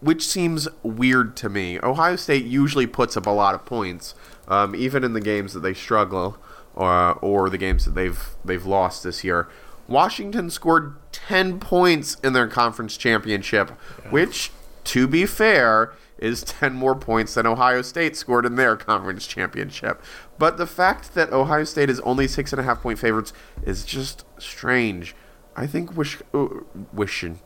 which 0.00 0.26
seems 0.26 0.66
weird 0.82 1.36
to 1.36 1.48
me. 1.48 1.78
Ohio 1.82 2.16
State 2.16 2.44
usually 2.44 2.86
puts 2.86 3.16
up 3.16 3.26
a 3.26 3.30
lot 3.30 3.54
of 3.54 3.64
points, 3.66 4.14
um, 4.48 4.74
even 4.74 5.04
in 5.04 5.12
the 5.12 5.20
games 5.20 5.52
that 5.52 5.60
they 5.60 5.74
struggle 5.74 6.38
or 6.74 7.12
or 7.14 7.50
the 7.50 7.58
games 7.58 7.84
that 7.84 7.94
they've 7.94 8.30
they've 8.44 8.66
lost 8.66 9.02
this 9.02 9.22
year. 9.22 9.48
Washington 9.86 10.50
scored 10.50 10.94
ten 11.12 11.58
points 11.60 12.16
in 12.22 12.32
their 12.32 12.46
conference 12.46 12.96
championship, 12.96 13.70
which, 14.10 14.50
to 14.84 15.06
be 15.06 15.24
fair, 15.26 15.92
is 16.18 16.42
10 16.42 16.74
more 16.74 16.94
points 16.94 17.34
than 17.34 17.46
Ohio 17.46 17.82
State 17.82 18.16
scored 18.16 18.44
in 18.44 18.56
their 18.56 18.76
conference 18.76 19.26
championship. 19.26 20.02
But 20.38 20.56
the 20.56 20.66
fact 20.66 21.14
that 21.14 21.32
Ohio 21.32 21.64
State 21.64 21.90
is 21.90 22.00
only 22.00 22.28
six 22.28 22.52
and 22.52 22.60
a 22.60 22.64
half 22.64 22.82
point 22.82 22.98
favorites 22.98 23.32
is 23.62 23.84
just 23.84 24.24
strange. 24.38 25.14
I 25.56 25.66
think 25.66 25.96
Wish, 25.96 26.18
uh, 26.34 26.48
Wishin, 26.94 27.38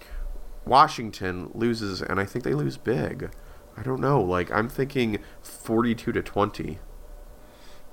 Washington 0.64 1.50
loses, 1.54 2.02
and 2.02 2.20
I 2.20 2.24
think 2.24 2.44
they 2.44 2.54
lose 2.54 2.76
big. 2.76 3.30
I 3.76 3.82
don't 3.82 4.00
know. 4.00 4.20
Like, 4.20 4.50
I'm 4.50 4.68
thinking 4.68 5.18
42 5.42 6.12
to 6.12 6.22
20. 6.22 6.78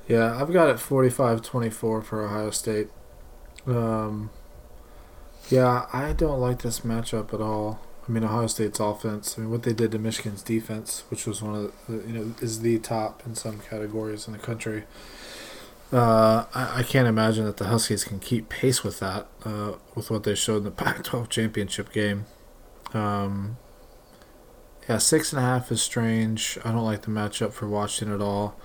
Yeah, 0.08 0.42
I've 0.42 0.52
got 0.52 0.70
it 0.70 0.80
45 0.80 1.42
24 1.42 2.02
for 2.02 2.26
Ohio 2.26 2.50
State. 2.50 2.90
Um, 3.68 4.32
yeah, 5.50 5.86
I 5.94 6.14
don't 6.14 6.40
like 6.40 6.62
this 6.62 6.82
matchup 6.82 7.34
at 7.34 7.42
all. 7.42 7.80
I 8.10 8.12
mean, 8.12 8.24
Ohio 8.24 8.47
State's 8.47 8.80
offense. 8.80 9.38
I 9.38 9.41
mean, 9.41 9.51
what 9.51 9.62
they 9.62 9.74
did 9.74 9.91
to 9.91 9.99
Michigan's 9.99 10.41
defense, 10.41 11.03
which 11.10 11.28
was 11.28 11.43
one 11.43 11.55
of 11.55 11.74
the, 11.88 12.07
you 12.07 12.14
know, 12.14 12.34
is 12.41 12.62
the 12.62 12.80
top 12.80 13.22
in 13.24 13.36
some 13.36 13.60
categories 13.60 14.26
in 14.26 14.34
the 14.34 14.39
country. 14.39 14.86
Uh, 15.93 16.45
I, 16.55 16.80
I 16.80 16.84
can't 16.84 17.07
imagine 17.07 17.45
that 17.45 17.57
the 17.57 17.68
Huskies 17.68 18.03
can 18.03 18.20
keep 18.20 18.49
pace 18.49 18.84
with 18.84 18.99
that, 18.99 19.28
uh, 19.45 19.74
with 19.93 20.10
what 20.10 20.24
they 20.24 20.34
showed 20.34 20.57
in 20.57 20.64
the 20.64 20.72
Pac-12 20.84 21.30
championship 21.30 21.93
game. 21.93 22.26
Um, 22.95 23.57
yeah, 24.88 24.97
six 24.97 25.32
and 25.32 25.39
a 25.39 25.43
half 25.43 25.72
is 25.72 25.82
strange. 25.84 26.57
I 26.66 26.72
don't 26.72 26.86
like 26.86 27.03
the 27.03 27.12
matchup 27.12 27.53
for 27.53 27.68
Washington 27.68 28.16
at 28.16 28.22
all. 28.22 28.55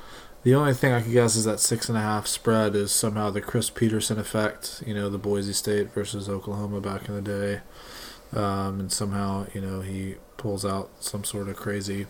The 0.42 0.54
only 0.54 0.72
thing 0.72 0.92
I 0.92 1.02
could 1.02 1.12
guess 1.12 1.36
is 1.36 1.44
that 1.44 1.60
six 1.60 1.90
and 1.90 1.98
a 1.98 2.02
half 2.02 2.26
spread 2.26 2.74
is 2.74 2.92
somehow 2.92 3.30
the 3.30 3.42
Chris 3.42 3.68
Petersen 3.68 4.18
effect. 4.18 4.82
You 4.86 4.94
know, 4.94 5.10
the 5.10 5.18
Boise 5.18 5.52
State 5.52 5.92
versus 5.92 6.28
Oklahoma 6.28 6.80
back 6.80 7.08
in 7.08 7.14
the 7.14 7.22
day, 7.22 7.60
um, 8.34 8.80
and 8.80 8.92
somehow 8.92 9.46
you 9.54 9.60
know 9.60 9.80
he 9.80 10.16
pulls 10.36 10.64
out 10.64 10.90
some 11.00 11.24
sort 11.24 11.48
of 11.48 11.56
crazy 11.56 12.06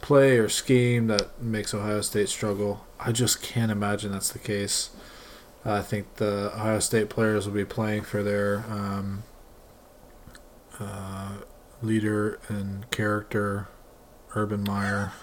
play 0.00 0.38
or 0.38 0.48
scheme 0.48 1.06
that 1.08 1.40
makes 1.40 1.74
Ohio 1.74 2.00
State 2.00 2.28
struggle. 2.28 2.86
I 2.98 3.12
just 3.12 3.42
can't 3.42 3.70
imagine 3.70 4.12
that's 4.12 4.30
the 4.30 4.38
case. 4.38 4.90
I 5.64 5.82
think 5.82 6.16
the 6.16 6.52
Ohio 6.54 6.78
State 6.80 7.10
players 7.10 7.46
will 7.46 7.54
be 7.54 7.64
playing 7.64 8.02
for 8.02 8.22
their 8.22 8.64
um, 8.70 9.24
uh, 10.78 11.32
leader 11.82 12.38
and 12.48 12.90
character, 12.90 13.68
Urban 14.34 14.64
Meyer. 14.64 15.12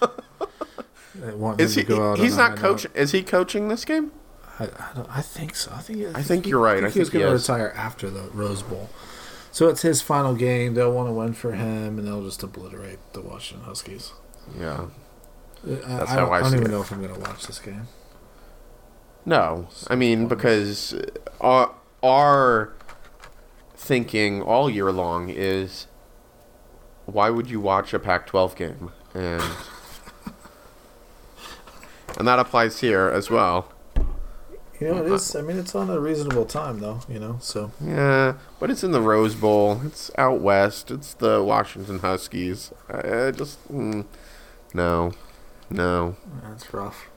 Is 1.58 1.74
he? 1.74 1.82
to 1.82 1.88
go 1.88 2.12
out 2.12 2.18
He's 2.18 2.36
not 2.36 2.56
coaching. 2.56 2.92
Is 2.94 3.10
he 3.10 3.22
coaching 3.22 3.68
this 3.68 3.84
game? 3.84 4.12
I, 4.60 4.64
I, 4.64 4.90
don't, 4.94 5.08
I 5.10 5.20
think 5.20 5.56
so. 5.56 5.72
I 5.74 5.80
think. 5.80 6.16
I 6.16 6.22
think 6.22 6.46
you're 6.46 6.60
right. 6.60 6.76
I 6.84 6.90
he 6.90 7.00
was 7.00 7.10
think 7.10 7.12
he 7.12 7.18
going 7.18 7.26
to 7.32 7.38
retire 7.38 7.72
after 7.76 8.08
the 8.08 8.22
Rose 8.32 8.62
Bowl, 8.62 8.88
so 9.58 9.66
it's 9.66 9.82
his 9.82 10.00
final 10.00 10.36
game. 10.36 10.74
They'll 10.74 10.92
want 10.92 11.08
to 11.08 11.12
win 11.12 11.32
for 11.32 11.50
him, 11.50 11.98
and 11.98 12.06
they'll 12.06 12.22
just 12.22 12.44
obliterate 12.44 13.00
the 13.12 13.20
Washington 13.20 13.66
Huskies. 13.66 14.12
Yeah. 14.56 14.86
Uh, 15.66 15.72
I, 15.72 15.74
That's 15.74 16.10
I, 16.12 16.14
how 16.14 16.20
don't, 16.20 16.32
I 16.32 16.36
I 16.36 16.40
don't 16.42 16.54
even 16.54 16.66
it. 16.66 16.70
know 16.70 16.80
if 16.80 16.92
I'm 16.92 17.02
going 17.02 17.12
to 17.12 17.18
watch 17.18 17.44
this 17.44 17.58
game. 17.58 17.88
No, 19.26 19.66
I 19.88 19.96
mean 19.96 20.28
because 20.28 20.94
uh, 20.94 21.10
our, 21.40 21.74
our 22.04 22.72
thinking 23.74 24.42
all 24.42 24.70
year 24.70 24.92
long 24.92 25.28
is 25.28 25.88
why 27.06 27.28
would 27.28 27.50
you 27.50 27.58
watch 27.58 27.92
a 27.92 27.98
Pac-12 27.98 28.54
game 28.54 28.92
and 29.12 29.42
and 32.16 32.28
that 32.28 32.38
applies 32.38 32.78
here 32.78 33.08
as 33.08 33.28
well. 33.28 33.72
You 34.80 34.88
know, 34.88 35.04
it 35.04 35.12
is. 35.12 35.34
I 35.34 35.42
mean, 35.42 35.58
it's 35.58 35.74
on 35.74 35.90
a 35.90 35.98
reasonable 35.98 36.44
time, 36.44 36.78
though. 36.78 37.00
You 37.08 37.18
know, 37.18 37.38
so 37.40 37.72
Yeah, 37.84 38.34
but 38.60 38.70
it's 38.70 38.84
in 38.84 38.92
the 38.92 39.00
Rose 39.00 39.34
Bowl. 39.34 39.80
It's 39.84 40.10
out 40.16 40.40
west. 40.40 40.90
It's 40.90 41.14
the 41.14 41.42
Washington 41.42 41.98
Huskies. 41.98 42.72
I, 42.88 43.26
I 43.26 43.30
just 43.32 43.66
mm, 43.68 44.06
no, 44.72 45.12
no. 45.70 46.16
that's 46.42 46.72
rough. 46.72 47.08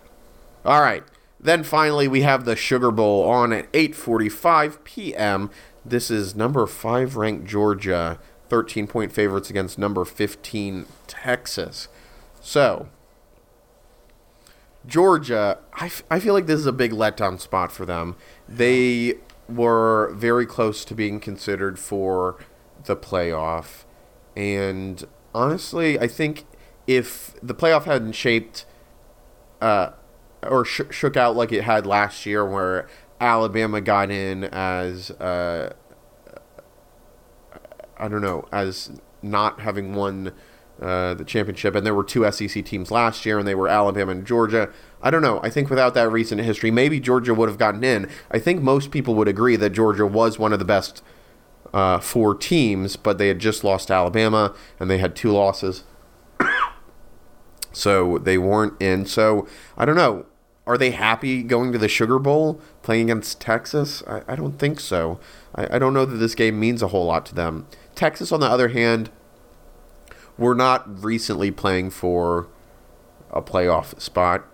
All 0.66 0.82
right. 0.82 1.04
Then 1.40 1.64
finally, 1.64 2.08
we 2.08 2.22
have 2.22 2.46
the 2.46 2.56
Sugar 2.56 2.92
Bowl 2.92 3.28
on 3.28 3.52
at 3.52 3.72
8:45 3.74 4.84
p.m. 4.84 5.50
This 5.84 6.12
is 6.12 6.36
number 6.36 6.66
five 6.68 7.16
ranked 7.16 7.48
Georgia, 7.48 8.20
13 8.50 8.88
point 8.88 9.12
favorites 9.12 9.50
against 9.50 9.80
number 9.80 10.06
15 10.06 10.86
Texas. 11.08 11.88
So, 12.42 12.90
Georgia, 14.86 15.60
I, 15.74 15.86
f- 15.86 16.04
I 16.10 16.20
feel 16.20 16.34
like 16.34 16.48
this 16.48 16.60
is 16.60 16.66
a 16.66 16.72
big 16.72 16.92
letdown 16.92 17.40
spot 17.40 17.72
for 17.72 17.86
them. 17.86 18.16
They 18.48 19.16
were 19.48 20.14
very 20.16 20.46
close 20.46 20.84
to 20.86 20.96
being 20.96 21.20
considered 21.20 21.78
for 21.78 22.38
the 22.86 22.96
playoff. 22.96 23.84
And 24.36 25.04
honestly, 25.36 26.00
I 26.00 26.08
think 26.08 26.46
if 26.88 27.36
the 27.44 27.54
playoff 27.54 27.84
hadn't 27.84 28.14
shaped 28.14 28.66
uh, 29.62 29.92
or 30.42 30.66
sh- 30.66 30.82
shook 30.90 31.16
out 31.16 31.36
like 31.36 31.52
it 31.52 31.64
had 31.64 31.86
last 31.86 32.26
year, 32.26 32.46
where 32.46 32.88
Alabama 33.20 33.82
got 33.82 34.10
in 34.10 34.46
as 34.46 35.12
uh, 35.12 35.74
I 37.98 38.08
don't 38.08 38.22
know, 38.22 38.48
as 38.52 39.00
not 39.22 39.60
having 39.62 39.94
won 39.94 40.34
uh, 40.82 41.14
the 41.14 41.24
championship, 41.24 41.76
and 41.76 41.86
there 41.86 41.94
were 41.94 42.04
two 42.04 42.30
SEC 42.32 42.66
teams 42.66 42.92
last 42.92 43.26
year, 43.26 43.40
and 43.40 43.48
they 43.48 43.56
were 43.56 43.68
Alabama 43.68 44.12
and 44.12 44.26
Georgia. 44.26 44.70
I 45.02 45.12
don't 45.12 45.22
know. 45.22 45.40
I 45.44 45.50
think 45.50 45.70
without 45.70 45.94
that 45.94 46.12
recent 46.12 46.42
history, 46.42 46.72
maybe 46.72 47.00
Georgia 47.00 47.34
would 47.34 47.50
have 47.50 47.58
gotten 47.58 47.84
in. 47.84 48.10
I 48.30 48.40
think 48.40 48.62
most 48.62 48.92
people 48.92 49.16
would 49.16 49.28
agree 49.28 49.56
that 49.56 49.72
Georgia 49.72 50.06
was 50.06 50.40
one 50.40 50.54
of 50.54 50.60
the 50.60 50.66
best 50.66 51.04
uh, 51.74 52.00
four 52.00 52.36
teams, 52.36 52.96
but 52.96 53.18
they 53.18 53.28
had 53.28 53.40
just 53.40 53.64
lost 53.64 53.92
Alabama, 53.92 54.56
and 54.80 54.90
they 54.90 54.98
had 54.98 55.16
two 55.16 55.32
losses 55.32 55.84
so 57.72 58.18
they 58.18 58.38
weren't 58.38 58.80
in. 58.82 59.06
So 59.06 59.48
I 59.78 59.86
don't 59.86 59.96
know. 59.96 60.26
Are 60.68 60.78
they 60.78 60.92
happy 60.92 61.42
going 61.42 61.72
to 61.72 61.78
the 61.78 61.88
Sugar 61.88 62.20
Bowl 62.20 62.62
playing 62.84 63.10
against 63.10 63.42
Texas? 63.42 64.04
I, 64.08 64.22
I 64.28 64.36
don't 64.36 64.60
think 64.60 64.80
so. 64.80 65.20
I, 65.56 65.76
I 65.76 65.80
don't 65.80 65.94
know 65.94 66.06
that 66.06 66.18
this 66.18 66.36
game 66.36 66.60
means 66.60 66.84
a 66.84 66.90
whole 66.90 67.06
lot 67.06 67.26
to 67.28 67.36
them. 67.36 67.68
Texas, 67.96 68.32
on 68.32 68.40
the 68.40 68.46
other 68.48 68.70
hand, 68.70 69.10
were 70.42 70.56
not 70.56 71.04
recently 71.04 71.52
playing 71.52 71.92
for 71.92 72.48
a 73.32 73.42
playoff 73.42 74.00
spot, 74.02 74.46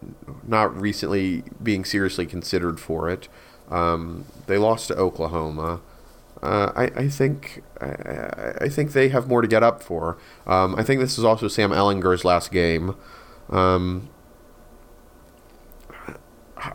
not 0.47 0.75
recently 0.79 1.43
being 1.63 1.83
seriously 1.85 2.25
considered 2.25 2.79
for 2.79 3.09
it. 3.09 3.27
Um, 3.69 4.25
they 4.45 4.57
lost 4.57 4.89
to 4.89 4.95
Oklahoma. 4.95 5.81
Uh, 6.43 6.71
I, 6.75 6.83
I 6.95 7.07
think 7.07 7.63
I, 7.81 8.53
I- 8.65 8.69
think 8.69 8.91
they 8.91 9.09
have 9.09 9.27
more 9.27 9.41
to 9.41 9.47
get 9.47 9.63
up 9.63 9.81
for. 9.81 10.17
Um, 10.45 10.75
I 10.75 10.83
think 10.83 11.01
this 11.01 11.17
is 11.17 11.23
also 11.23 11.47
Sam 11.47 11.71
Ehlinger's 11.71 12.23
last 12.23 12.51
game. 12.51 12.95
Um, 13.49 14.09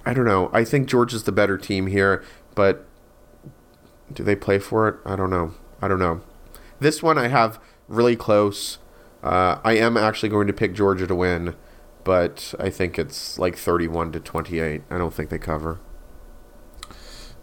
I 0.04 0.14
don't 0.14 0.24
know. 0.24 0.48
I 0.52 0.64
think 0.64 0.88
George 0.88 1.12
is 1.14 1.24
the 1.24 1.32
better 1.32 1.58
team 1.58 1.86
here, 1.86 2.24
but 2.54 2.84
do 4.12 4.22
they 4.22 4.36
play 4.36 4.58
for 4.58 4.88
it? 4.88 4.96
I 5.04 5.16
don't 5.16 5.30
know. 5.30 5.54
I 5.80 5.88
don't 5.88 5.98
know. 5.98 6.20
This 6.80 7.02
one 7.02 7.18
I 7.18 7.28
have 7.28 7.60
really 7.88 8.16
close. 8.16 8.78
Uh, 9.22 9.58
I 9.62 9.76
am 9.76 9.96
actually 9.96 10.28
going 10.28 10.46
to 10.48 10.52
pick 10.52 10.74
Georgia 10.74 11.06
to 11.06 11.14
win, 11.14 11.54
but 12.04 12.54
I 12.58 12.70
think 12.70 12.98
it's 12.98 13.38
like 13.38 13.56
31 13.56 14.12
to 14.12 14.20
28. 14.20 14.82
I 14.90 14.98
don't 14.98 15.14
think 15.14 15.30
they 15.30 15.38
cover. 15.38 15.80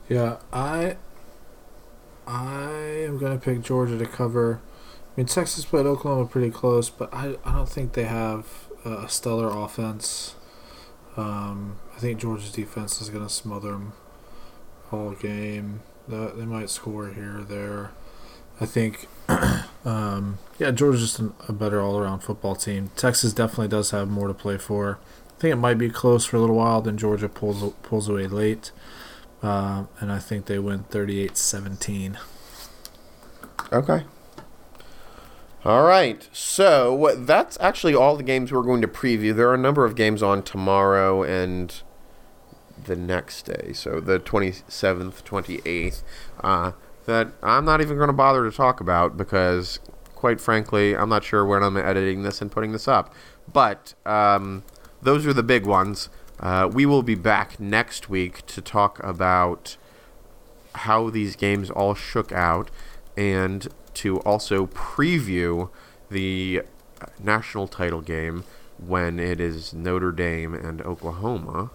Yeah, 0.10 0.38
I 0.52 0.98
I 2.26 2.72
am 3.06 3.18
gonna 3.20 3.38
pick 3.38 3.62
Georgia 3.62 3.98
to 3.98 4.06
cover. 4.06 4.60
I 4.64 5.22
mean, 5.22 5.28
Texas 5.28 5.66
played 5.66 5.86
Oklahoma 5.86 6.28
pretty 6.28 6.50
close, 6.50 6.90
but 6.90 7.14
I, 7.14 7.36
I 7.46 7.54
don't 7.54 7.70
think 7.70 7.94
they 7.94 8.06
have 8.06 8.48
a 8.86 9.08
stellar 9.08 9.50
offense. 9.50 10.36
Um, 11.16 11.80
I 11.96 12.00
think 12.00 12.20
Georgia's 12.20 12.52
defense 12.52 13.02
is 13.02 13.10
gonna 13.10 13.30
smother 13.30 13.72
them 13.72 13.94
all 14.92 15.12
game. 15.12 15.82
They 16.08 16.46
might 16.46 16.70
score 16.72 17.10
here 17.10 17.40
or 17.40 17.44
there. 17.44 17.92
I 18.60 18.66
think, 18.66 19.08
um, 19.86 20.40
yeah, 20.58 20.72
Georgia's 20.72 21.02
just 21.02 21.20
an, 21.20 21.34
a 21.48 21.54
better 21.54 21.82
all-around 21.82 22.20
football 22.20 22.56
team. 22.56 22.92
Texas 22.96 23.34
definitely 23.34 23.68
does 23.68 23.92
have 23.92 24.10
more 24.10 24.28
to 24.28 24.34
play 24.34 24.58
for. 24.58 25.00
I 25.30 25.40
think 25.40 25.54
it 25.54 25.58
might 25.58 25.78
be 25.78 25.90
close 25.90 26.26
for 26.26 26.38
a 26.38 26.40
little 26.40 26.58
while, 26.58 26.82
then 26.82 26.98
Georgia 26.98 27.30
pulls 27.30 27.74
pulls 27.84 28.10
away 28.10 28.28
late. 28.28 28.72
Uh, 29.42 29.86
and 30.00 30.12
I 30.12 30.20
think 30.20 30.48
they 30.48 30.60
win 30.60 30.84
38 30.84 31.38
17. 31.38 32.18
Okay. 33.72 34.04
All 35.64 35.84
right. 35.84 36.28
So 36.34 37.16
that's 37.18 37.58
actually 37.62 37.96
all 37.96 38.18
the 38.18 38.24
games 38.24 38.52
we're 38.52 38.64
going 38.64 38.82
to 38.82 38.88
preview. 38.88 39.36
There 39.36 39.50
are 39.50 39.56
a 39.56 39.60
number 39.60 39.86
of 39.86 39.96
games 39.96 40.22
on 40.24 40.44
tomorrow 40.44 41.24
and 41.24 41.82
the 42.84 42.96
next 42.96 43.44
day. 43.44 43.72
So 43.74 44.00
the 44.00 44.20
27th, 44.20 45.24
28th. 45.24 46.04
Uh, 46.42 46.72
that 47.10 47.32
I'm 47.42 47.66
not 47.66 47.82
even 47.82 47.98
going 47.98 48.08
to 48.08 48.14
bother 48.14 48.50
to 48.50 48.56
talk 48.56 48.80
about 48.80 49.18
because, 49.18 49.80
quite 50.14 50.40
frankly, 50.40 50.96
I'm 50.96 51.10
not 51.10 51.24
sure 51.24 51.44
when 51.44 51.64
I'm 51.64 51.76
editing 51.76 52.22
this 52.24 52.42
and 52.42 52.52
putting 52.52 52.72
this 52.72 52.88
up. 52.88 53.14
But 53.52 53.96
um, 54.06 54.64
those 55.02 55.26
are 55.26 55.34
the 55.34 55.44
big 55.44 55.66
ones. 55.66 56.10
Uh, 56.40 56.70
we 56.72 56.86
will 56.86 57.02
be 57.02 57.16
back 57.16 57.60
next 57.60 58.10
week 58.10 58.46
to 58.46 58.62
talk 58.62 59.04
about 59.04 59.76
how 60.76 61.10
these 61.10 61.36
games 61.36 61.72
all 61.72 61.96
shook 61.96 62.32
out 62.32 62.70
and 63.18 63.68
to 63.96 64.20
also 64.20 64.68
preview 64.68 65.70
the 66.12 66.62
national 67.22 67.68
title 67.68 68.02
game 68.02 68.44
when 68.78 69.20
it 69.20 69.42
is 69.42 69.74
Notre 69.74 70.12
Dame 70.12 70.54
and 70.54 70.82
Oklahoma 70.84 71.72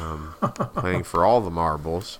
um, 0.00 0.34
playing 0.74 1.04
for 1.04 1.24
all 1.24 1.40
the 1.40 1.50
marbles. 1.50 2.18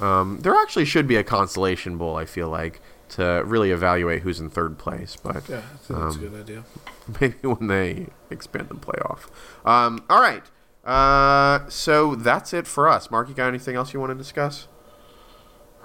Um, 0.00 0.38
there 0.42 0.54
actually 0.54 0.84
should 0.84 1.06
be 1.06 1.16
a 1.16 1.24
consolation 1.24 1.96
bowl. 1.96 2.16
I 2.16 2.24
feel 2.24 2.48
like 2.48 2.80
to 3.10 3.42
really 3.46 3.70
evaluate 3.70 4.22
who's 4.22 4.40
in 4.40 4.50
third 4.50 4.78
place, 4.78 5.16
but 5.16 5.48
yeah, 5.48 5.58
I 5.58 5.60
think 5.60 6.00
that's 6.00 6.16
um, 6.16 6.24
a 6.24 6.28
good 6.28 6.40
idea. 6.40 6.64
Maybe 7.20 7.36
when 7.42 7.68
they 7.68 8.08
expand 8.30 8.68
the 8.68 8.74
playoff. 8.74 9.26
Um, 9.64 10.04
all 10.10 10.20
right. 10.20 10.42
Uh, 10.84 11.68
so 11.68 12.14
that's 12.14 12.52
it 12.52 12.66
for 12.66 12.88
us. 12.88 13.10
Mark, 13.10 13.28
you 13.28 13.34
got 13.34 13.48
anything 13.48 13.76
else 13.76 13.92
you 13.92 14.00
want 14.00 14.10
to 14.10 14.18
discuss? 14.18 14.68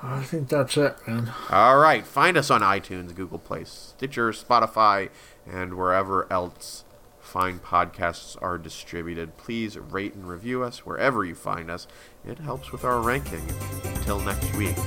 I 0.03 0.24
think 0.24 0.49
that's 0.49 0.78
it, 0.78 0.95
man. 1.07 1.32
All 1.49 1.78
right. 1.78 2.05
Find 2.05 2.38
us 2.38 2.49
on 2.49 2.62
iTunes, 2.62 3.14
Google 3.14 3.38
Play, 3.38 3.64
Stitcher, 3.66 4.32
Spotify, 4.32 5.09
and 5.45 5.76
wherever 5.76 6.32
else 6.32 6.86
fine 7.20 7.59
podcasts 7.59 8.36
are 8.41 8.57
distributed. 8.57 9.38
Please 9.38 9.78
rate 9.78 10.14
and 10.14 10.28
review 10.28 10.64
us 10.64 10.86
wherever 10.86 11.24
you 11.24 11.36
find 11.36 11.72
us. 11.72 11.88
It 12.26 12.38
helps 12.38 12.72
with 12.72 12.86
our 12.86 13.02
ranking. 13.02 13.44
Until 13.84 14.20
next 14.20 14.56
week, 14.56 14.78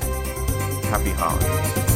happy 0.91 1.11
holidays. 1.11 1.94